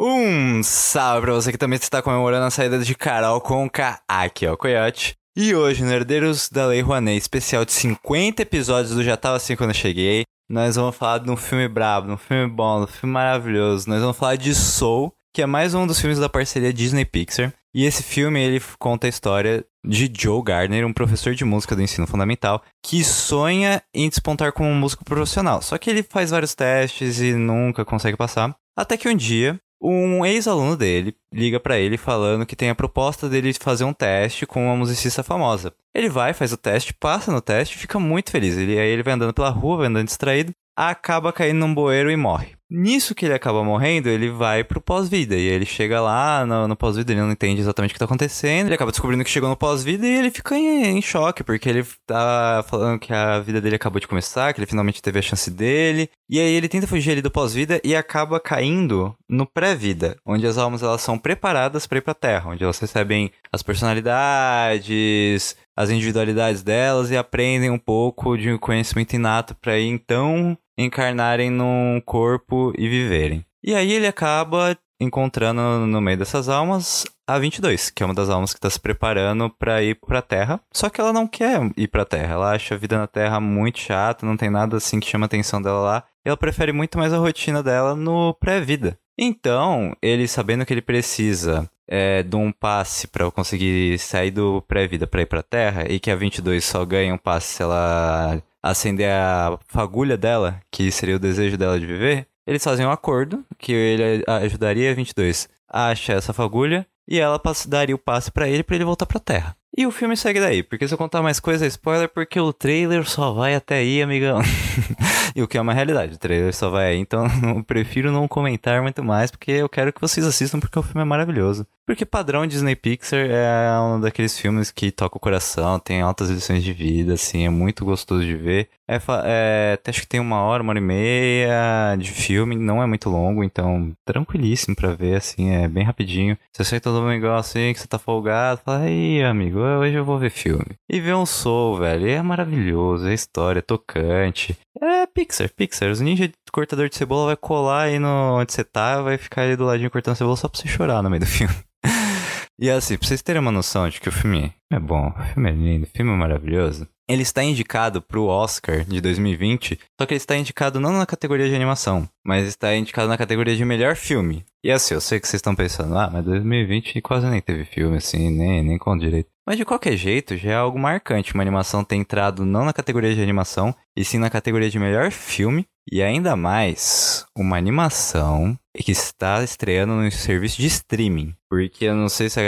Um 0.03 0.63
salve 0.63 1.27
pra 1.27 1.33
você 1.35 1.51
que 1.51 1.59
também 1.59 1.77
está 1.77 2.01
comemorando 2.01 2.43
a 2.43 2.49
saída 2.49 2.79
de 2.79 2.95
Carol 2.95 3.39
K. 3.69 4.01
Aqui 4.07 4.47
é 4.47 4.51
o 4.51 4.57
Coyote. 4.57 5.15
E 5.37 5.53
hoje, 5.53 5.83
no 5.83 5.91
Herdeiros 5.91 6.49
da 6.49 6.65
Lei 6.65 6.81
Rouanet, 6.81 7.19
especial 7.19 7.63
de 7.63 7.71
50 7.71 8.41
episódios 8.41 8.95
do 8.95 9.03
Já 9.03 9.15
Tava 9.15 9.35
Assim 9.35 9.55
Quando 9.55 9.69
Eu 9.69 9.75
Cheguei, 9.75 10.23
nós 10.49 10.75
vamos 10.75 10.95
falar 10.95 11.19
de 11.19 11.29
um 11.29 11.37
filme 11.37 11.67
brabo, 11.67 12.07
de 12.07 12.13
um 12.13 12.17
filme 12.17 12.51
bom, 12.51 12.79
de 12.79 12.85
um 12.85 12.87
filme 12.87 13.13
maravilhoso. 13.13 13.87
Nós 13.87 14.01
vamos 14.01 14.17
falar 14.17 14.37
de 14.37 14.55
Soul, 14.55 15.13
que 15.31 15.43
é 15.43 15.45
mais 15.45 15.75
um 15.75 15.85
dos 15.85 16.01
filmes 16.01 16.17
da 16.17 16.27
parceria 16.27 16.73
Disney-Pixar. 16.73 17.53
E 17.71 17.85
esse 17.85 18.01
filme, 18.01 18.41
ele 18.41 18.59
conta 18.79 19.05
a 19.05 19.09
história 19.09 19.63
de 19.85 20.11
Joe 20.17 20.41
Gardner, 20.41 20.83
um 20.83 20.93
professor 20.93 21.35
de 21.35 21.45
música 21.45 21.75
do 21.75 21.83
ensino 21.83 22.07
fundamental, 22.07 22.63
que 22.83 23.03
sonha 23.03 23.83
em 23.93 24.09
despontar 24.09 24.51
como 24.51 24.67
um 24.67 24.79
músico 24.79 25.05
profissional. 25.05 25.61
Só 25.61 25.77
que 25.77 25.91
ele 25.91 26.01
faz 26.01 26.31
vários 26.31 26.55
testes 26.55 27.19
e 27.19 27.33
nunca 27.33 27.85
consegue 27.85 28.17
passar. 28.17 28.55
Até 28.75 28.97
que 28.97 29.07
um 29.07 29.15
dia, 29.15 29.59
um 29.81 30.23
ex-aluno 30.25 30.77
dele 30.77 31.15
liga 31.33 31.59
para 31.59 31.79
ele 31.79 31.97
falando 31.97 32.45
que 32.45 32.55
tem 32.55 32.69
a 32.69 32.75
proposta 32.75 33.27
dele 33.27 33.53
fazer 33.53 33.83
um 33.83 33.93
teste 33.93 34.45
com 34.45 34.65
uma 34.65 34.75
musicista 34.75 35.23
famosa. 35.23 35.73
Ele 35.93 36.07
vai, 36.07 36.33
faz 36.33 36.53
o 36.53 36.57
teste, 36.57 36.93
passa 36.93 37.31
no 37.31 37.41
teste, 37.41 37.77
fica 37.77 37.99
muito 37.99 38.31
feliz. 38.31 38.57
Ele, 38.57 38.77
aí 38.77 38.89
ele 38.89 39.03
vai 39.03 39.13
andando 39.13 39.33
pela 39.33 39.49
rua, 39.49 39.77
vai 39.77 39.87
andando 39.87 40.05
distraído, 40.05 40.53
acaba 40.75 41.33
caindo 41.33 41.59
num 41.59 41.73
bueiro 41.73 42.11
e 42.11 42.15
morre. 42.15 42.55
Nisso 42.73 43.13
que 43.13 43.25
ele 43.25 43.33
acaba 43.33 43.65
morrendo, 43.65 44.07
ele 44.07 44.29
vai 44.29 44.63
pro 44.63 44.79
pós-vida. 44.79 45.35
E 45.35 45.45
ele 45.45 45.65
chega 45.65 45.99
lá 45.99 46.45
no, 46.45 46.69
no 46.69 46.75
pós-vida, 46.77 47.11
ele 47.11 47.19
não 47.19 47.29
entende 47.29 47.59
exatamente 47.59 47.91
o 47.91 47.93
que 47.93 47.99
tá 47.99 48.05
acontecendo. 48.05 48.67
Ele 48.67 48.75
acaba 48.75 48.91
descobrindo 48.91 49.25
que 49.25 49.29
chegou 49.29 49.49
no 49.49 49.57
pós-vida 49.57 50.07
e 50.07 50.17
ele 50.17 50.31
fica 50.31 50.55
em, 50.55 50.97
em, 50.97 51.01
choque, 51.01 51.43
porque 51.43 51.67
ele 51.67 51.85
tá 52.07 52.63
falando 52.69 52.97
que 52.97 53.11
a 53.11 53.41
vida 53.41 53.59
dele 53.59 53.75
acabou 53.75 53.99
de 53.99 54.07
começar, 54.07 54.53
que 54.53 54.59
ele 54.61 54.67
finalmente 54.67 55.01
teve 55.01 55.19
a 55.19 55.21
chance 55.21 55.51
dele. 55.51 56.09
E 56.29 56.39
aí 56.39 56.53
ele 56.53 56.69
tenta 56.69 56.87
fugir 56.87 57.11
ali 57.11 57.21
do 57.21 57.29
pós-vida 57.29 57.81
e 57.83 57.93
acaba 57.93 58.39
caindo 58.39 59.13
no 59.27 59.45
pré-vida, 59.45 60.15
onde 60.25 60.47
as 60.47 60.57
almas 60.57 60.81
elas 60.81 61.01
são 61.01 61.17
preparadas 61.17 61.85
para 61.85 61.97
ir 61.97 62.01
pra 62.01 62.13
Terra, 62.13 62.51
onde 62.51 62.63
elas 62.63 62.79
recebem 62.79 63.33
as 63.51 63.61
personalidades, 63.61 65.57
as 65.75 65.89
individualidades 65.89 66.63
delas 66.63 67.11
e 67.11 67.17
aprendem 67.17 67.69
um 67.69 67.77
pouco 67.77 68.37
de 68.37 68.57
conhecimento 68.59 69.13
inato 69.13 69.55
para 69.55 69.77
ir 69.77 69.87
então 69.87 70.57
encarnarem 70.81 71.49
num 71.49 72.01
corpo 72.05 72.73
e 72.77 72.87
viverem. 72.87 73.45
E 73.63 73.75
aí 73.75 73.91
ele 73.91 74.07
acaba 74.07 74.77
encontrando 74.99 75.61
no 75.87 75.99
meio 75.99 76.17
dessas 76.17 76.47
almas 76.47 77.05
a 77.27 77.39
22, 77.39 77.89
que 77.89 78.03
é 78.03 78.05
uma 78.05 78.13
das 78.13 78.29
almas 78.29 78.53
que 78.53 78.59
está 78.59 78.69
se 78.69 78.79
preparando 78.79 79.49
para 79.49 79.81
ir 79.81 79.95
para 79.95 80.19
a 80.19 80.21
Terra. 80.21 80.59
Só 80.71 80.89
que 80.89 81.01
ela 81.01 81.11
não 81.11 81.27
quer 81.27 81.59
ir 81.75 81.87
para 81.87 82.03
a 82.03 82.05
Terra, 82.05 82.33
ela 82.33 82.51
acha 82.51 82.75
a 82.75 82.77
vida 82.77 82.97
na 82.97 83.07
Terra 83.07 83.39
muito 83.39 83.79
chata, 83.79 84.25
não 84.25 84.37
tem 84.37 84.49
nada 84.49 84.77
assim 84.77 84.99
que 84.99 85.09
chama 85.09 85.25
a 85.25 85.27
atenção 85.27 85.61
dela 85.61 85.79
lá. 85.79 86.03
Ela 86.23 86.37
prefere 86.37 86.71
muito 86.71 86.97
mais 86.97 87.13
a 87.13 87.17
rotina 87.17 87.63
dela 87.63 87.95
no 87.95 88.33
pré-vida. 88.35 88.97
Então, 89.17 89.95
ele 90.01 90.27
sabendo 90.27 90.65
que 90.65 90.73
ele 90.73 90.81
precisa 90.81 91.69
é, 91.87 92.23
de 92.23 92.35
um 92.35 92.51
passe 92.51 93.07
para 93.07 93.29
conseguir 93.31 93.97
sair 93.99 94.31
do 94.31 94.61
pré-vida 94.61 95.07
para 95.07 95.21
ir 95.21 95.25
para 95.25 95.39
a 95.41 95.43
Terra 95.43 95.85
e 95.89 95.99
que 95.99 96.11
a 96.11 96.15
22 96.15 96.63
só 96.63 96.85
ganha 96.85 97.13
um 97.13 97.17
passe 97.17 97.55
se 97.55 97.63
ela 97.63 98.41
acender 98.61 99.09
a 99.09 99.57
fagulha 99.67 100.17
dela, 100.17 100.59
que 100.71 100.91
seria 100.91 101.15
o 101.15 101.19
desejo 101.19 101.57
dela 101.57 101.79
de 101.79 101.85
viver, 101.85 102.27
eles 102.45 102.63
fazem 102.63 102.85
um 102.85 102.91
acordo 102.91 103.45
que 103.57 103.71
ele 103.71 104.23
ajudaria 104.27 104.91
a 104.91 104.95
22 104.95 105.49
a 105.67 105.87
achar 105.87 106.17
essa 106.17 106.33
fagulha 106.33 106.85
e 107.07 107.19
ela 107.19 107.41
daria 107.67 107.95
o 107.95 107.99
passe 107.99 108.31
para 108.31 108.47
ele 108.47 108.63
para 108.63 108.75
ele 108.75 108.85
voltar 108.85 109.05
para 109.05 109.19
Terra. 109.19 109.55
E 109.75 109.85
o 109.85 109.91
filme 109.91 110.17
segue 110.17 110.39
daí, 110.41 110.63
porque 110.63 110.85
se 110.85 110.93
eu 110.93 110.97
contar 110.97 111.21
mais 111.21 111.39
coisa 111.39 111.63
é 111.63 111.67
spoiler, 111.69 112.09
porque 112.09 112.37
o 112.37 112.51
trailer 112.51 113.07
só 113.07 113.31
vai 113.31 113.55
até 113.55 113.75
aí, 113.75 114.01
amigão. 114.01 114.41
e 115.33 115.41
o 115.41 115.47
que 115.47 115.57
é 115.57 115.61
uma 115.61 115.73
realidade, 115.73 116.15
o 116.15 116.17
trailer 116.17 116.53
só 116.53 116.69
vai 116.69 116.87
aí, 116.87 116.97
então 116.97 117.25
eu 117.55 117.63
prefiro 117.63 118.11
não 118.11 118.27
comentar 118.27 118.81
muito 118.81 119.01
mais, 119.01 119.31
porque 119.31 119.51
eu 119.51 119.69
quero 119.69 119.93
que 119.93 120.01
vocês 120.01 120.25
assistam, 120.25 120.59
porque 120.59 120.77
o 120.77 120.83
filme 120.83 121.01
é 121.01 121.05
maravilhoso. 121.05 121.65
Porque 121.85 122.05
padrão 122.05 122.45
Disney 122.45 122.75
Pixar 122.75 123.19
é 123.19 123.79
um 123.79 123.99
daqueles 123.99 124.37
filmes 124.37 124.71
que 124.71 124.91
toca 124.91 125.17
o 125.17 125.19
coração, 125.19 125.79
tem 125.79 126.01
altas 126.01 126.29
lições 126.29 126.63
de 126.63 126.73
vida, 126.73 127.13
assim, 127.13 127.45
é 127.45 127.49
muito 127.49 127.85
gostoso 127.85 128.25
de 128.25 128.35
ver. 128.35 128.69
É, 128.87 128.99
é, 129.25 129.79
acho 129.87 130.01
que 130.01 130.07
tem 130.07 130.19
uma 130.19 130.41
hora, 130.41 130.61
uma 130.61 130.71
hora 130.71 130.79
e 130.79 130.81
meia 130.81 131.95
de 131.97 132.11
filme, 132.11 132.57
não 132.57 132.83
é 132.83 132.85
muito 132.85 133.09
longo, 133.09 133.43
então 133.43 133.93
tranquilíssimo 134.05 134.75
pra 134.75 134.93
ver, 134.93 135.15
assim, 135.15 135.49
é 135.51 135.67
bem 135.67 135.83
rapidinho. 135.83 136.37
Você 136.53 136.63
sai 136.65 136.79
todo 136.79 137.11
igual 137.13 137.37
assim, 137.37 137.73
que 137.73 137.79
você 137.79 137.87
tá 137.87 137.97
folgado, 137.97 138.61
fala, 138.63 138.83
aí, 138.83 139.23
amigo, 139.23 139.60
hoje 139.61 139.95
eu 139.95 140.05
vou 140.05 140.17
ver 140.17 140.29
filme. 140.29 140.75
E 140.89 140.99
ver 140.99 141.15
um 141.15 141.25
Soul, 141.25 141.77
velho, 141.77 142.07
é 142.07 142.21
maravilhoso, 142.21 143.07
é 143.07 143.13
história, 143.13 143.59
é 143.59 143.61
tocante. 143.61 144.57
É 144.81 145.05
Pixar, 145.05 145.49
Pixar. 145.55 145.89
Os 145.89 146.01
ninjas 146.01 146.29
cortador 146.51 146.89
de 146.89 146.95
cebola 146.95 147.27
vai 147.27 147.37
colar 147.37 147.83
aí 147.83 147.97
no 147.97 148.39
onde 148.39 148.51
você 148.51 148.63
tá, 148.63 149.01
vai 149.01 149.17
ficar 149.17 149.43
ali 149.43 149.55
do 149.55 149.65
ladinho 149.65 149.89
cortando 149.89 150.15
cebola 150.15 150.35
só 150.35 150.47
pra 150.47 150.59
você 150.59 150.67
chorar 150.67 151.01
no 151.01 151.09
meio 151.09 151.21
do 151.21 151.25
filme. 151.25 151.53
e 152.59 152.69
assim, 152.69 152.97
pra 152.97 153.07
vocês 153.07 153.21
terem 153.21 153.41
uma 153.41 153.51
noção 153.51 153.87
de 153.89 153.99
que 153.99 154.09
o 154.09 154.11
filme 154.11 154.53
é 154.71 154.79
bom, 154.79 155.09
o 155.09 155.23
filme 155.33 155.49
é 155.49 155.53
lindo, 155.53 155.85
o 155.85 155.97
filme 155.97 156.11
é 156.11 156.15
maravilhoso. 156.15 156.87
Ele 157.09 157.23
está 157.23 157.43
indicado 157.43 158.01
pro 158.01 158.27
Oscar 158.27 158.85
de 158.85 159.01
2020, 159.01 159.77
só 159.99 160.05
que 160.05 160.13
ele 160.13 160.17
está 160.17 160.37
indicado 160.37 160.79
não 160.79 160.93
na 160.93 161.05
categoria 161.05 161.49
de 161.49 161.55
animação, 161.55 162.07
mas 162.25 162.47
está 162.47 162.73
indicado 162.75 163.09
na 163.09 163.17
categoria 163.17 163.55
de 163.55 163.65
melhor 163.65 163.95
filme. 163.95 164.45
E 164.63 164.71
assim, 164.71 164.93
eu 164.93 165.01
sei 165.01 165.19
que 165.19 165.27
vocês 165.27 165.39
estão 165.39 165.55
pensando, 165.55 165.97
ah, 165.97 166.09
mas 166.09 166.23
2020 166.23 167.01
quase 167.01 167.27
nem 167.27 167.41
teve 167.41 167.65
filme, 167.65 167.97
assim, 167.97 168.29
nem, 168.29 168.63
nem 168.63 168.77
com 168.77 168.97
direito. 168.97 169.29
Mas 169.51 169.57
de 169.57 169.65
qualquer 169.65 169.97
jeito, 169.97 170.37
já 170.37 170.51
é 170.51 170.55
algo 170.55 170.79
marcante 170.79 171.33
uma 171.33 171.43
animação 171.43 171.83
ter 171.83 171.97
entrado 171.97 172.45
não 172.45 172.63
na 172.63 172.71
categoria 172.71 173.13
de 173.13 173.21
animação, 173.21 173.75
e 173.97 174.05
sim 174.05 174.17
na 174.17 174.29
categoria 174.29 174.69
de 174.69 174.79
melhor 174.79 175.11
filme, 175.11 175.67
e 175.91 176.01
ainda 176.01 176.37
mais 176.37 177.25
uma 177.37 177.57
animação 177.57 178.57
que 178.73 178.93
está 178.93 179.43
estreando 179.43 179.91
no 179.91 180.09
serviço 180.09 180.55
de 180.55 180.67
streaming. 180.67 181.35
Porque 181.49 181.83
eu 181.83 181.95
não 181.97 182.07
sei 182.07 182.29
se 182.29 182.39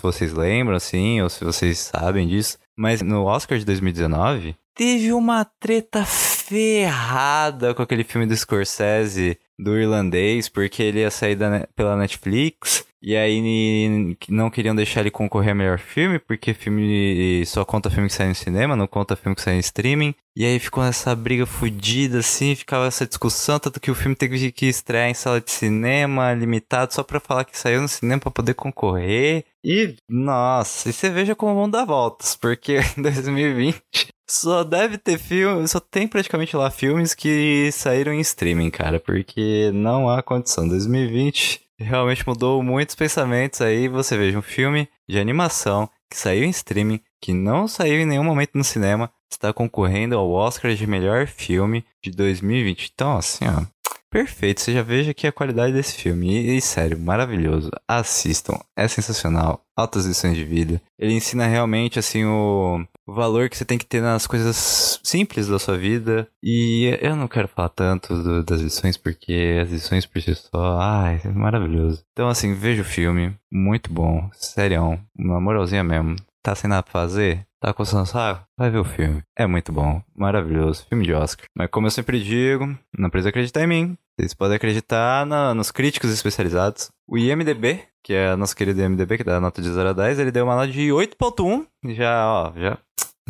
vocês 0.00 0.32
lembram, 0.32 0.76
assim, 0.76 1.20
ou 1.20 1.28
se 1.28 1.44
vocês 1.44 1.78
sabem 1.78 2.28
disso, 2.28 2.58
mas 2.78 3.02
no 3.02 3.24
Oscar 3.24 3.58
de 3.58 3.64
2019 3.64 4.54
teve 4.72 5.12
uma 5.12 5.44
treta 5.58 6.04
ferrada 6.04 7.74
com 7.74 7.82
aquele 7.82 8.04
filme 8.04 8.24
do 8.24 8.36
Scorsese 8.36 9.36
do 9.58 9.76
irlandês, 9.76 10.48
porque 10.48 10.80
ele 10.80 11.00
ia 11.00 11.10
sair 11.10 11.34
da, 11.34 11.66
pela 11.74 11.96
Netflix. 11.96 12.85
E 13.02 13.14
aí 13.14 14.16
não 14.28 14.50
queriam 14.50 14.74
deixar 14.74 15.00
ele 15.00 15.10
concorrer 15.10 15.52
a 15.52 15.54
melhor 15.54 15.78
filme, 15.78 16.18
porque 16.18 16.54
filme 16.54 17.44
só 17.46 17.64
conta 17.64 17.90
filme 17.90 18.08
que 18.08 18.14
sai 18.14 18.28
no 18.28 18.34
cinema, 18.34 18.74
não 18.74 18.86
conta 18.86 19.16
filme 19.16 19.36
que 19.36 19.42
sai 19.42 19.56
em 19.56 19.60
streaming. 19.60 20.14
E 20.36 20.44
aí 20.44 20.58
ficou 20.58 20.84
essa 20.84 21.14
briga 21.14 21.46
fodida, 21.46 22.18
assim, 22.18 22.54
ficava 22.54 22.86
essa 22.86 23.06
discussão, 23.06 23.58
tanto 23.58 23.80
que 23.80 23.90
o 23.90 23.94
filme 23.94 24.14
teve 24.14 24.52
que 24.52 24.66
estrear 24.66 25.08
em 25.08 25.14
sala 25.14 25.40
de 25.40 25.50
cinema, 25.50 26.34
limitado, 26.34 26.92
só 26.92 27.02
pra 27.02 27.20
falar 27.20 27.44
que 27.44 27.58
saiu 27.58 27.80
no 27.80 27.88
cinema 27.88 28.20
pra 28.20 28.30
poder 28.30 28.54
concorrer. 28.54 29.44
E, 29.64 29.96
nossa, 30.08 30.90
e 30.90 30.92
você 30.92 31.08
veja 31.08 31.34
como 31.34 31.54
vão 31.54 31.70
dar 31.70 31.84
voltas, 31.84 32.36
porque 32.36 32.78
em 32.98 33.02
2020 33.02 33.80
só 34.28 34.64
deve 34.64 34.98
ter 34.98 35.18
filme, 35.18 35.66
só 35.68 35.78
tem 35.78 36.08
praticamente 36.08 36.56
lá 36.56 36.70
filmes 36.70 37.14
que 37.14 37.70
saíram 37.72 38.12
em 38.12 38.20
streaming, 38.20 38.70
cara, 38.70 38.98
porque 38.98 39.70
não 39.72 40.10
há 40.10 40.22
condição. 40.22 40.68
2020 40.68 41.65
realmente 41.78 42.26
mudou 42.26 42.62
muitos 42.62 42.94
pensamentos 42.94 43.60
aí. 43.60 43.88
Você 43.88 44.16
veja 44.16 44.38
um 44.38 44.42
filme 44.42 44.88
de 45.08 45.18
animação 45.18 45.88
que 46.10 46.16
saiu 46.16 46.44
em 46.44 46.50
streaming, 46.50 47.00
que 47.20 47.32
não 47.32 47.66
saiu 47.66 48.00
em 48.00 48.06
nenhum 48.06 48.24
momento 48.24 48.52
no 48.54 48.64
cinema, 48.64 49.10
está 49.30 49.52
concorrendo 49.52 50.16
ao 50.16 50.30
Oscar 50.30 50.74
de 50.74 50.86
melhor 50.86 51.26
filme 51.26 51.84
de 52.02 52.10
2020. 52.10 52.92
Então, 52.94 53.16
assim, 53.16 53.44
ó, 53.46 53.64
Perfeito, 54.08 54.60
você 54.62 54.72
já 54.72 54.82
veja 54.82 55.10
aqui 55.10 55.26
a 55.26 55.32
qualidade 55.32 55.74
desse 55.74 55.94
filme. 55.94 56.30
E, 56.30 56.56
e, 56.56 56.60
sério, 56.60 56.98
maravilhoso. 56.98 57.70
Assistam, 57.86 58.58
é 58.74 58.88
sensacional. 58.88 59.62
Altas 59.76 60.06
lições 60.06 60.36
de 60.36 60.44
vida. 60.44 60.80
Ele 60.98 61.12
ensina 61.12 61.46
realmente, 61.46 61.98
assim, 61.98 62.24
o, 62.24 62.82
o 63.06 63.14
valor 63.14 63.48
que 63.48 63.56
você 63.56 63.64
tem 63.64 63.78
que 63.78 63.86
ter 63.86 64.02
nas 64.02 64.26
coisas 64.26 65.00
simples 65.02 65.46
da 65.48 65.58
sua 65.58 65.78
vida. 65.78 66.28
E 66.42 66.98
eu 67.00 67.14
não 67.14 67.28
quero 67.28 67.48
falar 67.48 67.68
tanto 67.68 68.14
do, 68.22 68.42
das 68.42 68.60
lições, 68.60 68.96
porque 68.96 69.58
as 69.62 69.70
lições 69.70 70.04
por 70.04 70.20
si 70.20 70.34
só, 70.34 70.78
ai, 70.80 71.20
é 71.24 71.28
maravilhoso. 71.28 72.02
Então, 72.12 72.28
assim, 72.28 72.54
veja 72.54 72.82
o 72.82 72.84
filme. 72.84 73.34
Muito 73.50 73.92
bom. 73.92 74.28
Serião. 74.32 74.98
Uma 75.16 75.40
moralzinha 75.40 75.84
mesmo. 75.84 76.16
Tá 76.42 76.54
sem 76.54 76.68
nada 76.68 76.82
pra 76.82 76.92
fazer? 76.92 77.46
Tá 77.66 77.74
coçando 77.74 78.06
saco? 78.06 78.46
Vai 78.56 78.70
ver 78.70 78.78
o 78.78 78.84
filme. 78.84 79.24
É 79.36 79.44
muito 79.44 79.72
bom. 79.72 80.00
Maravilhoso. 80.14 80.86
Filme 80.88 81.04
de 81.04 81.12
Oscar. 81.12 81.46
Mas 81.52 81.68
como 81.68 81.88
eu 81.88 81.90
sempre 81.90 82.22
digo, 82.22 82.64
não 82.96 83.10
precisa 83.10 83.30
acreditar 83.30 83.60
em 83.64 83.66
mim. 83.66 83.98
Vocês 84.16 84.32
podem 84.34 84.54
acreditar 84.56 85.26
na- 85.26 85.52
nos 85.52 85.72
críticos 85.72 86.10
especializados. 86.12 86.90
O 87.08 87.18
IMDB, 87.18 87.80
que 88.04 88.12
é 88.14 88.28
a 88.28 88.36
nossa 88.36 88.54
querida 88.54 88.82
IMDB, 88.84 89.16
que 89.18 89.24
dá 89.24 89.40
nota 89.40 89.60
de 89.60 89.68
0 89.68 89.88
a 89.88 89.92
10, 89.92 90.20
ele 90.20 90.30
deu 90.30 90.44
uma 90.44 90.54
nota 90.54 90.68
de 90.68 90.92
8.1. 90.92 91.66
Já, 91.88 92.24
ó, 92.30 92.52
já, 92.56 92.78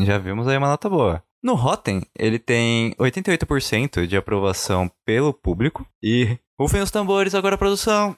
já 0.00 0.18
vimos 0.18 0.46
aí 0.46 0.58
uma 0.58 0.68
nota 0.68 0.86
boa. 0.90 1.22
No 1.42 1.54
Rotten, 1.54 2.02
ele 2.18 2.38
tem 2.38 2.94
88% 3.00 4.06
de 4.06 4.18
aprovação 4.18 4.90
pelo 5.06 5.32
público. 5.32 5.86
E 6.02 6.36
rufem 6.60 6.82
os 6.82 6.90
tambores 6.90 7.34
agora, 7.34 7.56
produção. 7.56 8.14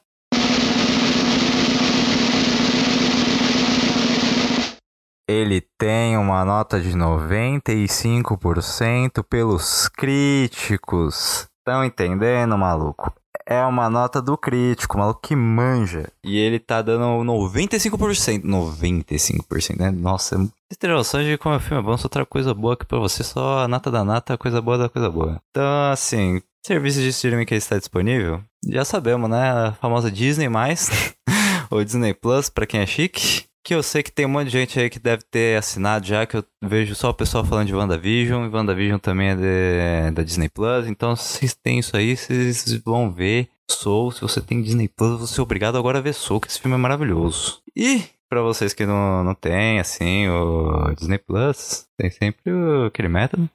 Ele 5.28 5.60
tem 5.76 6.16
uma 6.16 6.42
nota 6.42 6.80
de 6.80 6.96
95% 6.96 9.22
pelos 9.22 9.86
críticos. 9.88 11.46
Estão 11.58 11.84
entendendo, 11.84 12.56
maluco? 12.56 13.12
É 13.46 13.62
uma 13.62 13.90
nota 13.90 14.22
do 14.22 14.38
crítico, 14.38 14.96
maluco 14.96 15.20
que 15.20 15.36
manja. 15.36 16.10
E 16.24 16.38
ele 16.38 16.58
tá 16.58 16.80
dando 16.80 17.04
95%. 17.30 18.42
95%, 18.42 19.78
né? 19.78 19.90
Nossa, 19.90 20.36
é... 20.36 20.38
vocês 20.38 20.78
terem 20.78 20.96
noção 20.96 21.22
de 21.22 21.36
como 21.36 21.56
o 21.56 21.60
filme 21.60 21.82
é 21.82 21.84
bom, 21.84 21.98
só 21.98 22.08
trago 22.08 22.30
coisa 22.30 22.54
boa 22.54 22.72
aqui 22.72 22.86
pra 22.86 22.98
você, 22.98 23.22
só 23.22 23.64
a 23.64 23.68
nata 23.68 23.90
da 23.90 24.02
nata, 24.02 24.38
coisa 24.38 24.62
boa 24.62 24.78
da 24.78 24.88
coisa 24.88 25.10
boa. 25.10 25.42
Então, 25.50 25.92
assim, 25.92 26.40
serviço 26.64 27.00
de 27.00 27.08
streaming 27.08 27.44
que 27.44 27.54
está 27.54 27.78
disponível, 27.78 28.42
já 28.66 28.82
sabemos, 28.82 29.28
né? 29.28 29.50
A 29.50 29.72
famosa 29.72 30.10
Disney+, 30.10 30.48
ou 31.70 31.84
Disney 31.84 32.14
Plus, 32.14 32.48
pra 32.48 32.66
quem 32.66 32.80
é 32.80 32.86
chique. 32.86 33.47
Que 33.68 33.74
eu 33.74 33.82
sei 33.82 34.02
que 34.02 34.10
tem 34.10 34.24
um 34.24 34.30
monte 34.30 34.46
de 34.46 34.52
gente 34.52 34.80
aí 34.80 34.88
que 34.88 34.98
deve 34.98 35.22
ter 35.30 35.58
assinado 35.58 36.06
já, 36.06 36.24
que 36.24 36.38
eu 36.38 36.44
vejo 36.64 36.94
só 36.94 37.10
o 37.10 37.14
pessoal 37.14 37.44
falando 37.44 37.66
de 37.66 37.74
WandaVision, 37.74 38.46
e 38.46 38.48
WandaVision 38.48 38.98
também 38.98 39.28
é 39.28 39.36
de- 39.36 40.10
da 40.14 40.22
Disney 40.22 40.48
Plus, 40.48 40.86
então 40.86 41.14
se 41.14 41.54
têm 41.54 41.78
isso 41.78 41.94
aí, 41.94 42.16
vocês 42.16 42.72
vão 42.82 43.12
ver 43.12 43.50
Soul, 43.70 44.10
se 44.10 44.22
você 44.22 44.40
tem 44.40 44.62
Disney 44.62 44.88
Plus, 44.88 45.20
você 45.20 45.38
é 45.38 45.42
obrigado 45.42 45.76
agora 45.76 45.98
a 45.98 46.00
ver 46.00 46.14
Soul, 46.14 46.40
que 46.40 46.48
esse 46.48 46.58
filme 46.58 46.76
é 46.76 46.78
maravilhoso. 46.78 47.60
E 47.76 48.04
pra 48.26 48.40
vocês 48.40 48.72
que 48.72 48.86
não, 48.86 49.22
não 49.22 49.34
tem, 49.34 49.78
assim, 49.78 50.26
o 50.28 50.94
Disney 50.96 51.18
Plus, 51.18 51.84
tem 51.98 52.08
sempre 52.08 52.50
aquele 52.86 53.08
método. 53.08 53.50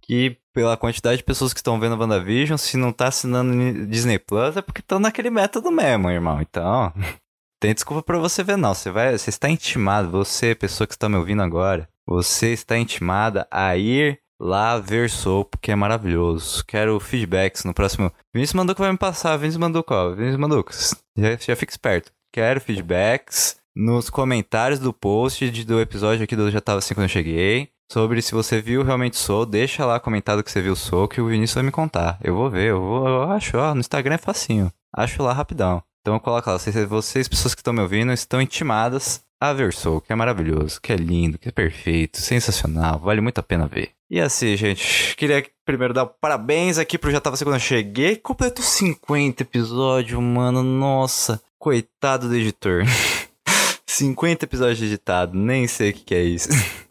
Que 0.00 0.38
pela 0.52 0.76
quantidade 0.76 1.18
de 1.18 1.24
pessoas 1.24 1.52
que 1.52 1.60
estão 1.60 1.78
vendo 1.80 1.96
WandaVision, 1.98 2.56
se 2.56 2.76
não 2.76 2.92
tá 2.92 3.08
assinando 3.08 3.86
Disney 3.86 4.18
Plus, 4.18 4.56
é 4.56 4.62
porque 4.62 4.80
estão 4.80 4.98
naquele 4.98 5.30
método 5.30 5.70
mesmo, 5.70 6.10
irmão. 6.10 6.40
Então, 6.40 6.92
tem 7.60 7.74
desculpa 7.74 8.02
pra 8.02 8.18
você 8.18 8.42
ver, 8.42 8.56
não. 8.56 8.74
Você 8.74 8.90
vai, 8.90 9.16
você 9.16 9.30
está 9.30 9.48
intimado, 9.48 10.10
você, 10.10 10.54
pessoa 10.54 10.86
que 10.86 10.94
está 10.94 11.08
me 11.08 11.16
ouvindo 11.16 11.42
agora, 11.42 11.88
você 12.06 12.52
está 12.52 12.76
intimada 12.78 13.46
a 13.50 13.76
ir 13.76 14.18
lá 14.40 14.78
ver 14.78 15.08
Soul, 15.08 15.44
porque 15.44 15.70
é 15.70 15.76
maravilhoso. 15.76 16.64
Quero 16.66 16.98
feedbacks 16.98 17.64
no 17.64 17.72
próximo. 17.72 18.12
Vinícius 18.34 18.54
Manduca 18.54 18.82
vai 18.82 18.90
me 18.92 18.98
passar, 18.98 19.36
Vinícius 19.36 19.60
Manduca, 19.60 19.94
ó. 19.94 20.10
Vinícius 20.10 20.36
Manduca, 20.40 20.74
já, 21.16 21.36
já 21.36 21.56
fica 21.56 21.72
esperto. 21.72 22.10
Quero 22.34 22.60
feedbacks 22.60 23.56
nos 23.74 24.10
comentários 24.10 24.78
do 24.80 24.92
post 24.92 25.48
de- 25.50 25.64
do 25.64 25.80
episódio 25.80 26.24
aqui 26.24 26.34
do 26.36 26.50
Já 26.50 26.60
Tava 26.60 26.78
Assim 26.78 26.92
Quando 26.94 27.04
Eu 27.04 27.08
Cheguei. 27.08 27.68
Sobre 27.92 28.22
se 28.22 28.32
você 28.32 28.58
viu 28.58 28.82
realmente 28.82 29.18
Soul, 29.18 29.44
deixa 29.44 29.84
lá 29.84 30.00
comentado 30.00 30.42
que 30.42 30.50
você 30.50 30.62
viu 30.62 30.74
Soul, 30.74 31.06
que 31.06 31.20
o 31.20 31.26
Vinícius 31.26 31.56
vai 31.56 31.62
me 31.62 31.70
contar. 31.70 32.18
Eu 32.24 32.34
vou 32.34 32.48
ver, 32.48 32.70
eu 32.70 32.80
vou, 32.80 33.06
eu 33.06 33.30
acho, 33.30 33.58
ó, 33.58 33.74
no 33.74 33.80
Instagram 33.80 34.14
é 34.14 34.18
facinho. 34.18 34.72
Acho 34.96 35.22
lá 35.22 35.34
rapidão. 35.34 35.82
Então 36.00 36.18
coloca 36.18 36.50
lá, 36.50 36.58
vocês, 36.58 36.74
vocês 36.88 37.28
pessoas 37.28 37.54
que 37.54 37.60
estão 37.60 37.74
me 37.74 37.82
ouvindo, 37.82 38.10
estão 38.10 38.40
intimadas 38.40 39.22
a 39.38 39.52
ver 39.52 39.74
Soul, 39.74 40.00
que 40.00 40.10
é 40.10 40.16
maravilhoso, 40.16 40.80
que 40.80 40.90
é 40.90 40.96
lindo, 40.96 41.36
que 41.36 41.50
é 41.50 41.52
perfeito, 41.52 42.18
sensacional, 42.18 42.98
vale 42.98 43.20
muito 43.20 43.40
a 43.40 43.42
pena 43.42 43.66
ver. 43.66 43.90
E 44.10 44.18
assim, 44.18 44.56
gente, 44.56 45.14
queria 45.14 45.44
primeiro 45.62 45.92
dar 45.92 46.06
parabéns 46.06 46.78
aqui 46.78 46.96
pro 46.96 47.10
Já 47.10 47.20
Tava 47.20 47.36
Eu 47.38 47.58
Cheguei. 47.58 48.16
Completou 48.16 48.64
50 48.64 49.42
episódios, 49.42 50.18
mano, 50.18 50.62
nossa. 50.62 51.42
Coitado 51.58 52.26
do 52.26 52.36
editor. 52.36 52.84
50 53.86 54.46
episódios 54.46 54.80
editados, 54.80 55.38
nem 55.38 55.66
sei 55.66 55.90
o 55.90 55.92
que, 55.92 56.04
que 56.04 56.14
é 56.14 56.22
isso. 56.22 56.48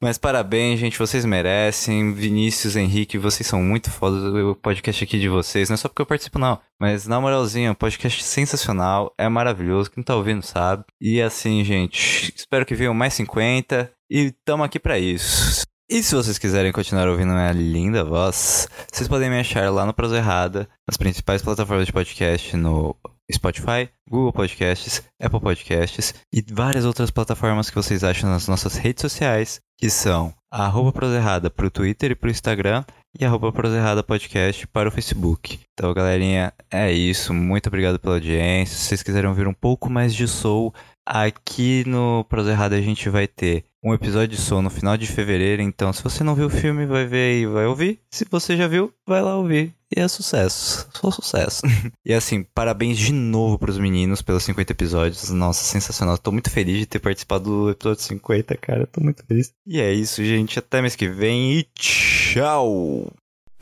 Mas 0.00 0.18
parabéns, 0.18 0.78
gente, 0.80 0.98
vocês 0.98 1.24
merecem. 1.24 2.12
Vinícius, 2.12 2.76
Henrique, 2.76 3.18
vocês 3.18 3.46
são 3.46 3.62
muito 3.62 3.90
fodas. 3.90 4.22
O 4.22 4.54
podcast 4.54 5.04
aqui 5.04 5.18
de 5.18 5.28
vocês, 5.28 5.68
não 5.68 5.74
é 5.74 5.76
só 5.76 5.88
porque 5.88 6.02
eu 6.02 6.06
participo, 6.06 6.38
não. 6.38 6.58
Mas 6.80 7.06
na 7.06 7.20
moralzinha, 7.20 7.72
um 7.72 7.74
podcast 7.74 8.22
sensacional, 8.22 9.12
é 9.18 9.28
maravilhoso. 9.28 9.90
Quem 9.90 10.02
tá 10.02 10.14
ouvindo 10.14 10.42
sabe. 10.42 10.84
E 11.00 11.20
assim, 11.20 11.64
gente, 11.64 12.32
espero 12.36 12.66
que 12.66 12.74
venham 12.74 12.94
mais 12.94 13.14
50. 13.14 13.90
E 14.10 14.32
tamo 14.44 14.62
aqui 14.62 14.78
pra 14.78 14.98
isso. 14.98 15.64
E 15.90 16.02
se 16.02 16.14
vocês 16.14 16.38
quiserem 16.38 16.72
continuar 16.72 17.08
ouvindo 17.08 17.32
minha 17.32 17.52
linda 17.52 18.04
voz, 18.04 18.66
vocês 18.90 19.06
podem 19.06 19.28
me 19.28 19.38
achar 19.38 19.70
lá 19.70 19.84
no 19.84 19.92
Prosa 19.92 20.16
Errada, 20.16 20.68
nas 20.88 20.96
principais 20.96 21.42
plataformas 21.42 21.86
de 21.86 21.92
podcast, 21.92 22.56
no 22.56 22.96
Spotify, 23.30 23.88
Google 24.08 24.32
Podcasts, 24.32 25.02
Apple 25.20 25.40
Podcasts 25.40 26.14
e 26.32 26.42
várias 26.52 26.84
outras 26.84 27.10
plataformas 27.10 27.68
que 27.68 27.76
vocês 27.76 28.02
acham 28.02 28.30
nas 28.30 28.48
nossas 28.48 28.76
redes 28.76 29.02
sociais, 29.02 29.60
que 29.78 29.90
são 29.90 30.32
arroba 30.50 30.92
Prosa 30.92 31.16
Errada 31.16 31.50
pro 31.50 31.70
Twitter 31.70 32.12
e 32.12 32.14
pro 32.14 32.30
Instagram 32.30 32.84
e 33.18 33.24
arroba 33.24 33.52
Prosa 33.52 33.76
Errada 33.76 34.02
Podcast 34.02 34.66
para 34.68 34.88
o 34.88 34.92
Facebook. 34.92 35.60
Então, 35.72 35.92
galerinha, 35.92 36.52
é 36.70 36.92
isso. 36.92 37.34
Muito 37.34 37.66
obrigado 37.66 37.98
pela 37.98 38.14
audiência. 38.14 38.76
Se 38.76 38.84
vocês 38.84 39.02
quiserem 39.02 39.28
ouvir 39.28 39.48
um 39.48 39.54
pouco 39.54 39.90
mais 39.90 40.14
de 40.14 40.28
Soul, 40.28 40.72
aqui 41.06 41.84
no 41.86 42.24
Prosa 42.24 42.52
Errada 42.52 42.76
a 42.76 42.80
gente 42.80 43.08
vai 43.08 43.26
ter 43.26 43.64
um 43.84 43.92
episódio 43.92 44.38
Soul 44.38 44.62
no 44.62 44.70
final 44.70 44.96
de 44.96 45.06
fevereiro. 45.06 45.60
Então, 45.60 45.92
se 45.92 46.02
você 46.02 46.24
não 46.24 46.34
viu 46.34 46.46
o 46.46 46.50
filme, 46.50 46.86
vai 46.86 47.04
ver 47.04 47.40
e 47.40 47.46
vai 47.46 47.66
ouvir. 47.66 48.00
Se 48.10 48.24
você 48.30 48.56
já 48.56 48.66
viu, 48.66 48.92
vai 49.06 49.20
lá 49.20 49.36
ouvir. 49.36 49.74
E 49.94 50.00
é 50.00 50.08
sucesso. 50.08 50.88
Só 50.96 51.10
sucesso. 51.10 51.62
e 52.04 52.14
assim, 52.14 52.42
parabéns 52.54 52.98
de 52.98 53.12
novo 53.12 53.58
pros 53.58 53.78
meninos 53.78 54.22
pelos 54.22 54.42
50 54.44 54.72
episódios. 54.72 55.28
Nossa, 55.28 55.62
sensacional. 55.62 56.16
Tô 56.16 56.32
muito 56.32 56.50
feliz 56.50 56.78
de 56.78 56.86
ter 56.86 56.98
participado 56.98 57.44
do 57.44 57.70
episódio 57.70 58.02
50, 58.02 58.56
cara. 58.56 58.86
Tô 58.86 59.02
muito 59.02 59.22
feliz. 59.26 59.52
E 59.66 59.78
é 59.78 59.92
isso, 59.92 60.24
gente. 60.24 60.58
Até 60.58 60.80
mês 60.80 60.96
que 60.96 61.08
vem 61.08 61.58
e 61.58 61.62
tchau! 61.74 63.12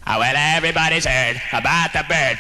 Well, 0.06 0.36
everybody's 0.36 1.06
heard 1.06 1.40
about 1.52 1.92
the 1.92 2.02
bird. 2.02 2.38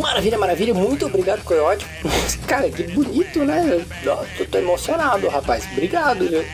Maravilha, 0.00 0.38
maravilha. 0.38 0.72
Muito 0.72 1.06
obrigado, 1.06 1.42
Coyote. 1.44 1.86
Cara, 2.46 2.70
que 2.70 2.84
bonito, 2.84 3.44
né? 3.44 3.84
Tô, 4.02 4.44
tô 4.46 4.58
emocionado, 4.58 5.28
rapaz. 5.28 5.64
Obrigado, 5.72 6.28
viu? 6.28 6.44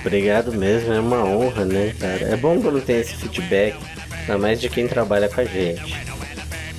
Obrigado 0.00 0.52
mesmo, 0.52 0.92
é 0.92 1.00
uma 1.00 1.24
honra, 1.24 1.64
né, 1.64 1.94
cara? 1.98 2.32
É 2.32 2.36
bom 2.36 2.60
quando 2.60 2.80
tem 2.80 3.00
esse 3.00 3.14
feedback, 3.16 3.76
ainda 4.20 4.38
mais 4.38 4.60
de 4.60 4.68
quem 4.68 4.86
trabalha 4.86 5.28
com 5.28 5.40
a 5.40 5.44
gente. 5.44 5.96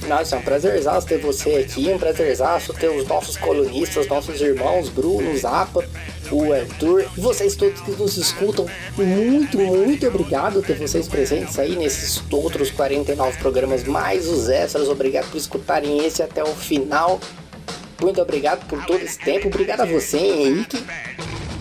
Nossa, 0.08 0.36
é 0.36 0.40
um 0.40 0.42
prazerzaço 0.44 1.08
ter 1.08 1.18
você 1.18 1.56
aqui, 1.56 1.90
um 1.92 1.98
prazerzaço 1.98 2.74
ter 2.74 2.90
os 2.90 3.08
nossos 3.08 3.36
colunistas, 3.38 4.08
nossos 4.08 4.40
irmãos, 4.40 4.90
Bruno, 4.90 5.36
Zapa, 5.36 5.84
o 6.32 6.54
Arthur, 6.54 7.06
e 7.18 7.20
vocês 7.20 7.56
todos 7.56 7.82
que 7.82 7.92
nos 7.92 8.18
escutam. 8.18 8.66
Muito, 8.98 9.58
muito 9.58 10.08
obrigado 10.08 10.62
ter 10.62 10.76
vocês 10.76 11.08
presentes 11.08 11.58
aí 11.60 11.76
nesses 11.76 12.22
outros 12.32 12.72
49 12.72 13.38
programas, 13.38 13.84
mais 13.84 14.28
os 14.28 14.50
extras. 14.50 14.90
Obrigado 14.90 15.30
por 15.30 15.38
escutarem 15.38 16.06
esse 16.06 16.24
até 16.24 16.44
o 16.44 16.56
final. 16.56 17.20
Muito 18.02 18.22
obrigado 18.22 18.68
por 18.68 18.84
todo 18.86 19.02
esse 19.02 19.18
tempo. 19.20 19.48
Obrigado 19.48 19.82
a 19.82 19.86
você, 19.86 20.18
Henrique. 20.18 20.84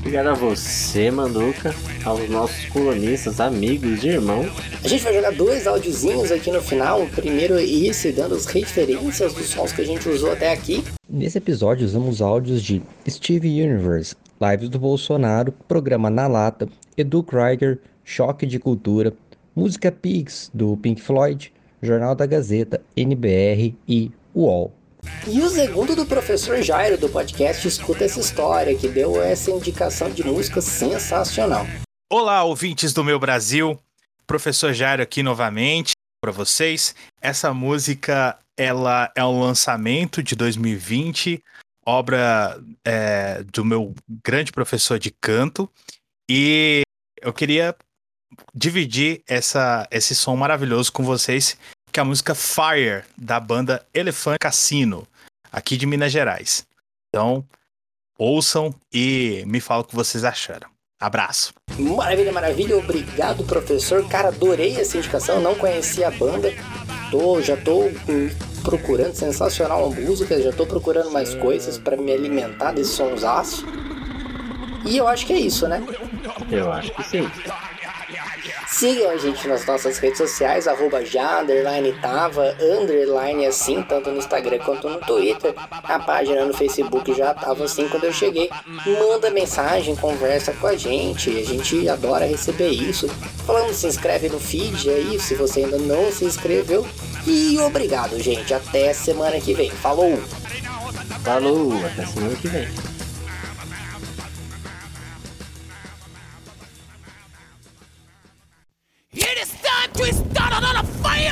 Obrigado 0.04 0.26
a 0.26 0.34
você, 0.34 1.10
Manduca, 1.10 1.74
aos 2.04 2.28
nossos 2.28 2.66
colonistas, 2.66 3.40
amigos 3.40 4.04
e 4.04 4.08
irmãos. 4.08 4.52
A 4.84 4.86
gente 4.86 5.02
vai 5.02 5.14
jogar 5.14 5.32
dois 5.32 5.66
áudiozinhos 5.66 6.30
aqui 6.30 6.52
no 6.52 6.60
final. 6.60 7.04
O 7.04 7.08
primeiro 7.08 7.54
é 7.54 7.64
esse, 7.64 8.12
dando 8.12 8.34
as 8.34 8.44
referências 8.44 9.32
dos 9.32 9.46
sons 9.46 9.72
que 9.72 9.80
a 9.80 9.84
gente 9.84 10.06
usou 10.06 10.30
até 10.30 10.52
aqui. 10.52 10.84
Nesse 11.08 11.38
episódio 11.38 11.86
usamos 11.86 12.20
áudios 12.20 12.62
de 12.62 12.82
Steve 13.08 13.48
Universe, 13.48 14.14
Lives 14.38 14.68
do 14.68 14.78
Bolsonaro, 14.78 15.52
Programa 15.66 16.10
Na 16.10 16.26
Lata, 16.26 16.68
Edu 16.98 17.22
Krieger, 17.22 17.80
Choque 18.04 18.44
de 18.44 18.58
Cultura, 18.58 19.14
Música 19.56 19.90
Pigs 19.90 20.50
do 20.52 20.76
Pink 20.76 21.00
Floyd, 21.00 21.50
Jornal 21.82 22.14
da 22.14 22.26
Gazeta, 22.26 22.78
NBR 22.94 23.74
e 23.88 24.10
UOL. 24.34 24.70
E 25.26 25.40
o 25.40 25.48
segundo 25.48 25.96
do 25.96 26.06
professor 26.06 26.62
Jairo 26.62 26.98
do 26.98 27.08
podcast 27.08 27.66
Escuta 27.66 28.04
essa 28.04 28.20
História, 28.20 28.76
que 28.76 28.88
deu 28.88 29.22
essa 29.22 29.50
indicação 29.50 30.10
de 30.10 30.22
música 30.24 30.60
sensacional. 30.60 31.66
Olá, 32.12 32.44
ouvintes 32.44 32.92
do 32.92 33.02
meu 33.02 33.18
Brasil. 33.18 33.78
Professor 34.26 34.72
Jairo 34.72 35.02
aqui 35.02 35.22
novamente 35.22 35.92
para 36.20 36.30
vocês. 36.30 36.94
Essa 37.20 37.52
música 37.52 38.38
ela 38.56 39.10
é 39.16 39.24
um 39.24 39.40
lançamento 39.40 40.22
de 40.22 40.36
2020, 40.36 41.42
obra 41.86 42.58
é, 42.84 43.42
do 43.44 43.64
meu 43.64 43.94
grande 44.24 44.52
professor 44.52 44.98
de 44.98 45.10
canto. 45.10 45.70
E 46.30 46.82
eu 47.20 47.32
queria 47.32 47.74
dividir 48.54 49.22
essa, 49.28 49.86
esse 49.90 50.14
som 50.14 50.36
maravilhoso 50.36 50.92
com 50.92 51.02
vocês, 51.02 51.56
que 51.94 52.00
é 52.00 52.02
a 52.02 52.04
música 52.04 52.34
Fire, 52.34 53.04
da 53.16 53.38
banda 53.38 53.86
Elefante 53.94 54.40
Cassino, 54.40 55.06
aqui 55.52 55.76
de 55.76 55.86
Minas 55.86 56.10
Gerais. 56.10 56.66
Então, 57.08 57.44
ouçam 58.18 58.74
e 58.92 59.44
me 59.46 59.60
falam 59.60 59.84
o 59.84 59.86
que 59.86 59.94
vocês 59.94 60.24
acharam. 60.24 60.68
Abraço. 61.00 61.54
Maravilha, 61.78 62.32
maravilha. 62.32 62.76
Obrigado, 62.76 63.44
professor. 63.44 64.08
Cara, 64.08 64.28
adorei 64.28 64.76
essa 64.76 64.98
indicação. 64.98 65.40
Não 65.40 65.54
conhecia 65.54 66.08
a 66.08 66.10
banda. 66.10 66.52
Tô, 67.12 67.40
já 67.40 67.56
tô 67.56 67.82
hum, 67.82 68.28
procurando 68.64 69.14
sensacional 69.14 69.84
a 69.84 69.90
música. 69.90 70.42
Já 70.42 70.52
tô 70.52 70.66
procurando 70.66 71.12
mais 71.12 71.32
coisas 71.36 71.78
para 71.78 71.96
me 71.96 72.12
alimentar 72.12 72.72
desse 72.72 72.90
sonsaço. 72.90 73.64
E 74.84 74.96
eu 74.96 75.06
acho 75.06 75.24
que 75.26 75.32
é 75.32 75.38
isso, 75.38 75.68
né? 75.68 75.80
Eu 76.50 76.72
acho 76.72 76.92
que 76.92 77.04
sim. 77.04 77.30
Sigam 78.74 79.08
a 79.08 79.16
gente 79.16 79.46
nas 79.46 79.64
nossas 79.64 79.98
redes 79.98 80.18
sociais, 80.18 80.66
arroba 80.66 81.04
já, 81.04 81.42
underline 81.42 81.92
tava, 82.00 82.56
underline 82.60 83.46
assim, 83.46 83.80
tanto 83.82 84.10
no 84.10 84.18
Instagram 84.18 84.58
quanto 84.58 84.88
no 84.88 84.98
Twitter. 84.98 85.54
A 85.70 86.00
página 86.00 86.44
no 86.44 86.52
Facebook 86.52 87.14
já 87.14 87.32
tava 87.32 87.64
assim 87.64 87.88
quando 87.88 88.02
eu 88.02 88.12
cheguei. 88.12 88.50
Manda 88.84 89.30
mensagem, 89.30 89.94
conversa 89.94 90.52
com 90.54 90.66
a 90.66 90.76
gente, 90.76 91.30
a 91.38 91.44
gente 91.44 91.88
adora 91.88 92.26
receber 92.26 92.70
isso. 92.70 93.06
Falando, 93.46 93.72
se 93.72 93.86
inscreve 93.86 94.28
no 94.28 94.40
feed 94.40 94.90
aí, 94.90 95.20
se 95.20 95.36
você 95.36 95.60
ainda 95.60 95.78
não 95.78 96.10
se 96.10 96.24
inscreveu. 96.24 96.84
E 97.24 97.56
obrigado, 97.60 98.20
gente. 98.20 98.52
Até 98.52 98.92
semana 98.92 99.40
que 99.40 99.54
vem. 99.54 99.70
Falou! 99.70 100.18
Falou, 101.22 101.72
até 101.86 102.06
semana 102.06 102.34
que 102.34 102.48
vem. 102.48 102.93
It 109.16 109.38
is 109.38 109.52
time 109.62 109.92
to 109.92 110.12
start 110.12 110.52
another 110.54 110.84
fire! 110.88 111.30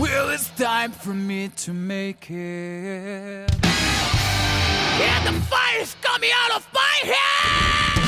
Well, 0.00 0.30
it's 0.30 0.50
time 0.50 0.90
for 0.90 1.14
me 1.14 1.48
to 1.58 1.72
make 1.72 2.28
it. 2.28 3.54
And 3.62 5.26
the 5.26 5.32
fire 5.42 5.80
is 5.80 5.94
coming 6.02 6.30
out 6.42 6.56
of 6.56 6.66
my 6.74 7.00
head! 7.04 8.03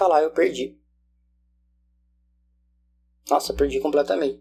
Falar, 0.00 0.22
eu 0.22 0.30
perdi. 0.32 0.78
Nossa, 3.30 3.54
perdi 3.54 3.80
completamente. 3.80 4.38